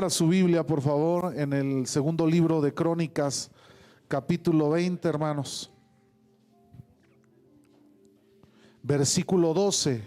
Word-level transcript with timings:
Abra 0.00 0.08
su 0.08 0.28
Biblia, 0.28 0.64
por 0.64 0.80
favor, 0.80 1.38
en 1.38 1.52
el 1.52 1.86
segundo 1.86 2.26
libro 2.26 2.62
de 2.62 2.72
Crónicas, 2.72 3.50
capítulo 4.08 4.70
20, 4.70 5.06
hermanos. 5.06 5.70
Versículo 8.82 9.52
12. 9.52 10.02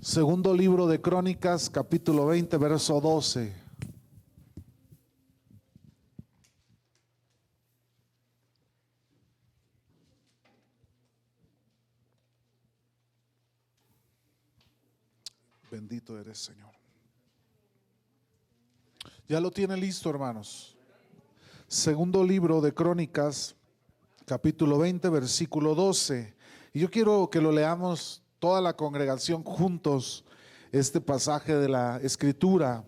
Segundo 0.00 0.54
libro 0.54 0.86
de 0.86 0.98
Crónicas, 0.98 1.68
capítulo 1.68 2.24
20, 2.24 2.56
verso 2.56 3.02
12. 3.02 3.54
Bendito 15.70 16.18
eres, 16.18 16.38
Señor. 16.38 16.80
Ya 19.30 19.38
lo 19.38 19.52
tiene 19.52 19.76
listo, 19.76 20.10
hermanos. 20.10 20.76
Segundo 21.68 22.24
libro 22.24 22.60
de 22.60 22.74
Crónicas, 22.74 23.54
capítulo 24.24 24.76
20, 24.76 25.08
versículo 25.08 25.76
12. 25.76 26.34
Y 26.72 26.80
yo 26.80 26.90
quiero 26.90 27.30
que 27.30 27.40
lo 27.40 27.52
leamos 27.52 28.24
toda 28.40 28.60
la 28.60 28.74
congregación 28.74 29.44
juntos, 29.44 30.24
este 30.72 31.00
pasaje 31.00 31.54
de 31.54 31.68
la 31.68 31.98
escritura. 31.98 32.84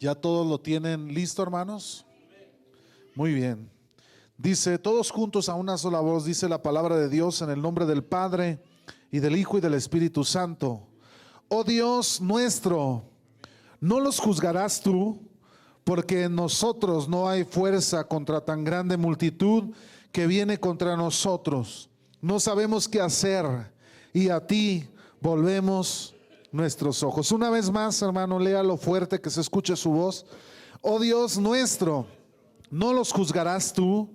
¿Ya 0.00 0.16
todos 0.16 0.48
lo 0.48 0.58
tienen 0.58 1.14
listo, 1.14 1.44
hermanos? 1.44 2.04
Muy 3.14 3.34
bien. 3.34 3.70
Dice, 4.36 4.78
todos 4.78 5.12
juntos 5.12 5.48
a 5.48 5.54
una 5.54 5.78
sola 5.78 6.00
voz, 6.00 6.24
dice 6.24 6.48
la 6.48 6.60
palabra 6.60 6.96
de 6.96 7.08
Dios 7.08 7.40
en 7.40 7.50
el 7.50 7.62
nombre 7.62 7.86
del 7.86 8.02
Padre 8.02 8.58
y 9.12 9.20
del 9.20 9.36
Hijo 9.36 9.58
y 9.58 9.60
del 9.60 9.74
Espíritu 9.74 10.24
Santo. 10.24 10.88
Oh 11.46 11.62
Dios 11.62 12.20
nuestro, 12.20 13.13
no 13.84 14.00
los 14.00 14.18
juzgarás 14.18 14.80
tú, 14.80 15.20
porque 15.84 16.22
en 16.22 16.34
nosotros 16.34 17.06
no 17.06 17.28
hay 17.28 17.44
fuerza 17.44 18.02
contra 18.04 18.40
tan 18.40 18.64
grande 18.64 18.96
multitud 18.96 19.74
que 20.10 20.26
viene 20.26 20.58
contra 20.58 20.96
nosotros. 20.96 21.90
No 22.22 22.40
sabemos 22.40 22.88
qué 22.88 23.02
hacer 23.02 23.44
y 24.14 24.30
a 24.30 24.40
ti 24.40 24.88
volvemos 25.20 26.14
nuestros 26.50 27.02
ojos. 27.02 27.30
Una 27.30 27.50
vez 27.50 27.70
más, 27.70 28.00
hermano, 28.00 28.38
lea 28.38 28.62
lo 28.62 28.78
fuerte 28.78 29.20
que 29.20 29.28
se 29.28 29.42
escuche 29.42 29.76
su 29.76 29.90
voz. 29.90 30.24
Oh 30.80 30.98
Dios 30.98 31.36
nuestro, 31.36 32.06
no 32.70 32.94
los 32.94 33.12
juzgarás 33.12 33.70
tú, 33.70 34.08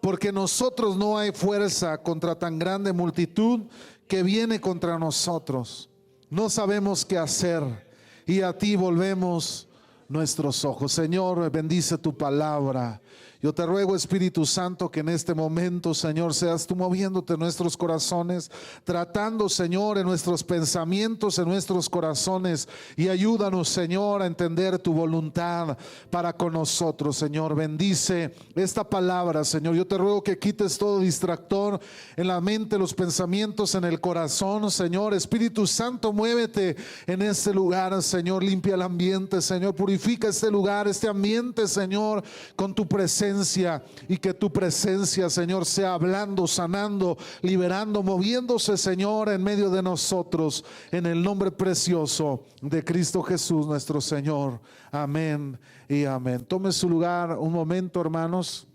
porque 0.00 0.32
nosotros 0.32 0.96
no 0.96 1.18
hay 1.18 1.32
fuerza 1.32 1.98
contra 1.98 2.34
tan 2.34 2.58
grande 2.58 2.94
multitud 2.94 3.64
que 4.08 4.22
viene 4.22 4.58
contra 4.58 4.98
nosotros. 4.98 5.90
No 6.30 6.48
sabemos 6.48 7.04
qué 7.04 7.18
hacer 7.18 7.91
y 8.26 8.40
a 8.40 8.56
ti 8.56 8.76
volvemos 8.76 9.68
nuestros 10.08 10.64
ojos. 10.64 10.92
Señor, 10.92 11.50
bendice 11.50 11.98
tu 11.98 12.16
palabra. 12.16 13.00
Yo 13.42 13.52
te 13.52 13.66
ruego, 13.66 13.96
Espíritu 13.96 14.46
Santo, 14.46 14.88
que 14.88 15.00
en 15.00 15.08
este 15.08 15.34
momento, 15.34 15.94
Señor, 15.94 16.32
seas 16.32 16.64
tú 16.64 16.76
moviéndote 16.76 17.32
en 17.32 17.40
nuestros 17.40 17.76
corazones, 17.76 18.48
tratando, 18.84 19.48
Señor, 19.48 19.98
en 19.98 20.06
nuestros 20.06 20.44
pensamientos, 20.44 21.40
en 21.40 21.48
nuestros 21.48 21.88
corazones, 21.88 22.68
y 22.96 23.08
ayúdanos, 23.08 23.68
Señor, 23.68 24.22
a 24.22 24.26
entender 24.26 24.78
tu 24.78 24.92
voluntad 24.92 25.76
para 26.08 26.32
con 26.32 26.52
nosotros, 26.52 27.16
Señor. 27.16 27.56
Bendice 27.56 28.32
esta 28.54 28.88
palabra, 28.88 29.42
Señor. 29.42 29.74
Yo 29.74 29.88
te 29.88 29.98
ruego 29.98 30.22
que 30.22 30.38
quites 30.38 30.78
todo 30.78 31.00
distractor 31.00 31.80
en 32.14 32.28
la 32.28 32.40
mente, 32.40 32.78
los 32.78 32.94
pensamientos, 32.94 33.74
en 33.74 33.82
el 33.82 34.00
corazón, 34.00 34.70
Señor. 34.70 35.14
Espíritu 35.14 35.66
Santo, 35.66 36.12
muévete 36.12 36.76
en 37.08 37.22
este 37.22 37.52
lugar, 37.52 38.00
Señor. 38.04 38.44
Limpia 38.44 38.76
el 38.76 38.82
ambiente, 38.82 39.42
Señor. 39.42 39.74
Purifica 39.74 40.28
este 40.28 40.48
lugar, 40.48 40.86
este 40.86 41.08
ambiente, 41.08 41.66
Señor, 41.66 42.22
con 42.54 42.72
tu 42.72 42.86
presencia 42.86 43.31
y 44.08 44.16
que 44.16 44.34
tu 44.34 44.52
presencia, 44.52 45.28
Señor, 45.30 45.64
sea 45.66 45.94
hablando, 45.94 46.46
sanando, 46.46 47.16
liberando, 47.40 48.02
moviéndose, 48.02 48.76
Señor, 48.76 49.28
en 49.30 49.42
medio 49.42 49.70
de 49.70 49.82
nosotros, 49.82 50.64
en 50.90 51.06
el 51.06 51.22
nombre 51.22 51.50
precioso 51.50 52.44
de 52.60 52.84
Cristo 52.84 53.22
Jesús, 53.22 53.66
nuestro 53.66 54.00
Señor. 54.00 54.60
Amén 54.90 55.58
y 55.88 56.04
amén. 56.04 56.44
Tome 56.44 56.72
su 56.72 56.88
lugar 56.88 57.36
un 57.38 57.52
momento, 57.52 58.00
hermanos. 58.00 58.66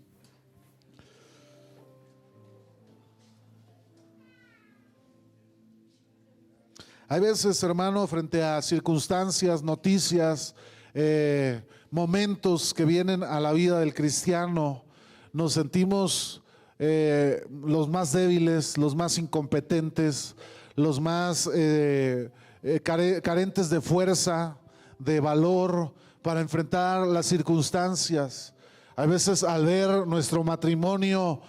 Hay 7.10 7.20
veces, 7.20 7.62
hermano, 7.62 8.06
frente 8.06 8.42
a 8.42 8.60
circunstancias, 8.60 9.62
noticias, 9.62 10.54
eh, 10.92 11.62
momentos 11.90 12.74
que 12.74 12.84
vienen 12.84 13.22
a 13.22 13.40
la 13.40 13.52
vida 13.52 13.80
del 13.80 13.94
cristiano, 13.94 14.84
nos 15.32 15.54
sentimos 15.54 16.42
eh, 16.78 17.44
los 17.64 17.88
más 17.88 18.12
débiles, 18.12 18.76
los 18.76 18.94
más 18.94 19.18
incompetentes, 19.18 20.36
los 20.76 21.00
más 21.00 21.48
eh, 21.52 22.30
eh, 22.62 22.80
carentes 22.80 23.70
de 23.70 23.80
fuerza, 23.80 24.56
de 24.98 25.20
valor 25.20 25.92
para 26.22 26.40
enfrentar 26.40 27.06
las 27.06 27.26
circunstancias. 27.26 28.54
A 28.96 29.06
veces 29.06 29.44
al 29.44 29.64
ver 29.64 30.06
nuestro 30.06 30.42
matrimonio 30.42 31.40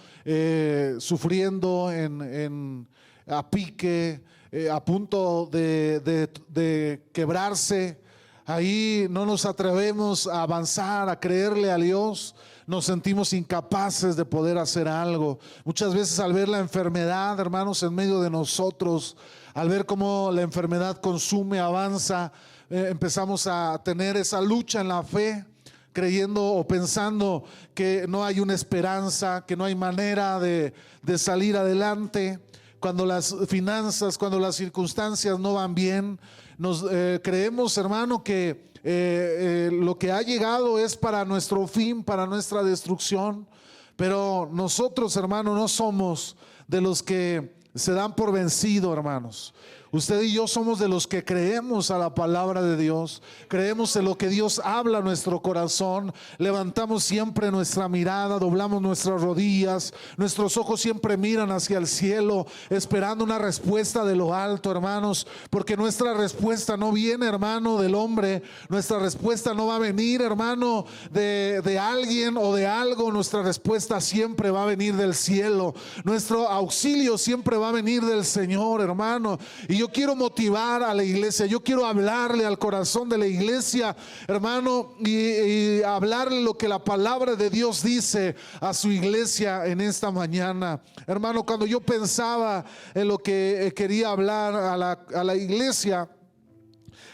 sufriendo 0.98 1.90
en, 1.90 2.86
a 3.26 3.50
pique, 3.50 4.22
a 4.70 4.84
punto 4.84 5.48
de 5.50 7.02
quebrarse, 7.12 7.98
Ahí 8.46 9.06
no 9.10 9.26
nos 9.26 9.44
atrevemos 9.44 10.26
a 10.26 10.42
avanzar, 10.42 11.08
a 11.08 11.18
creerle 11.18 11.70
a 11.70 11.76
Dios. 11.76 12.34
Nos 12.66 12.84
sentimos 12.86 13.32
incapaces 13.32 14.16
de 14.16 14.24
poder 14.24 14.58
hacer 14.58 14.88
algo. 14.88 15.38
Muchas 15.64 15.94
veces 15.94 16.18
al 16.20 16.32
ver 16.32 16.48
la 16.48 16.58
enfermedad, 16.58 17.38
hermanos, 17.38 17.82
en 17.82 17.94
medio 17.94 18.20
de 18.20 18.30
nosotros, 18.30 19.16
al 19.54 19.68
ver 19.68 19.86
cómo 19.86 20.30
la 20.32 20.42
enfermedad 20.42 20.96
consume, 20.98 21.58
avanza, 21.58 22.32
eh, 22.68 22.88
empezamos 22.90 23.46
a 23.46 23.80
tener 23.84 24.16
esa 24.16 24.40
lucha 24.40 24.80
en 24.80 24.88
la 24.88 25.02
fe 25.02 25.44
creyendo 25.92 26.44
o 26.44 26.66
pensando 26.66 27.44
que 27.74 28.06
no 28.08 28.24
hay 28.24 28.40
una 28.40 28.54
esperanza, 28.54 29.44
que 29.46 29.56
no 29.56 29.64
hay 29.64 29.74
manera 29.74 30.38
de, 30.38 30.72
de 31.02 31.18
salir 31.18 31.56
adelante 31.56 32.38
cuando 32.78 33.04
las 33.04 33.34
finanzas, 33.48 34.16
cuando 34.16 34.38
las 34.38 34.56
circunstancias 34.56 35.38
no 35.38 35.54
van 35.54 35.74
bien, 35.74 36.18
nos 36.60 36.84
eh, 36.90 37.18
creemos, 37.24 37.78
hermano, 37.78 38.22
que 38.22 38.50
eh, 38.50 38.58
eh, 38.84 39.70
lo 39.72 39.96
que 39.96 40.12
ha 40.12 40.20
llegado 40.20 40.78
es 40.78 40.94
para 40.94 41.24
nuestro 41.24 41.66
fin, 41.66 42.04
para 42.04 42.26
nuestra 42.26 42.62
destrucción. 42.62 43.48
Pero 43.96 44.46
nosotros, 44.52 45.16
hermano, 45.16 45.54
no 45.54 45.68
somos 45.68 46.36
de 46.68 46.82
los 46.82 47.02
que 47.02 47.56
se 47.74 47.92
dan 47.92 48.14
por 48.14 48.30
vencido, 48.30 48.92
hermanos. 48.92 49.54
Usted 49.92 50.22
y 50.22 50.32
yo 50.32 50.46
somos 50.46 50.78
de 50.78 50.86
los 50.86 51.08
que 51.08 51.24
creemos 51.24 51.90
a 51.90 51.98
la 51.98 52.14
palabra 52.14 52.62
de 52.62 52.76
Dios, 52.76 53.22
creemos 53.48 53.96
en 53.96 54.04
lo 54.04 54.16
que 54.16 54.28
Dios 54.28 54.60
habla 54.64 54.98
a 54.98 55.02
nuestro 55.02 55.42
corazón, 55.42 56.14
levantamos 56.38 57.02
siempre 57.02 57.50
nuestra 57.50 57.88
mirada, 57.88 58.38
doblamos 58.38 58.80
nuestras 58.80 59.20
rodillas, 59.20 59.92
nuestros 60.16 60.56
ojos 60.56 60.80
siempre 60.80 61.16
miran 61.16 61.50
hacia 61.50 61.78
el 61.78 61.88
cielo, 61.88 62.46
esperando 62.68 63.24
una 63.24 63.38
respuesta 63.38 64.04
de 64.04 64.14
lo 64.14 64.32
alto, 64.32 64.70
hermanos, 64.70 65.26
porque 65.50 65.76
nuestra 65.76 66.14
respuesta 66.14 66.76
no 66.76 66.92
viene, 66.92 67.26
hermano, 67.26 67.80
del 67.80 67.96
hombre, 67.96 68.44
nuestra 68.68 69.00
respuesta 69.00 69.54
no 69.54 69.66
va 69.66 69.76
a 69.76 69.80
venir, 69.80 70.22
hermano, 70.22 70.86
de, 71.10 71.62
de 71.64 71.80
alguien 71.80 72.36
o 72.36 72.54
de 72.54 72.64
algo, 72.64 73.10
nuestra 73.10 73.42
respuesta 73.42 74.00
siempre 74.00 74.52
va 74.52 74.62
a 74.62 74.66
venir 74.66 74.94
del 74.94 75.16
cielo, 75.16 75.74
nuestro 76.04 76.48
auxilio 76.48 77.18
siempre 77.18 77.56
va 77.56 77.70
a 77.70 77.72
venir 77.72 78.04
del 78.04 78.24
Señor, 78.24 78.82
hermano. 78.82 79.36
Y 79.68 79.79
yo 79.80 79.88
quiero 79.88 80.14
motivar 80.14 80.82
a 80.82 80.92
la 80.92 81.02
iglesia, 81.02 81.46
yo 81.46 81.60
quiero 81.60 81.86
hablarle 81.86 82.44
al 82.44 82.58
corazón 82.58 83.08
de 83.08 83.16
la 83.16 83.26
iglesia, 83.26 83.96
hermano, 84.28 84.92
y, 85.00 85.80
hablarle 85.82 86.42
lo 86.42 86.52
que 86.52 86.68
la 86.68 86.84
palabra 86.84 87.34
de 87.34 87.48
Dios 87.48 87.82
dice 87.82 88.36
a 88.60 88.74
su 88.74 88.92
iglesia 88.92 89.64
en 89.64 89.80
esta 89.80 90.10
mañana. 90.10 90.82
Hermano, 91.06 91.46
cuando 91.46 91.64
yo 91.64 91.80
pensaba 91.80 92.62
en 92.92 93.08
lo 93.08 93.16
que 93.16 93.68
eh, 93.68 93.72
quería 93.72 94.10
hablar 94.10 94.54
a 94.54 94.76
la, 94.76 94.92
a 95.14 95.24
la 95.24 95.34
iglesia, 95.34 96.10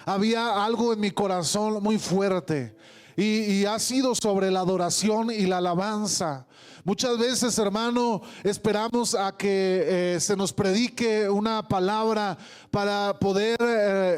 había 0.05 0.65
algo 0.65 0.93
en 0.93 0.99
mi 0.99 1.13
corazón 1.13 1.81
muy 1.81 2.01
fuerte. 2.01 2.77
Y, 3.17 3.61
y, 3.61 3.65
ha 3.65 3.79
sido 3.79 4.17
sobre 4.17 4.51
la 4.51 4.61
adoración 4.61 5.31
y 5.31 5.47
la 5.47 5.59
alabanza. 5.59 6.46
Muchas 6.87 7.19
veces, 7.19 7.59
hermano, 7.59 8.23
esperamos 8.43 9.15
a 9.15 9.37
que 9.37 10.15
eh, 10.15 10.21
se 10.21 10.35
nos 10.37 10.55
predique 10.55 11.29
una 11.29 11.69
palabra 11.69 12.39
para 12.71 13.19
poder, 13.19 13.59
eh, 13.61 13.67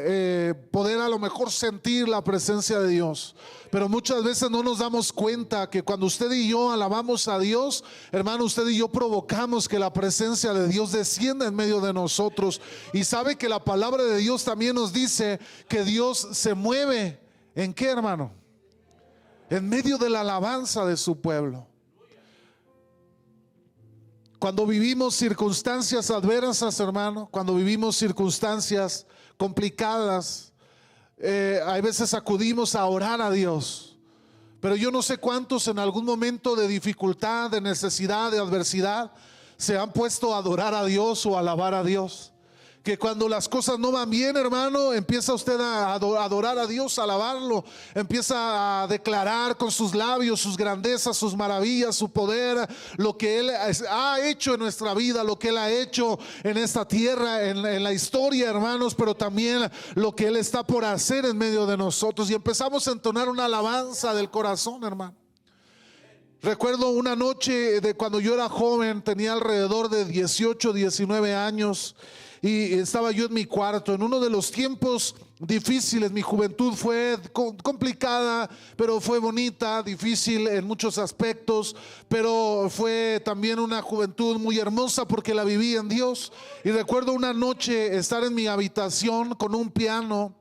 eh, 0.05 0.53
poder 0.71 1.01
a 1.01 1.09
lo 1.09 1.19
mejor 1.19 1.51
sentir 1.51 2.07
la 2.07 2.23
presencia 2.23 2.79
de 2.79 2.87
Dios. 2.87 3.35
Pero 3.69 3.89
muchas 3.89 4.23
veces 4.23 4.49
no 4.49 4.63
nos 4.63 4.79
damos 4.79 5.11
cuenta 5.11 5.69
que 5.69 5.83
cuando 5.83 6.05
usted 6.05 6.31
y 6.31 6.47
yo 6.47 6.71
alabamos 6.71 7.27
a 7.27 7.39
Dios, 7.39 7.83
hermano, 8.11 8.45
usted 8.45 8.67
y 8.67 8.77
yo 8.77 8.87
provocamos 8.87 9.67
que 9.67 9.79
la 9.79 9.91
presencia 9.91 10.53
de 10.53 10.67
Dios 10.67 10.91
descienda 10.91 11.47
en 11.47 11.55
medio 11.55 11.81
de 11.81 11.91
nosotros. 11.91 12.61
Y 12.93 13.03
sabe 13.03 13.35
que 13.35 13.49
la 13.49 13.63
palabra 13.63 14.03
de 14.03 14.17
Dios 14.17 14.43
también 14.45 14.75
nos 14.75 14.93
dice 14.93 15.39
que 15.67 15.83
Dios 15.83 16.29
se 16.31 16.53
mueve 16.53 17.19
¿En 17.59 17.73
qué, 17.73 17.89
hermano? 17.89 18.31
En 19.49 19.67
medio 19.67 19.97
de 19.97 20.09
la 20.09 20.21
alabanza 20.21 20.85
de 20.85 20.95
su 20.95 21.19
pueblo. 21.19 21.68
Cuando 24.39 24.65
vivimos 24.65 25.15
circunstancias 25.15 26.09
adversas, 26.09 26.79
hermano, 26.79 27.27
cuando 27.29 27.55
vivimos 27.55 27.97
circunstancias 27.97 29.05
complicadas, 29.35 30.53
eh, 31.17 31.59
hay 31.65 31.81
veces 31.81 32.13
acudimos 32.13 32.73
a 32.73 32.85
orar 32.85 33.21
a 33.21 33.29
Dios. 33.31 33.97
Pero 34.61 34.77
yo 34.77 34.91
no 34.91 35.01
sé 35.01 35.17
cuántos 35.17 35.67
en 35.67 35.77
algún 35.77 36.05
momento 36.05 36.55
de 36.55 36.69
dificultad, 36.69 37.51
de 37.51 37.59
necesidad, 37.59 38.31
de 38.31 38.39
adversidad, 38.39 39.11
se 39.57 39.77
han 39.77 39.91
puesto 39.91 40.33
a 40.33 40.37
adorar 40.37 40.73
a 40.73 40.85
Dios 40.85 41.25
o 41.25 41.35
a 41.35 41.41
alabar 41.41 41.73
a 41.73 41.83
Dios 41.83 42.31
que 42.83 42.97
cuando 42.97 43.27
las 43.27 43.49
cosas 43.49 43.77
no 43.77 43.91
van 43.91 44.09
bien, 44.09 44.37
hermano, 44.37 44.93
empieza 44.93 45.33
usted 45.33 45.59
a 45.59 45.93
adorar 45.93 46.57
a 46.57 46.65
Dios, 46.65 46.97
a 46.97 47.03
alabarlo, 47.03 47.65
empieza 47.93 48.83
a 48.83 48.87
declarar 48.87 49.57
con 49.57 49.69
sus 49.69 49.93
labios 49.93 50.39
sus 50.39 50.55
grandezas, 50.55 51.17
sus 51.17 51.35
maravillas, 51.35 51.95
su 51.95 52.09
poder, 52.09 52.67
lo 52.95 53.17
que 53.17 53.39
Él 53.39 53.51
ha 53.89 54.19
hecho 54.21 54.53
en 54.53 54.61
nuestra 54.61 54.93
vida, 54.93 55.23
lo 55.23 55.37
que 55.37 55.49
Él 55.49 55.57
ha 55.57 55.69
hecho 55.69 56.17
en 56.43 56.57
esta 56.57 56.87
tierra, 56.87 57.49
en, 57.49 57.83
la 57.83 57.93
historia, 57.93 58.49
hermanos, 58.49 58.95
pero 58.95 59.13
también 59.13 59.69
lo 59.95 60.15
que 60.15 60.27
Él 60.27 60.37
está 60.37 60.63
por 60.63 60.85
hacer 60.85 61.25
en 61.25 61.37
medio 61.37 61.65
de 61.65 61.77
nosotros. 61.77 62.29
Y 62.29 62.33
empezamos 62.33 62.87
a 62.87 62.91
entonar 62.91 63.27
una 63.27 63.45
alabanza 63.45 64.13
del 64.13 64.29
corazón, 64.29 64.83
hermano. 64.83 65.15
Recuerdo 66.41 66.91
una 66.91 67.17
noche 67.17 67.81
de 67.81 67.95
cuando 67.95 68.21
yo 68.21 68.33
era 68.33 68.47
joven, 68.47 69.01
tenía 69.01 69.33
alrededor 69.33 69.89
de 69.89 70.05
18, 70.05 70.71
19 70.71 71.35
años 71.35 71.95
y 72.41 72.73
estaba 72.73 73.11
yo 73.11 73.25
en 73.25 73.33
mi 73.33 73.45
cuarto, 73.45 73.93
en 73.93 74.01
uno 74.01 74.19
de 74.19 74.29
los 74.29 74.51
tiempos 74.51 75.15
difíciles. 75.39 76.11
Mi 76.11 76.21
juventud 76.21 76.73
fue 76.73 77.17
complicada, 77.63 78.49
pero 78.75 79.01
fue 79.01 79.19
bonita, 79.19 79.83
difícil 79.83 80.47
en 80.47 80.65
muchos 80.65 80.97
aspectos, 80.97 81.75
pero 82.07 82.67
fue 82.69 83.21
también 83.23 83.59
una 83.59 83.81
juventud 83.81 84.37
muy 84.37 84.59
hermosa 84.59 85.07
porque 85.07 85.33
la 85.33 85.43
viví 85.43 85.75
en 85.75 85.89
Dios. 85.89 86.31
Y 86.63 86.71
recuerdo 86.71 87.13
una 87.13 87.33
noche 87.33 87.97
estar 87.97 88.23
en 88.23 88.33
mi 88.33 88.47
habitación 88.47 89.35
con 89.35 89.53
un 89.55 89.69
piano 89.69 90.33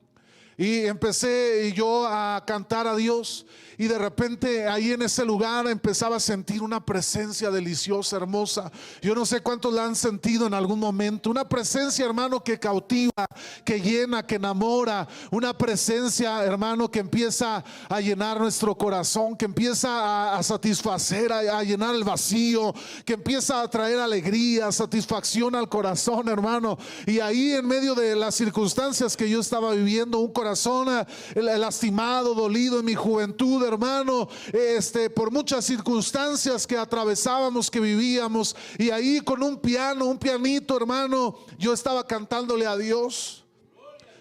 y 0.57 0.87
empecé 0.87 1.73
yo 1.73 2.07
a 2.07 2.43
cantar 2.45 2.89
a 2.89 2.97
Dios 2.97 3.47
y 3.79 3.87
de 3.87 3.97
repente 3.97 4.67
ahí 4.67 4.93
en 4.93 5.03
ese 5.03 5.25
lugar 5.25 5.69
empezaba 5.69 6.17
a 6.17 6.21
sentir 6.21 6.63
una 6.63 6.85
presencia 6.85 7.49
deliciosa, 7.49 8.17
hermosa. 8.17 8.73
Yo 9.01 9.15
no 9.15 9.25
sé 9.25 9.41
cuántos 9.41 9.73
la 9.73 9.85
han 9.85 9.95
sentido 9.95 10.49
en 10.49 10.55
algún 10.55 10.81
momento. 10.81 11.31
Una 11.31 11.49
presencia, 11.49 12.05
hermano, 12.05 12.43
que 12.43 12.59
cautiva, 12.59 13.27
que 13.65 13.81
llena, 13.81 14.27
que 14.27 14.35
enamora. 14.35 15.07
Una 15.31 15.57
presencia, 15.57 16.45
hermano, 16.45 16.91
que 16.91 16.99
empieza 16.99 17.65
a 17.89 18.01
llenar 18.01 18.41
nuestro 18.41 18.77
corazón, 18.77 19.37
que 19.37 19.45
empieza 19.45 20.37
a, 20.37 20.43
satisfacer, 20.43 21.33
a, 21.33 21.63
llenar 21.63 21.95
el 21.95 22.03
vacío, 22.03 22.75
que 23.05 23.13
empieza 23.13 23.63
a 23.63 23.71
traer 23.71 24.01
alegría, 24.01 24.73
satisfacción 24.73 25.55
al 25.55 25.69
corazón, 25.69 26.29
hermano. 26.29 26.79
Y 27.07 27.21
ahí 27.21 27.53
en 27.53 27.67
medio 27.67 27.95
de 27.95 28.17
las 28.17 28.35
circunstancias 28.35 29.17
que 29.17 29.31
yo 29.31 29.39
estaba 29.39 29.73
viviendo, 29.73 30.19
un 30.19 30.33
corazón 30.33 30.89
eh, 30.89 31.07
lastimado, 31.41 32.35
dolido 32.35 32.81
en 32.81 32.85
mi 32.85 32.97
juventud, 32.97 33.68
hermano, 33.69 34.29
este, 34.53 35.09
por 35.11 35.31
muchas 35.31 35.65
circunstancias 35.65 36.67
que 36.67 36.77
atravesábamos, 36.77 37.71
que 37.71 37.81
vivíamos, 37.81 38.57
y 38.79 38.91
ahí 38.91 39.21
con 39.21 39.43
un 39.43 39.59
piano, 39.59 40.07
un 40.07 40.19
pianito, 40.19 40.77
hermano, 40.77 41.37
yo 41.59 41.73
estaba 41.73 42.07
cantándole 42.07 42.67
a 42.67 42.77
Dios. 42.77 43.45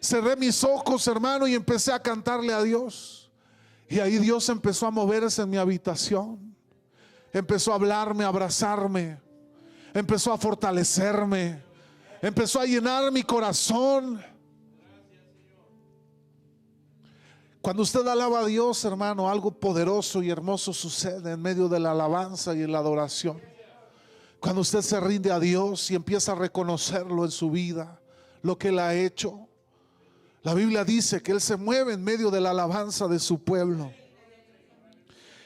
Cerré 0.02 0.36
mis 0.36 0.64
ojos, 0.64 1.08
hermano, 1.08 1.48
y 1.48 1.56
empecé 1.56 1.92
a 1.92 2.02
cantarle 2.02 2.54
a 2.54 2.62
Dios. 2.62 3.32
Y 3.90 4.00
ahí 4.00 4.18
Dios 4.18 4.48
empezó 4.50 4.88
a 4.88 4.92
moverse 4.92 5.42
en 5.42 5.50
mi 5.50 5.58
habitación. 5.58 6.56
Empezó 7.34 7.72
a 7.72 7.76
hablarme, 7.76 8.24
a 8.24 8.28
abrazarme. 8.28 9.20
Empezó 9.94 10.34
a 10.34 10.38
fortalecerme. 10.38 11.62
Empezó 12.22 12.60
a 12.60 12.66
llenar 12.66 13.12
mi 13.12 13.24
corazón. 13.24 14.24
Cuando 17.62 17.84
usted 17.84 18.08
alaba 18.08 18.42
a 18.42 18.46
Dios, 18.46 18.84
hermano, 18.86 19.30
algo 19.30 19.52
poderoso 19.52 20.22
y 20.22 20.30
hermoso 20.30 20.74
sucede 20.74 21.32
en 21.32 21.42
medio 21.42 21.68
de 21.68 21.80
la 21.80 21.92
alabanza 21.92 22.56
y 22.56 22.62
en 22.62 22.72
la 22.72 22.80
adoración. 22.80 23.42
Cuando 24.40 24.62
usted 24.62 24.82
se 24.82 25.00
rinde 25.00 25.32
a 25.32 25.40
Dios 25.40 25.90
y 25.92 25.96
empieza 25.96 26.32
a 26.32 26.36
reconocerlo 26.36 27.26
en 27.26 27.32
su 27.32 27.50
vida, 27.50 28.00
lo 28.42 28.58
que 28.58 28.70
Él 28.70 28.80
ha 28.80 28.94
hecho. 28.94 29.48
La 30.44 30.54
Biblia 30.54 30.86
dice 30.86 31.22
que 31.22 31.32
Él 31.32 31.42
se 31.42 31.58
mueve 31.58 31.94
en 31.94 32.04
medio 32.04 32.30
de 32.32 32.40
la 32.40 32.52
alabanza 32.52 33.08
de 33.08 33.20
su 33.20 33.44
pueblo. 33.44 33.92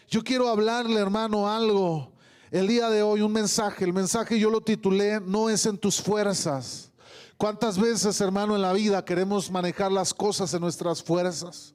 Yo 0.10 0.24
quiero 0.24 0.50
hablarle, 0.50 1.00
hermano, 1.00 1.48
algo. 1.48 2.12
El 2.52 2.68
día 2.68 2.90
de 2.90 3.02
hoy, 3.02 3.22
un 3.22 3.31
mensaje. 3.31 3.86
El 3.86 3.94
mensaje 3.94 4.38
yo 4.38 4.50
lo 4.50 4.60
titulé, 4.60 5.22
no 5.22 5.50
es 5.50 5.66
en 5.66 5.78
tus 5.78 6.02
fuerzas. 6.02 6.92
¿Cuántas 7.38 7.80
veces, 7.80 8.19
hermano, 8.19 8.56
en 8.56 8.62
la 8.62 8.74
vida 8.74 9.04
queremos 9.06 9.50
manejar 9.50 9.92
las 9.92 10.13
cosas 10.13 10.54
en 10.54 10.62
nuestras 10.62 11.02
fuerzas? 11.02 11.74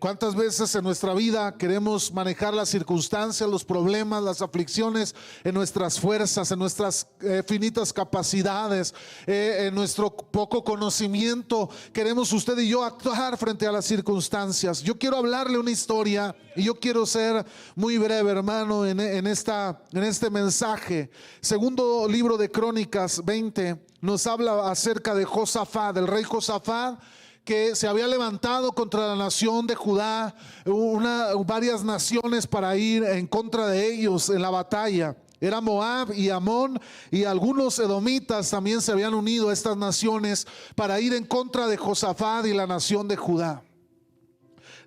¿Cuántas 0.00 0.34
veces 0.34 0.74
en 0.74 0.82
nuestra 0.82 1.12
vida 1.12 1.58
queremos 1.58 2.10
manejar 2.10 2.54
las 2.54 2.70
circunstancias, 2.70 3.46
los 3.46 3.66
problemas, 3.66 4.22
las 4.22 4.40
aflicciones 4.40 5.14
en 5.44 5.52
nuestras 5.52 6.00
fuerzas, 6.00 6.50
en 6.50 6.58
nuestras 6.58 7.06
eh, 7.20 7.42
finitas 7.46 7.92
capacidades, 7.92 8.94
eh, 9.26 9.66
en 9.66 9.74
nuestro 9.74 10.10
poco 10.10 10.64
conocimiento? 10.64 11.68
Queremos 11.92 12.32
usted 12.32 12.56
y 12.60 12.70
yo 12.70 12.82
actuar 12.82 13.36
frente 13.36 13.66
a 13.66 13.72
las 13.72 13.84
circunstancias. 13.84 14.82
Yo 14.82 14.98
quiero 14.98 15.18
hablarle 15.18 15.58
una 15.58 15.70
historia 15.70 16.34
y 16.56 16.62
yo 16.62 16.80
quiero 16.80 17.04
ser 17.04 17.44
muy 17.74 17.98
breve, 17.98 18.30
hermano, 18.30 18.86
en, 18.86 19.26
esta, 19.26 19.82
en 19.92 20.04
este 20.04 20.30
mensaje. 20.30 21.10
Segundo 21.42 22.08
libro 22.08 22.38
de 22.38 22.50
Crónicas 22.50 23.22
20 23.22 23.76
nos 24.00 24.26
habla 24.26 24.70
acerca 24.70 25.14
de 25.14 25.26
Josafat, 25.26 25.94
del 25.94 26.06
rey 26.06 26.22
Josafat 26.22 26.98
que 27.44 27.74
se 27.74 27.88
había 27.88 28.06
levantado 28.06 28.72
contra 28.72 29.08
la 29.08 29.16
nación 29.16 29.66
de 29.66 29.74
Judá, 29.74 30.34
una, 30.66 31.34
varias 31.46 31.82
naciones 31.82 32.46
para 32.46 32.76
ir 32.76 33.02
en 33.04 33.26
contra 33.26 33.66
de 33.66 33.92
ellos 33.92 34.28
en 34.28 34.42
la 34.42 34.50
batalla. 34.50 35.16
Era 35.40 35.60
Moab 35.60 36.12
y 36.12 36.28
Amón 36.28 36.78
y 37.10 37.24
algunos 37.24 37.78
edomitas 37.78 38.50
también 38.50 38.82
se 38.82 38.92
habían 38.92 39.14
unido 39.14 39.48
a 39.48 39.54
estas 39.54 39.76
naciones 39.76 40.46
para 40.74 41.00
ir 41.00 41.14
en 41.14 41.24
contra 41.24 41.66
de 41.66 41.78
Josafat 41.78 42.44
y 42.46 42.52
la 42.52 42.66
nación 42.66 43.08
de 43.08 43.16
Judá. 43.16 43.62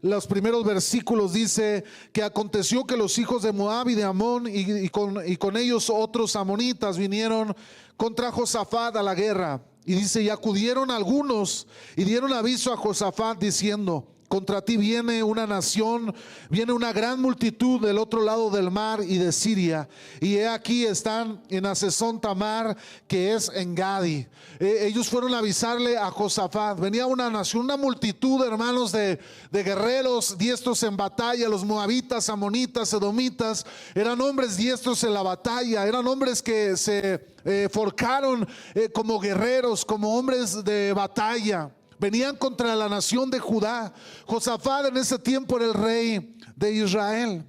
Los 0.01 0.27
primeros 0.27 0.63
versículos 0.63 1.33
dice 1.33 1.83
que 2.11 2.21
aconteció 2.21 2.85
que 2.85 2.97
los 2.97 3.17
hijos 3.17 3.41
de 3.41 3.53
Moab 3.53 3.89
y 3.89 3.95
de 3.95 4.03
Amón 4.03 4.47
y, 4.47 4.89
con, 4.89 5.27
y 5.27 5.37
con 5.37 5.57
ellos 5.57 5.89
otros 5.89 6.35
amonitas 6.35 6.97
vinieron 6.97 7.55
contra 7.97 8.31
Josafat 8.31 8.95
a 8.97 9.01
la 9.01 9.15
guerra 9.15 9.61
y 9.85 9.95
dice, 9.95 10.21
y 10.21 10.29
acudieron 10.29 10.91
algunos 10.91 11.67
y 11.95 12.03
dieron 12.03 12.33
aviso 12.33 12.71
a 12.71 12.77
Josafat 12.77 13.39
diciendo, 13.39 14.07
contra 14.33 14.65
ti 14.65 14.77
viene 14.77 15.21
una 15.21 15.45
nación, 15.45 16.11
viene 16.49 16.73
una 16.73 16.91
gran 16.91 17.21
multitud 17.21 17.79
del 17.79 17.99
otro 17.99 18.23
lado 18.23 18.49
del 18.49 18.71
mar 18.71 19.01
y 19.07 19.19
de 19.19 19.31
Siria. 19.31 19.87
Y 20.19 20.37
he 20.37 20.47
aquí 20.47 20.87
están 20.87 21.39
en 21.49 21.67
Asesón 21.67 22.19
Tamar, 22.19 22.75
que 23.07 23.35
es 23.35 23.51
en 23.53 23.75
Gadi. 23.75 24.25
E, 24.59 24.87
ellos 24.87 25.07
fueron 25.07 25.35
a 25.35 25.37
avisarle 25.37 25.99
a 25.99 26.09
Josafat. 26.09 26.79
Venía 26.79 27.05
una 27.05 27.29
nación, 27.29 27.65
una 27.65 27.77
multitud, 27.77 28.43
hermanos, 28.43 28.91
de, 28.91 29.19
de 29.51 29.63
guerreros 29.63 30.35
diestros 30.35 30.81
en 30.81 30.97
batalla. 30.97 31.47
Los 31.47 31.63
moabitas, 31.63 32.27
amonitas, 32.27 32.91
edomitas, 32.91 33.63
eran 33.93 34.19
hombres 34.19 34.57
diestros 34.57 35.03
en 35.03 35.13
la 35.13 35.21
batalla. 35.21 35.85
Eran 35.85 36.07
hombres 36.07 36.41
que 36.41 36.75
se 36.75 37.23
eh, 37.45 37.69
forcaron 37.71 38.47
eh, 38.73 38.89
como 38.91 39.19
guerreros, 39.19 39.85
como 39.85 40.17
hombres 40.17 40.63
de 40.63 40.91
batalla 40.91 41.69
venían 42.03 42.35
contra 42.35 42.75
la 42.75 42.89
nación 42.89 43.31
de 43.31 43.39
Judá. 43.39 43.93
Josafat 44.25 44.87
en 44.87 44.97
ese 44.97 45.17
tiempo 45.17 45.55
era 45.55 45.67
el 45.67 45.73
rey 45.73 46.35
de 46.53 46.73
Israel, 46.73 47.45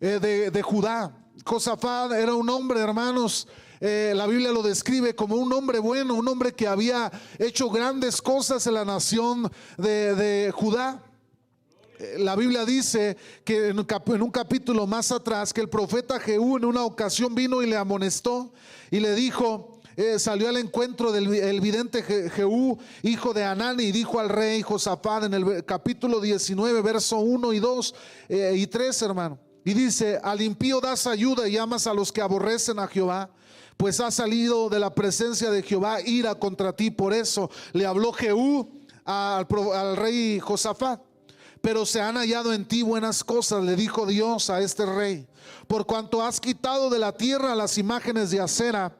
eh, 0.00 0.50
de, 0.52 0.62
Judá. 0.62 1.12
Josafat 1.44 2.12
era 2.12 2.32
un 2.34 2.48
hombre, 2.48 2.78
hermanos, 2.78 3.48
eh, 3.80 4.12
la 4.14 4.28
Biblia 4.28 4.52
lo 4.52 4.62
describe 4.62 5.16
como 5.16 5.34
un 5.34 5.52
hombre 5.52 5.80
bueno, 5.80 6.14
un 6.14 6.28
hombre 6.28 6.52
que 6.52 6.68
había 6.68 7.10
hecho 7.36 7.68
grandes 7.68 8.22
cosas 8.22 8.64
en 8.68 8.74
la 8.74 8.84
nación 8.84 9.50
de, 9.76 10.52
Judá. 10.54 11.02
Eh, 11.98 12.14
la 12.20 12.36
Biblia 12.36 12.64
dice 12.64 13.16
que 13.42 13.70
en 13.70 14.22
un 14.22 14.30
capítulo 14.30 14.86
más 14.86 15.10
atrás 15.10 15.52
que 15.52 15.62
el 15.62 15.68
profeta 15.68 16.20
Jehú 16.20 16.58
en 16.58 16.64
una 16.64 16.84
ocasión 16.84 17.34
vino 17.34 17.60
y 17.60 17.66
le 17.66 17.76
amonestó 17.76 18.52
y 18.92 19.00
le 19.00 19.16
dijo, 19.16 19.79
eh, 20.00 20.18
salió 20.18 20.48
al 20.48 20.56
encuentro 20.56 21.12
del 21.12 21.34
el 21.34 21.60
vidente 21.60 22.02
Jehú, 22.02 22.78
hijo 23.02 23.34
de 23.34 23.44
Anani, 23.44 23.82
y 23.84 23.92
dijo 23.92 24.18
al 24.18 24.30
rey 24.30 24.62
Josafat 24.62 25.24
en 25.24 25.34
el 25.34 25.62
capítulo 25.66 26.22
19, 26.22 26.80
verso 26.80 27.18
1 27.18 27.52
y 27.52 27.58
2 27.58 27.94
eh, 28.30 28.52
y 28.56 28.66
3, 28.66 29.02
hermano. 29.02 29.38
Y 29.62 29.74
dice, 29.74 30.18
al 30.22 30.40
impío 30.40 30.80
das 30.80 31.06
ayuda 31.06 31.46
y 31.46 31.58
amas 31.58 31.86
a 31.86 31.92
los 31.92 32.10
que 32.12 32.22
aborrecen 32.22 32.78
a 32.78 32.88
Jehová, 32.88 33.28
pues 33.76 34.00
ha 34.00 34.10
salido 34.10 34.70
de 34.70 34.78
la 34.78 34.94
presencia 34.94 35.50
de 35.50 35.62
Jehová 35.62 36.00
ira 36.00 36.34
contra 36.34 36.72
ti. 36.72 36.90
Por 36.90 37.12
eso 37.12 37.50
le 37.74 37.84
habló 37.84 38.10
Jehú 38.14 38.70
al, 39.04 39.46
al 39.74 39.96
rey 39.98 40.40
Josafat. 40.40 41.02
pero 41.60 41.84
se 41.84 42.00
han 42.00 42.16
hallado 42.16 42.54
en 42.54 42.64
ti 42.64 42.80
buenas 42.80 43.22
cosas, 43.22 43.62
le 43.62 43.76
dijo 43.76 44.06
Dios 44.06 44.48
a 44.48 44.62
este 44.62 44.86
rey, 44.86 45.26
por 45.66 45.84
cuanto 45.84 46.22
has 46.22 46.40
quitado 46.40 46.88
de 46.88 46.98
la 46.98 47.12
tierra 47.12 47.54
las 47.54 47.76
imágenes 47.76 48.30
de 48.30 48.40
acera 48.40 48.96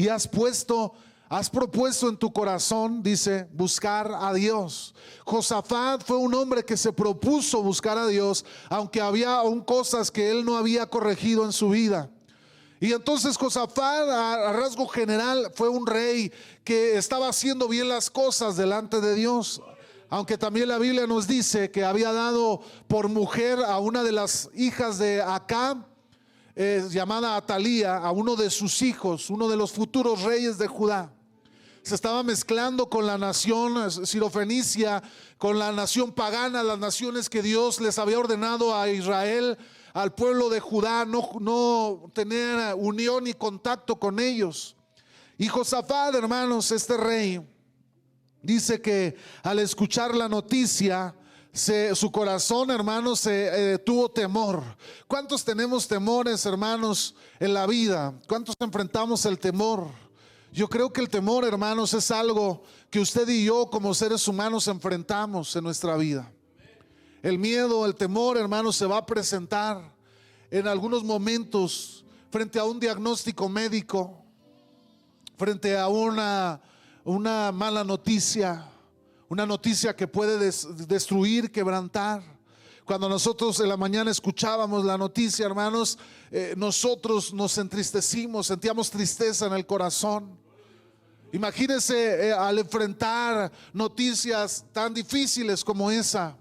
y 0.00 0.08
has 0.08 0.26
puesto, 0.26 0.94
has 1.28 1.50
propuesto 1.50 2.08
en 2.08 2.16
tu 2.16 2.32
corazón, 2.32 3.02
dice, 3.02 3.46
buscar 3.52 4.10
a 4.18 4.32
Dios. 4.32 4.94
Josafat 5.26 6.02
fue 6.02 6.16
un 6.16 6.32
hombre 6.32 6.64
que 6.64 6.78
se 6.78 6.90
propuso 6.90 7.62
buscar 7.62 7.98
a 7.98 8.06
Dios, 8.06 8.46
aunque 8.70 9.02
había 9.02 9.36
aún 9.36 9.60
cosas 9.60 10.10
que 10.10 10.30
él 10.30 10.42
no 10.42 10.56
había 10.56 10.86
corregido 10.86 11.44
en 11.44 11.52
su 11.52 11.68
vida. 11.68 12.08
Y 12.80 12.94
entonces 12.94 13.36
Josafat, 13.36 14.08
a 14.08 14.52
rasgo 14.54 14.88
general, 14.88 15.52
fue 15.54 15.68
un 15.68 15.86
rey 15.86 16.32
que 16.64 16.96
estaba 16.96 17.28
haciendo 17.28 17.68
bien 17.68 17.90
las 17.90 18.08
cosas 18.08 18.56
delante 18.56 19.02
de 19.02 19.14
Dios. 19.14 19.60
Aunque 20.08 20.38
también 20.38 20.68
la 20.68 20.78
Biblia 20.78 21.06
nos 21.06 21.26
dice 21.26 21.70
que 21.70 21.84
había 21.84 22.10
dado 22.10 22.62
por 22.88 23.10
mujer 23.10 23.58
a 23.58 23.78
una 23.80 24.02
de 24.02 24.12
las 24.12 24.48
hijas 24.54 24.96
de 24.96 25.20
Acá, 25.20 25.89
llamada 26.90 27.36
Atalía, 27.36 27.96
a 27.96 28.10
uno 28.10 28.36
de 28.36 28.50
sus 28.50 28.82
hijos, 28.82 29.30
uno 29.30 29.48
de 29.48 29.56
los 29.56 29.72
futuros 29.72 30.22
reyes 30.22 30.58
de 30.58 30.66
Judá. 30.66 31.12
Se 31.82 31.94
estaba 31.94 32.22
mezclando 32.22 32.90
con 32.90 33.06
la 33.06 33.16
nación 33.16 33.90
sirofenicia, 34.06 35.02
con 35.38 35.58
la 35.58 35.72
nación 35.72 36.12
pagana, 36.12 36.62
las 36.62 36.78
naciones 36.78 37.30
que 37.30 37.42
Dios 37.42 37.80
les 37.80 37.98
había 37.98 38.18
ordenado 38.18 38.76
a 38.76 38.90
Israel, 38.90 39.56
al 39.94 40.14
pueblo 40.14 40.50
de 40.50 40.60
Judá, 40.60 41.04
no, 41.06 41.30
no 41.40 42.10
tener 42.12 42.74
unión 42.74 43.24
ni 43.24 43.32
contacto 43.32 43.96
con 43.96 44.20
ellos. 44.20 44.76
Y 45.38 45.48
Josafat, 45.48 46.14
hermanos, 46.14 46.70
este 46.70 46.96
rey, 46.98 47.40
Dice 48.42 48.80
que 48.80 49.16
al 49.42 49.58
escuchar 49.58 50.14
la 50.14 50.28
noticia, 50.28 51.14
su 51.52 52.10
corazón, 52.12 52.70
hermanos, 52.70 53.20
se, 53.20 53.74
eh, 53.74 53.78
tuvo 53.78 54.08
temor. 54.08 54.62
¿Cuántos 55.06 55.44
tenemos 55.44 55.86
temores, 55.88 56.46
hermanos, 56.46 57.14
en 57.38 57.54
la 57.54 57.66
vida? 57.66 58.14
¿Cuántos 58.28 58.54
enfrentamos 58.60 59.24
el 59.26 59.38
temor? 59.38 59.88
Yo 60.52 60.68
creo 60.68 60.92
que 60.92 61.00
el 61.00 61.08
temor, 61.08 61.44
hermanos, 61.44 61.94
es 61.94 62.10
algo 62.10 62.62
que 62.90 63.00
usted 63.00 63.28
y 63.28 63.44
yo 63.44 63.66
como 63.70 63.94
seres 63.94 64.26
humanos 64.26 64.66
enfrentamos 64.68 65.54
en 65.56 65.64
nuestra 65.64 65.96
vida. 65.96 66.30
El 67.22 67.38
miedo, 67.38 67.84
el 67.86 67.94
temor, 67.94 68.36
hermanos, 68.36 68.76
se 68.76 68.86
va 68.86 68.98
a 68.98 69.06
presentar 69.06 69.92
en 70.50 70.66
algunos 70.66 71.04
momentos 71.04 72.04
frente 72.30 72.58
a 72.58 72.64
un 72.64 72.80
diagnóstico 72.80 73.48
médico, 73.48 74.16
frente 75.36 75.76
a 75.76 75.88
una 75.88 76.60
una 77.04 77.50
mala 77.50 77.82
noticia, 77.82 78.69
una 79.30 79.46
noticia 79.46 79.94
que 79.94 80.08
puede 80.08 80.38
destruir, 80.88 81.52
quebrantar. 81.52 82.20
Cuando 82.84 83.08
nosotros 83.08 83.60
en 83.60 83.68
la 83.68 83.76
mañana 83.76 84.10
escuchábamos 84.10 84.84
la 84.84 84.98
noticia, 84.98 85.46
hermanos, 85.46 85.96
eh, 86.32 86.54
nosotros 86.56 87.32
nos 87.32 87.56
entristecimos, 87.56 88.48
sentíamos 88.48 88.90
tristeza 88.90 89.46
en 89.46 89.52
el 89.52 89.64
corazón. 89.64 90.36
Imagínense 91.32 92.26
eh, 92.26 92.32
al 92.32 92.58
enfrentar 92.58 93.52
noticias 93.72 94.64
tan 94.72 94.92
difíciles 94.92 95.62
como 95.62 95.92
esa. 95.92 96.36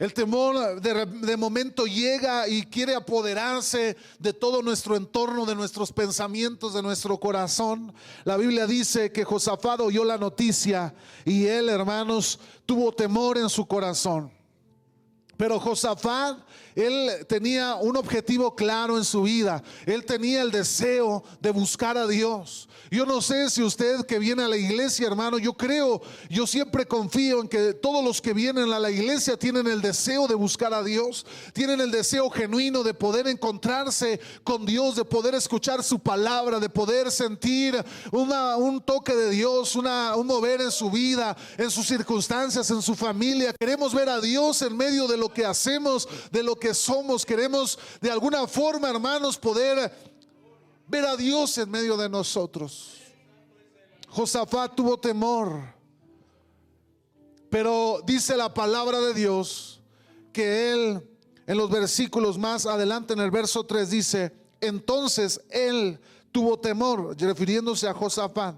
El 0.00 0.14
temor 0.14 0.80
de, 0.80 1.36
momento 1.36 1.84
llega 1.84 2.48
y 2.48 2.62
quiere 2.62 2.94
apoderarse 2.94 3.98
de 4.18 4.32
todo 4.32 4.62
nuestro 4.62 4.96
entorno, 4.96 5.44
de 5.44 5.54
nuestros 5.54 5.92
pensamientos, 5.92 6.72
de 6.72 6.80
nuestro 6.80 7.20
corazón. 7.20 7.92
La 8.24 8.38
Biblia 8.38 8.66
dice 8.66 9.12
que 9.12 9.24
Josafat 9.24 9.80
oyó 9.80 10.02
la 10.04 10.16
noticia 10.16 10.94
y 11.26 11.44
él, 11.44 11.68
hermanos, 11.68 12.40
tuvo 12.64 12.92
temor 12.92 13.36
en 13.36 13.50
su 13.50 13.66
corazón. 13.66 14.32
Pero 15.36 15.60
Josafat, 15.60 16.38
él 16.86 17.26
tenía 17.26 17.76
un 17.76 17.96
objetivo 17.96 18.54
claro 18.54 18.96
en 18.96 19.04
su 19.04 19.22
vida. 19.22 19.62
Él 19.86 20.04
tenía 20.04 20.42
el 20.42 20.50
deseo 20.50 21.22
de 21.40 21.50
buscar 21.50 21.96
a 21.96 22.06
Dios. 22.06 22.68
Yo 22.90 23.06
no 23.06 23.20
sé 23.20 23.50
si 23.50 23.62
usted 23.62 24.04
que 24.04 24.18
viene 24.18 24.42
a 24.42 24.48
la 24.48 24.56
iglesia, 24.56 25.06
hermano, 25.06 25.38
yo 25.38 25.52
creo, 25.52 26.02
yo 26.28 26.44
siempre 26.44 26.86
confío 26.86 27.40
en 27.40 27.48
que 27.48 27.72
todos 27.72 28.04
los 28.04 28.20
que 28.20 28.32
vienen 28.32 28.72
a 28.72 28.80
la 28.80 28.90
iglesia 28.90 29.36
tienen 29.36 29.68
el 29.68 29.80
deseo 29.80 30.26
de 30.26 30.34
buscar 30.34 30.74
a 30.74 30.82
Dios, 30.82 31.24
tienen 31.52 31.80
el 31.80 31.92
deseo 31.92 32.28
genuino 32.30 32.82
de 32.82 32.92
poder 32.92 33.28
encontrarse 33.28 34.20
con 34.42 34.66
Dios, 34.66 34.96
de 34.96 35.04
poder 35.04 35.36
escuchar 35.36 35.84
su 35.84 36.00
palabra, 36.00 36.58
de 36.58 36.68
poder 36.68 37.12
sentir 37.12 37.84
un 38.10 38.80
toque 38.84 39.14
de 39.14 39.30
Dios, 39.30 39.76
un 39.76 40.26
mover 40.26 40.60
en 40.60 40.72
su 40.72 40.90
vida, 40.90 41.36
en 41.58 41.70
sus 41.70 41.86
circunstancias, 41.86 42.70
en 42.70 42.82
su 42.82 42.96
familia. 42.96 43.54
Queremos 43.58 43.94
ver 43.94 44.08
a 44.08 44.20
Dios 44.20 44.62
en 44.62 44.76
medio 44.76 45.06
de 45.06 45.16
lo 45.16 45.28
que 45.32 45.44
hacemos, 45.44 46.08
de 46.32 46.42
lo 46.42 46.56
que 46.56 46.69
somos. 46.74 47.24
Queremos 47.24 47.78
de 48.00 48.10
alguna 48.10 48.46
forma, 48.46 48.88
hermanos, 48.88 49.36
poder 49.36 49.92
ver 50.86 51.04
a 51.04 51.16
Dios 51.16 51.56
en 51.58 51.70
medio 51.70 51.96
de 51.96 52.08
nosotros. 52.08 52.96
Josafat 54.08 54.74
tuvo 54.74 54.98
temor, 54.98 55.62
pero 57.48 58.00
dice 58.04 58.36
la 58.36 58.52
palabra 58.52 59.00
de 59.00 59.14
Dios 59.14 59.80
que 60.32 60.72
él, 60.72 61.08
en 61.46 61.56
los 61.56 61.70
versículos 61.70 62.36
más 62.36 62.66
adelante, 62.66 63.12
en 63.12 63.20
el 63.20 63.30
verso 63.30 63.64
3 63.64 63.88
dice, 63.88 64.32
entonces 64.60 65.40
él 65.50 66.00
tuvo 66.32 66.58
temor, 66.58 67.16
refiriéndose 67.18 67.88
a 67.88 67.94
Josafat. 67.94 68.56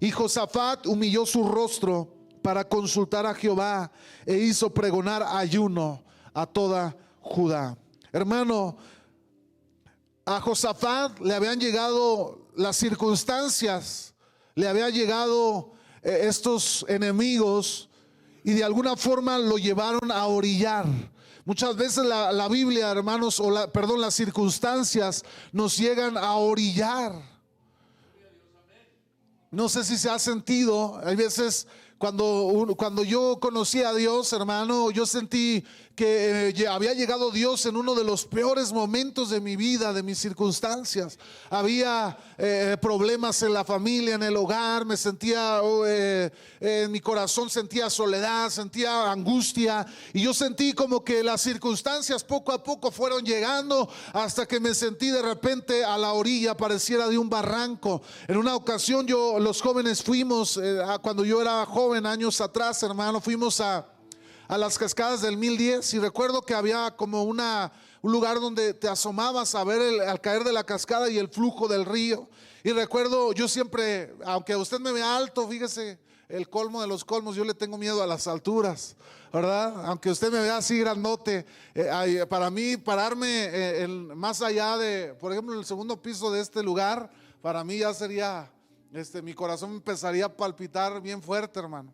Y 0.00 0.10
Josafat 0.10 0.86
humilló 0.86 1.24
su 1.24 1.44
rostro 1.48 2.12
para 2.42 2.68
consultar 2.68 3.26
a 3.26 3.34
Jehová 3.34 3.90
e 4.26 4.36
hizo 4.36 4.68
pregonar 4.68 5.22
ayuno 5.22 6.02
a 6.34 6.46
toda 6.46 6.96
Judá. 7.24 7.76
Hermano, 8.12 8.76
a 10.26 10.40
Josafat 10.40 11.18
le 11.20 11.34
habían 11.34 11.58
llegado 11.58 12.48
las 12.54 12.76
circunstancias, 12.76 14.14
le 14.54 14.68
habían 14.68 14.92
llegado 14.92 15.72
eh, 16.02 16.20
estos 16.22 16.84
enemigos 16.88 17.88
y 18.44 18.52
de 18.52 18.62
alguna 18.62 18.96
forma 18.96 19.38
lo 19.38 19.56
llevaron 19.56 20.12
a 20.12 20.26
orillar. 20.26 20.86
Muchas 21.46 21.76
veces 21.76 22.04
la, 22.04 22.48
Biblia, 22.48 22.90
hermanos, 22.90 23.40
o 23.40 23.50
la, 23.50 23.70
perdón, 23.70 24.00
las 24.00 24.14
circunstancias 24.14 25.24
nos 25.52 25.76
llegan 25.76 26.16
a 26.16 26.34
orillar. 26.34 27.12
No 29.50 29.68
sé 29.68 29.84
si 29.84 29.96
se 29.96 30.10
ha 30.10 30.18
sentido, 30.18 31.00
hay 31.04 31.16
veces 31.16 31.66
cuando, 31.98 32.74
cuando 32.76 33.04
yo 33.04 33.38
conocí 33.40 33.82
a 33.82 33.94
Dios, 33.94 34.32
hermano, 34.32 34.90
yo 34.90 35.06
sentí 35.06 35.64
que 35.94 36.48
eh, 36.48 36.68
había 36.68 36.92
llegado 36.92 37.30
Dios 37.30 37.66
en 37.66 37.76
uno 37.76 37.94
de 37.94 38.04
los 38.04 38.26
peores 38.26 38.72
momentos 38.72 39.30
de 39.30 39.40
mi 39.40 39.54
vida, 39.54 39.92
de 39.92 40.02
mis 40.02 40.18
circunstancias. 40.18 41.18
Había 41.50 42.18
eh, 42.36 42.76
problemas 42.80 43.42
en 43.42 43.52
la 43.52 43.64
familia, 43.64 44.16
en 44.16 44.24
el 44.24 44.36
hogar, 44.36 44.84
me 44.84 44.96
sentía, 44.96 45.62
oh, 45.62 45.86
eh, 45.86 46.30
en 46.60 46.90
mi 46.90 47.00
corazón 47.00 47.48
sentía 47.48 47.88
soledad, 47.90 48.50
sentía 48.50 49.10
angustia 49.10 49.86
y 50.12 50.22
yo 50.22 50.34
sentí 50.34 50.72
como 50.72 51.04
que 51.04 51.22
las 51.22 51.40
circunstancias 51.40 52.24
poco 52.24 52.52
a 52.52 52.62
poco 52.62 52.90
fueron 52.90 53.24
llegando 53.24 53.88
hasta 54.12 54.46
que 54.46 54.58
me 54.58 54.74
sentí 54.74 55.10
de 55.10 55.22
repente 55.22 55.84
a 55.84 55.96
la 55.96 56.12
orilla, 56.12 56.56
pareciera 56.56 57.08
de 57.08 57.18
un 57.18 57.30
barranco. 57.30 58.02
En 58.26 58.36
una 58.36 58.56
ocasión 58.56 59.06
yo, 59.06 59.38
los 59.38 59.62
jóvenes 59.62 60.02
fuimos, 60.02 60.60
cuando 61.02 61.24
yo 61.24 61.40
era 61.40 61.64
joven, 61.66 62.06
años 62.06 62.40
atrás, 62.40 62.82
hermano, 62.82 63.20
fuimos 63.20 63.60
a 63.60 63.93
a 64.48 64.58
las 64.58 64.78
cascadas 64.78 65.20
del 65.22 65.36
1010 65.36 65.94
y 65.94 65.98
recuerdo 65.98 66.42
que 66.42 66.54
había 66.54 66.90
como 66.96 67.22
un 67.22 67.40
lugar 68.02 68.40
donde 68.40 68.74
te 68.74 68.88
asomabas 68.88 69.54
a 69.54 69.64
ver 69.64 69.80
el, 69.80 70.00
al 70.00 70.20
caer 70.20 70.44
de 70.44 70.52
la 70.52 70.64
cascada 70.64 71.08
y 71.08 71.18
el 71.18 71.28
flujo 71.28 71.68
del 71.68 71.84
río. 71.84 72.28
Y 72.62 72.72
recuerdo, 72.72 73.32
yo 73.32 73.48
siempre, 73.48 74.14
aunque 74.24 74.56
usted 74.56 74.80
me 74.80 74.92
vea 74.92 75.16
alto, 75.16 75.46
fíjese, 75.48 75.98
el 76.28 76.48
colmo 76.48 76.80
de 76.80 76.88
los 76.88 77.04
colmos, 77.04 77.36
yo 77.36 77.44
le 77.44 77.54
tengo 77.54 77.78
miedo 77.78 78.02
a 78.02 78.06
las 78.06 78.26
alturas, 78.26 78.96
¿verdad? 79.32 79.84
Aunque 79.86 80.10
usted 80.10 80.32
me 80.32 80.40
vea 80.40 80.56
así 80.56 80.78
grandote, 80.78 81.44
eh, 81.74 82.26
para 82.28 82.50
mí 82.50 82.76
pararme 82.76 83.26
eh, 83.52 83.86
más 83.88 84.40
allá 84.42 84.76
de, 84.76 85.14
por 85.14 85.32
ejemplo, 85.32 85.54
en 85.54 85.60
el 85.60 85.66
segundo 85.66 86.00
piso 86.00 86.30
de 86.30 86.40
este 86.40 86.62
lugar, 86.62 87.10
para 87.42 87.62
mí 87.62 87.78
ya 87.78 87.92
sería, 87.92 88.50
este, 88.92 89.20
mi 89.20 89.34
corazón 89.34 89.72
empezaría 89.72 90.26
a 90.26 90.34
palpitar 90.34 91.00
bien 91.00 91.22
fuerte, 91.22 91.60
hermano. 91.60 91.92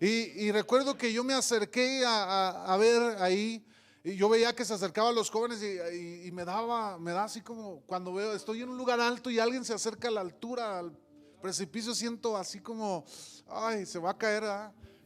Y, 0.00 0.50
recuerdo 0.50 0.96
que 0.96 1.12
yo 1.12 1.22
me 1.22 1.34
acerqué 1.34 2.02
a, 2.06 2.76
ver 2.78 3.16
ahí 3.20 3.64
y 4.02 4.16
yo 4.16 4.28
veía 4.28 4.54
que 4.54 4.64
se 4.64 4.74
acercaban 4.74 5.14
los 5.14 5.30
jóvenes 5.30 5.62
y, 5.62 6.30
me 6.32 6.44
daba, 6.44 6.98
me 6.98 7.12
da 7.12 7.24
así 7.24 7.40
como 7.40 7.80
cuando 7.86 8.12
veo, 8.12 8.34
estoy 8.34 8.62
en 8.62 8.68
un 8.68 8.76
lugar 8.76 9.00
alto 9.00 9.30
y 9.30 9.38
alguien 9.38 9.64
se 9.64 9.72
acerca 9.72 10.08
a 10.08 10.10
la 10.10 10.20
altura, 10.20 10.78
al 10.78 10.96
precipicio, 11.40 11.94
siento 11.94 12.36
así 12.36 12.60
como, 12.60 13.04
ay, 13.48 13.86
se 13.86 13.98
va 13.98 14.10
a 14.10 14.18
caer, 14.18 14.44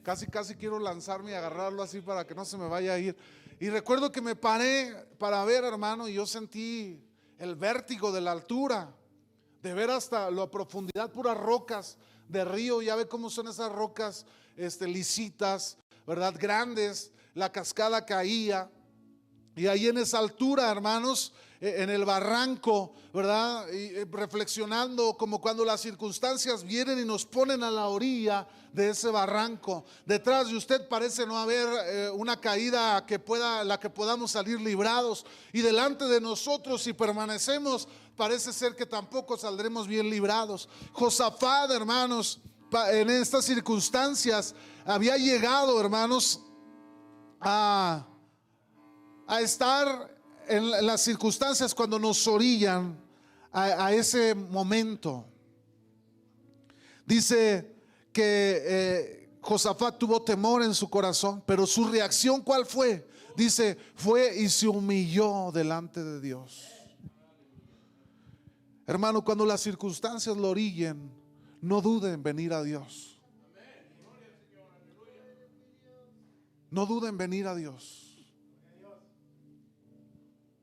casi, 0.02 0.26
casi 0.26 0.54
quiero 0.54 0.78
lanzarme 0.78 1.32
y 1.32 1.34
agarrarlo 1.34 1.82
así 1.82 2.00
para 2.00 2.26
que 2.26 2.34
no 2.34 2.44
se 2.44 2.56
me 2.56 2.68
vaya 2.68 2.94
a 2.94 2.98
ir. 2.98 3.16
Y 3.60 3.68
recuerdo 3.70 4.10
que 4.10 4.20
me 4.20 4.36
paré 4.36 4.94
para 5.18 5.44
ver, 5.44 5.64
hermano, 5.64 6.08
y 6.08 6.14
yo 6.14 6.26
sentí 6.26 7.00
el 7.38 7.56
vértigo 7.56 8.10
de 8.10 8.20
la 8.20 8.32
altura, 8.32 8.94
de 9.62 9.74
ver 9.74 9.90
hasta 9.90 10.30
la 10.30 10.48
profundidad, 10.50 11.10
puras 11.12 11.36
rocas 11.36 11.98
de 12.28 12.44
río, 12.44 12.82
ya 12.82 12.94
ve 12.94 13.08
cómo 13.08 13.30
son 13.30 13.48
esas 13.48 13.72
rocas 13.72 14.26
este, 14.58 14.86
lisitas, 14.86 15.78
¿verdad? 16.06 16.34
Grandes. 16.38 17.12
la 17.34 17.50
cascada 17.50 18.04
caía. 18.04 18.70
Y 19.56 19.66
ahí 19.66 19.86
en 19.86 19.98
esa 19.98 20.18
altura, 20.18 20.70
hermanos, 20.70 21.32
eh, 21.60 21.76
en 21.78 21.90
el 21.90 22.04
barranco, 22.04 22.92
¿verdad? 23.12 23.66
Y 23.72 23.96
eh, 23.96 24.06
reflexionando 24.10 25.16
como 25.16 25.40
cuando 25.40 25.64
las 25.64 25.80
circunstancias 25.80 26.62
vienen 26.62 27.00
y 27.00 27.04
nos 27.04 27.26
ponen 27.26 27.64
a 27.64 27.70
la 27.70 27.88
orilla 27.88 28.46
de 28.72 28.90
ese 28.90 29.10
barranco. 29.10 29.84
Detrás 30.06 30.48
de 30.48 30.56
usted 30.56 30.88
parece 30.88 31.26
no 31.26 31.36
haber 31.36 31.68
eh, 31.86 32.10
una 32.10 32.40
caída 32.40 33.04
que 33.06 33.18
pueda, 33.18 33.64
la 33.64 33.80
que 33.80 33.90
podamos 33.90 34.30
salir 34.30 34.60
librados. 34.60 35.26
Y 35.52 35.60
delante 35.60 36.04
de 36.04 36.20
nosotros, 36.20 36.82
si 36.82 36.92
permanecemos, 36.92 37.88
parece 38.16 38.52
ser 38.52 38.76
que 38.76 38.86
tampoco 38.86 39.36
saldremos 39.36 39.88
bien 39.88 40.08
librados. 40.08 40.68
Josafat, 40.92 41.72
hermanos, 41.72 42.40
en 42.90 43.10
estas 43.10 43.44
circunstancias 43.44 44.54
había 44.84 45.16
llegado, 45.16 45.80
hermanos, 45.80 46.40
a, 47.40 48.06
a 49.26 49.40
estar 49.40 50.18
en 50.48 50.86
las 50.86 51.02
circunstancias 51.02 51.74
cuando 51.74 51.98
nos 51.98 52.26
orillan 52.26 52.98
a, 53.52 53.92
ese 53.92 54.34
momento. 54.34 55.24
Dice 57.04 57.74
que 58.12 58.62
eh, 58.64 59.38
Josafat 59.40 59.98
tuvo 59.98 60.22
temor 60.22 60.62
en 60.62 60.74
su 60.74 60.88
corazón, 60.88 61.42
pero 61.46 61.66
su 61.66 61.88
reacción 61.88 62.42
¿cuál 62.42 62.66
fue? 62.66 63.08
Dice, 63.36 63.78
fue 63.94 64.36
y 64.36 64.48
se 64.48 64.66
humilló 64.66 65.50
delante 65.52 66.02
de 66.02 66.20
Dios. 66.20 66.66
Hermano, 68.86 69.22
cuando 69.22 69.44
las 69.44 69.60
circunstancias 69.60 70.36
lo 70.36 70.50
orillen, 70.50 71.17
no 71.60 71.80
duden 71.80 72.14
en 72.14 72.22
venir 72.22 72.52
a 72.52 72.62
Dios. 72.62 73.20
No 76.70 76.86
duden 76.86 77.10
en 77.10 77.18
venir 77.18 77.46
a 77.46 77.54
Dios. 77.54 78.16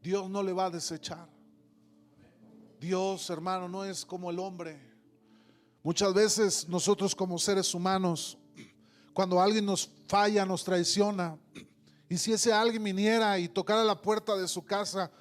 Dios 0.01 0.29
no 0.29 0.43
le 0.43 0.53
va 0.53 0.67
a 0.67 0.69
desechar. 0.69 1.27
Dios, 2.79 3.29
hermano, 3.29 3.67
no 3.67 3.83
es 3.83 4.05
como 4.05 4.29
el 4.29 4.37
hombre. 4.37 4.79
Muchas 5.81 6.13
veces 6.13 6.69
nosotros 6.69 7.15
como 7.15 7.39
seres 7.39 7.73
humanos, 7.73 8.37
cuando 9.13 9.41
alguien 9.41 9.65
nos 9.65 9.89
falla, 10.07 10.45
nos 10.45 10.63
traiciona, 10.63 11.37
y 12.07 12.17
si 12.17 12.33
ese 12.33 12.53
alguien 12.53 12.83
viniera 12.83 13.39
y 13.39 13.47
tocara 13.47 13.83
la 13.83 13.99
puerta 13.99 14.35
de 14.35 14.47
su 14.47 14.63
casa, 14.63 15.11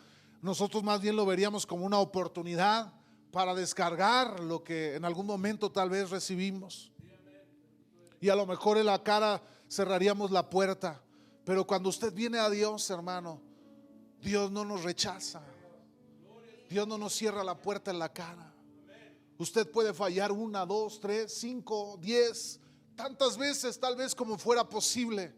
nosotros 0.43 0.83
más 0.83 1.00
bien 1.00 1.16
lo 1.16 1.25
veríamos 1.25 1.64
como 1.64 1.87
una 1.87 1.99
oportunidad 1.99 2.93
para 3.34 3.52
descargar 3.52 4.38
lo 4.38 4.62
que 4.62 4.94
en 4.94 5.04
algún 5.04 5.26
momento 5.26 5.72
tal 5.72 5.90
vez 5.90 6.08
recibimos. 6.08 6.92
Y 8.20 8.28
a 8.28 8.36
lo 8.36 8.46
mejor 8.46 8.78
en 8.78 8.86
la 8.86 9.02
cara 9.02 9.42
cerraríamos 9.68 10.30
la 10.30 10.48
puerta. 10.48 11.02
Pero 11.44 11.66
cuando 11.66 11.88
usted 11.88 12.12
viene 12.12 12.38
a 12.38 12.48
Dios, 12.48 12.88
hermano, 12.90 13.42
Dios 14.22 14.52
no 14.52 14.64
nos 14.64 14.84
rechaza. 14.84 15.42
Dios 16.70 16.86
no 16.86 16.96
nos 16.96 17.12
cierra 17.12 17.42
la 17.42 17.60
puerta 17.60 17.90
en 17.90 17.98
la 17.98 18.12
cara. 18.12 18.54
Usted 19.36 19.68
puede 19.68 19.92
fallar 19.92 20.30
una, 20.30 20.64
dos, 20.64 21.00
tres, 21.00 21.34
cinco, 21.34 21.98
diez, 22.00 22.60
tantas 22.94 23.36
veces 23.36 23.80
tal 23.80 23.96
vez 23.96 24.14
como 24.14 24.38
fuera 24.38 24.62
posible. 24.62 25.34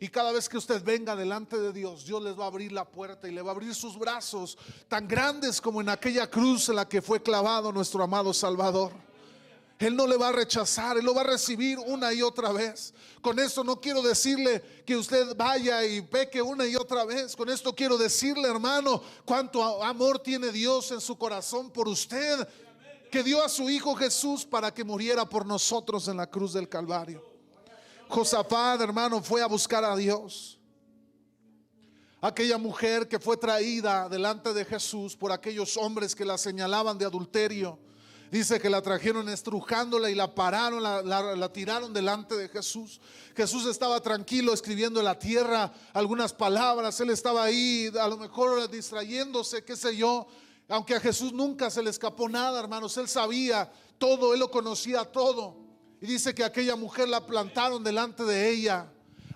Y 0.00 0.08
cada 0.08 0.30
vez 0.30 0.48
que 0.48 0.56
usted 0.56 0.82
venga 0.84 1.16
delante 1.16 1.58
de 1.58 1.72
Dios, 1.72 2.04
Dios 2.04 2.22
les 2.22 2.38
va 2.38 2.44
a 2.44 2.48
abrir 2.48 2.70
la 2.70 2.84
puerta 2.84 3.26
y 3.28 3.32
le 3.32 3.42
va 3.42 3.50
a 3.50 3.54
abrir 3.54 3.74
sus 3.74 3.98
brazos 3.98 4.56
tan 4.86 5.08
grandes 5.08 5.60
como 5.60 5.80
en 5.80 5.88
aquella 5.88 6.30
cruz 6.30 6.68
en 6.68 6.76
la 6.76 6.88
que 6.88 7.02
fue 7.02 7.20
clavado 7.20 7.72
nuestro 7.72 8.04
amado 8.04 8.32
Salvador. 8.32 8.92
Él 9.78 9.94
no 9.94 10.06
le 10.06 10.16
va 10.16 10.28
a 10.28 10.32
rechazar, 10.32 10.98
Él 10.98 11.04
lo 11.04 11.14
va 11.14 11.20
a 11.20 11.24
recibir 11.24 11.78
una 11.78 12.12
y 12.12 12.22
otra 12.22 12.52
vez. 12.52 12.92
Con 13.20 13.38
esto 13.38 13.62
no 13.62 13.80
quiero 13.80 14.02
decirle 14.02 14.82
que 14.84 14.96
usted 14.96 15.36
vaya 15.36 15.84
y 15.84 16.02
peque 16.02 16.42
una 16.42 16.66
y 16.66 16.74
otra 16.74 17.04
vez. 17.04 17.36
Con 17.36 17.48
esto 17.48 17.74
quiero 17.74 17.96
decirle, 17.96 18.48
hermano, 18.48 19.00
cuánto 19.24 19.82
amor 19.84 20.18
tiene 20.18 20.50
Dios 20.50 20.90
en 20.90 21.00
su 21.00 21.16
corazón 21.16 21.70
por 21.70 21.86
usted, 21.86 22.48
que 23.10 23.22
dio 23.22 23.42
a 23.42 23.48
su 23.48 23.70
Hijo 23.70 23.94
Jesús 23.94 24.44
para 24.44 24.74
que 24.74 24.82
muriera 24.84 25.28
por 25.28 25.46
nosotros 25.46 26.08
en 26.08 26.16
la 26.16 26.28
cruz 26.28 26.52
del 26.52 26.68
Calvario. 26.68 27.37
Josafat, 28.08 28.80
hermano, 28.80 29.22
fue 29.22 29.42
a 29.42 29.46
buscar 29.46 29.84
a 29.84 29.96
Dios. 29.96 30.58
Aquella 32.20 32.58
mujer 32.58 33.06
que 33.08 33.20
fue 33.20 33.36
traída 33.36 34.08
delante 34.08 34.52
de 34.52 34.64
Jesús 34.64 35.16
por 35.16 35.30
aquellos 35.30 35.76
hombres 35.76 36.14
que 36.14 36.24
la 36.24 36.36
señalaban 36.36 36.98
de 36.98 37.04
adulterio 37.04 37.78
Dice 38.30 38.60
que 38.60 38.68
la 38.68 38.82
trajeron 38.82 39.28
estrujándola 39.30 40.10
y 40.10 40.14
la 40.14 40.34
pararon, 40.34 40.82
la, 40.82 41.52
tiraron 41.52 41.94
delante 41.94 42.36
de 42.36 42.48
Jesús. 42.48 43.00
Jesús 43.34 43.64
estaba 43.64 44.00
tranquilo 44.00 44.52
escribiendo 44.52 45.00
en 45.00 45.06
la 45.06 45.18
tierra 45.18 45.72
algunas 45.94 46.34
palabras. 46.34 47.00
Él 47.00 47.08
estaba 47.08 47.44
ahí, 47.44 47.90
a 47.98 48.06
lo 48.06 48.18
mejor 48.18 48.68
distrayéndose, 48.70 49.64
qué 49.64 49.76
sé 49.76 49.96
yo. 49.96 50.26
Aunque 50.68 50.94
a 50.94 51.00
Jesús 51.00 51.32
nunca 51.32 51.70
se 51.70 51.82
le 51.82 51.88
escapó 51.88 52.28
nada, 52.28 52.60
hermanos. 52.60 52.98
Él 52.98 53.08
sabía 53.08 53.72
todo, 53.96 54.34
él 54.34 54.40
lo 54.40 54.50
conocía 54.50 55.06
todo. 55.06 55.67
Y 56.00 56.06
dice 56.06 56.34
que 56.34 56.44
aquella 56.44 56.76
mujer 56.76 57.08
la 57.08 57.26
plantaron 57.26 57.82
delante 57.82 58.24
de 58.24 58.50
ella. 58.50 58.86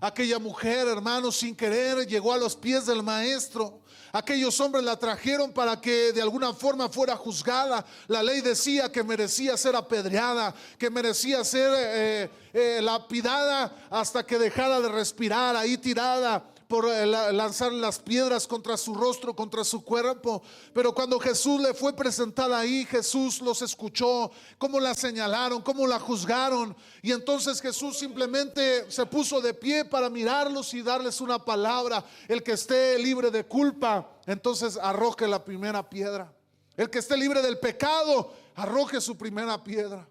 Aquella 0.01 0.39
mujer, 0.39 0.89
hermanos, 0.89 1.37
sin 1.37 1.55
querer, 1.55 2.07
llegó 2.07 2.33
a 2.33 2.37
los 2.37 2.57
pies 2.57 2.87
del 2.87 3.03
maestro. 3.03 3.81
Aquellos 4.13 4.59
hombres 4.61 4.85
la 4.85 4.97
trajeron 4.97 5.53
para 5.53 5.81
que 5.81 6.13
de 6.13 6.21
alguna 6.21 6.53
forma 6.53 6.89
fuera 6.89 7.17
juzgada. 7.17 7.85
La 8.09 8.23
ley 8.23 8.41
decía 8.41 8.93
que 8.93 9.03
merecía 9.03 9.57
ser 9.57 9.75
apedreada, 9.75 10.55
que 10.79 10.91
merecía 10.91 11.43
ser 11.45 11.73
eh, 11.77 12.31
eh, 12.53 12.81
lapidada 12.83 13.87
hasta 13.91 14.25
que 14.25 14.39
dejara 14.39 14.81
de 14.81 14.89
respirar, 14.89 15.57
ahí 15.57 15.79
tirada 15.79 16.52
por 16.73 16.89
eh, 16.89 17.05
lanzar 17.05 17.71
las 17.71 17.99
piedras 17.99 18.47
contra 18.47 18.79
su 18.79 18.95
rostro, 18.95 19.37
contra 19.37 19.63
su 19.63 19.85
cuerpo. 19.85 20.43
Pero 20.73 20.95
cuando 20.95 21.21
Jesús 21.21 21.61
le 21.61 21.75
fue 21.75 21.95
presentada 21.95 22.59
ahí, 22.59 22.87
Jesús 22.87 23.43
los 23.43 23.61
escuchó, 23.61 24.31
cómo 24.57 24.81
la 24.81 24.95
señalaron, 24.95 25.61
cómo 25.61 25.87
la 25.87 26.01
juzgaron. 26.01 26.75
Y 27.03 27.13
entonces 27.13 27.61
Jesús 27.61 27.99
simplemente 27.99 28.91
se 28.91 29.05
puso 29.05 29.43
de 29.43 29.53
pie 29.53 29.85
para 29.85 30.09
mirarlos 30.09 30.73
y 30.73 30.81
darles 30.81 31.21
una 31.21 31.45
palabra. 31.45 32.03
El 32.27 32.43
que 32.43 32.53
esté 32.53 32.99
libre 32.99 33.31
de 33.31 33.45
culpa, 33.45 34.09
entonces 34.25 34.79
arroje 34.79 35.29
la 35.29 35.45
primera 35.45 35.87
piedra. 35.87 36.33
El 36.75 36.89
que 36.89 37.01
esté 37.01 37.19
libre 37.19 37.43
del 37.43 37.59
pecado, 37.59 38.33
arroje 38.57 38.99
su 39.03 39.19
primera 39.19 39.63
piedra. 39.63 40.09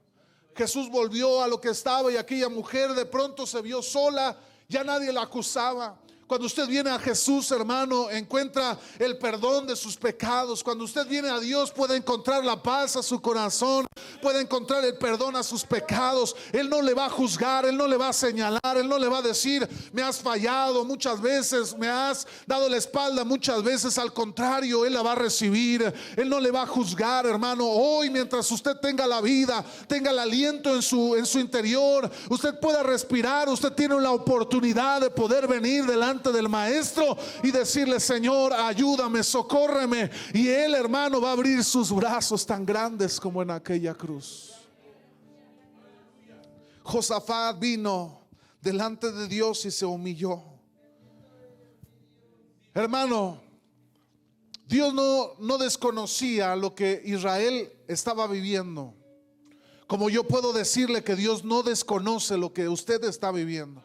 Jesús 0.56 0.92
volvió 0.92 1.42
a 1.42 1.48
lo 1.48 1.60
que 1.60 1.70
estaba 1.70 2.12
y 2.12 2.18
aquella 2.18 2.50
mujer 2.50 2.94
de 2.94 3.08
pronto 3.08 3.48
se 3.48 3.64
vio 3.64 3.82
sola, 3.82 4.38
ya 4.70 4.84
nadie 4.84 5.12
la 5.12 5.24
acusaba. 5.24 5.98
Cuando 6.32 6.48
usted 6.48 6.66
viene 6.66 6.90
a 6.90 6.98
Jesús, 6.98 7.52
hermano, 7.52 8.10
encuentra 8.10 8.80
el 8.98 9.18
perdón 9.18 9.68
de 9.68 9.76
sus 9.76 9.98
pecados. 9.98 10.64
Cuando 10.64 10.86
usted 10.86 11.06
viene 11.06 11.28
a 11.28 11.42
Dios, 11.42 11.72
puede 11.72 11.98
encontrar 11.98 12.46
la 12.46 12.64
paz 12.64 12.96
a 12.96 13.04
su 13.04 13.20
corazón, 13.22 13.86
puede 14.22 14.40
encontrar 14.40 14.86
el 14.86 14.98
perdón 14.98 15.36
a 15.36 15.44
sus 15.44 15.66
pecados. 15.66 16.34
Él 16.54 16.70
no 16.70 16.82
le 16.82 16.94
va 16.94 17.08
a 17.08 17.10
juzgar, 17.10 17.66
Él 17.66 17.76
no 17.76 17.86
le 17.86 17.98
va 17.98 18.08
a 18.08 18.14
señalar, 18.14 18.78
Él 18.78 18.88
no 18.88 18.98
le 18.98 19.10
va 19.10 19.18
a 19.18 19.22
decir, 19.22 19.68
me 19.92 20.04
has 20.04 20.22
fallado 20.22 20.86
muchas 20.86 21.22
veces, 21.22 21.78
me 21.78 21.90
has 21.90 22.26
dado 22.48 22.70
la 22.70 22.78
espalda 22.78 23.26
muchas 23.26 23.62
veces. 23.62 23.98
Al 23.98 24.14
contrario, 24.14 24.86
Él 24.86 24.94
la 24.94 25.02
va 25.02 25.12
a 25.12 25.16
recibir. 25.16 25.94
Él 26.16 26.30
no 26.30 26.40
le 26.40 26.50
va 26.50 26.62
a 26.62 26.68
juzgar, 26.68 27.26
hermano. 27.26 27.68
Hoy, 27.68 28.10
mientras 28.10 28.50
usted 28.52 28.78
tenga 28.78 29.06
la 29.06 29.20
vida, 29.20 29.66
tenga 29.86 30.12
el 30.12 30.20
aliento 30.20 30.74
en 30.74 30.82
su, 30.82 31.14
en 31.14 31.26
su 31.26 31.40
interior, 31.40 32.10
usted 32.30 32.58
pueda 32.58 32.84
respirar, 32.84 33.50
usted 33.50 33.74
tiene 33.74 34.00
la 34.00 34.12
oportunidad 34.12 35.02
de 35.02 35.10
poder 35.10 35.46
venir 35.46 35.86
delante 35.86 36.21
del 36.30 36.50
maestro 36.50 37.18
y 37.42 37.52
decirle, 37.52 38.02
Señor, 38.02 38.52
ayúdame, 38.52 39.24
socórreme. 39.24 40.12
Y 40.34 40.50
él, 40.50 40.76
hermano, 40.76 41.22
va 41.22 41.30
a 41.30 41.32
abrir 41.32 41.64
sus 41.64 41.90
brazos 41.90 42.46
tan 42.46 42.66
grandes 42.66 43.18
como 43.18 43.42
en 43.42 43.52
aquella 43.52 43.94
cruz. 43.94 44.52
Josafat 46.84 47.58
vino 47.58 48.20
delante 48.60 49.10
de 49.14 49.30
Dios 49.30 49.66
y 49.66 49.72
se 49.72 49.86
humilló. 49.86 50.44
Hermano, 52.74 53.42
Dios 54.68 54.94
no, 54.94 55.34
no 55.40 55.58
desconocía 55.58 56.56
lo 56.56 56.76
que 56.76 57.02
Israel 57.06 57.72
estaba 57.88 58.28
viviendo. 58.28 58.94
Como 59.88 60.10
yo 60.10 60.26
puedo 60.26 60.54
decirle 60.54 61.04
que 61.04 61.18
Dios 61.18 61.44
no 61.44 61.64
desconoce 61.64 62.38
lo 62.38 62.54
que 62.54 62.70
usted 62.70 63.04
está 63.04 63.32
viviendo. 63.32 63.84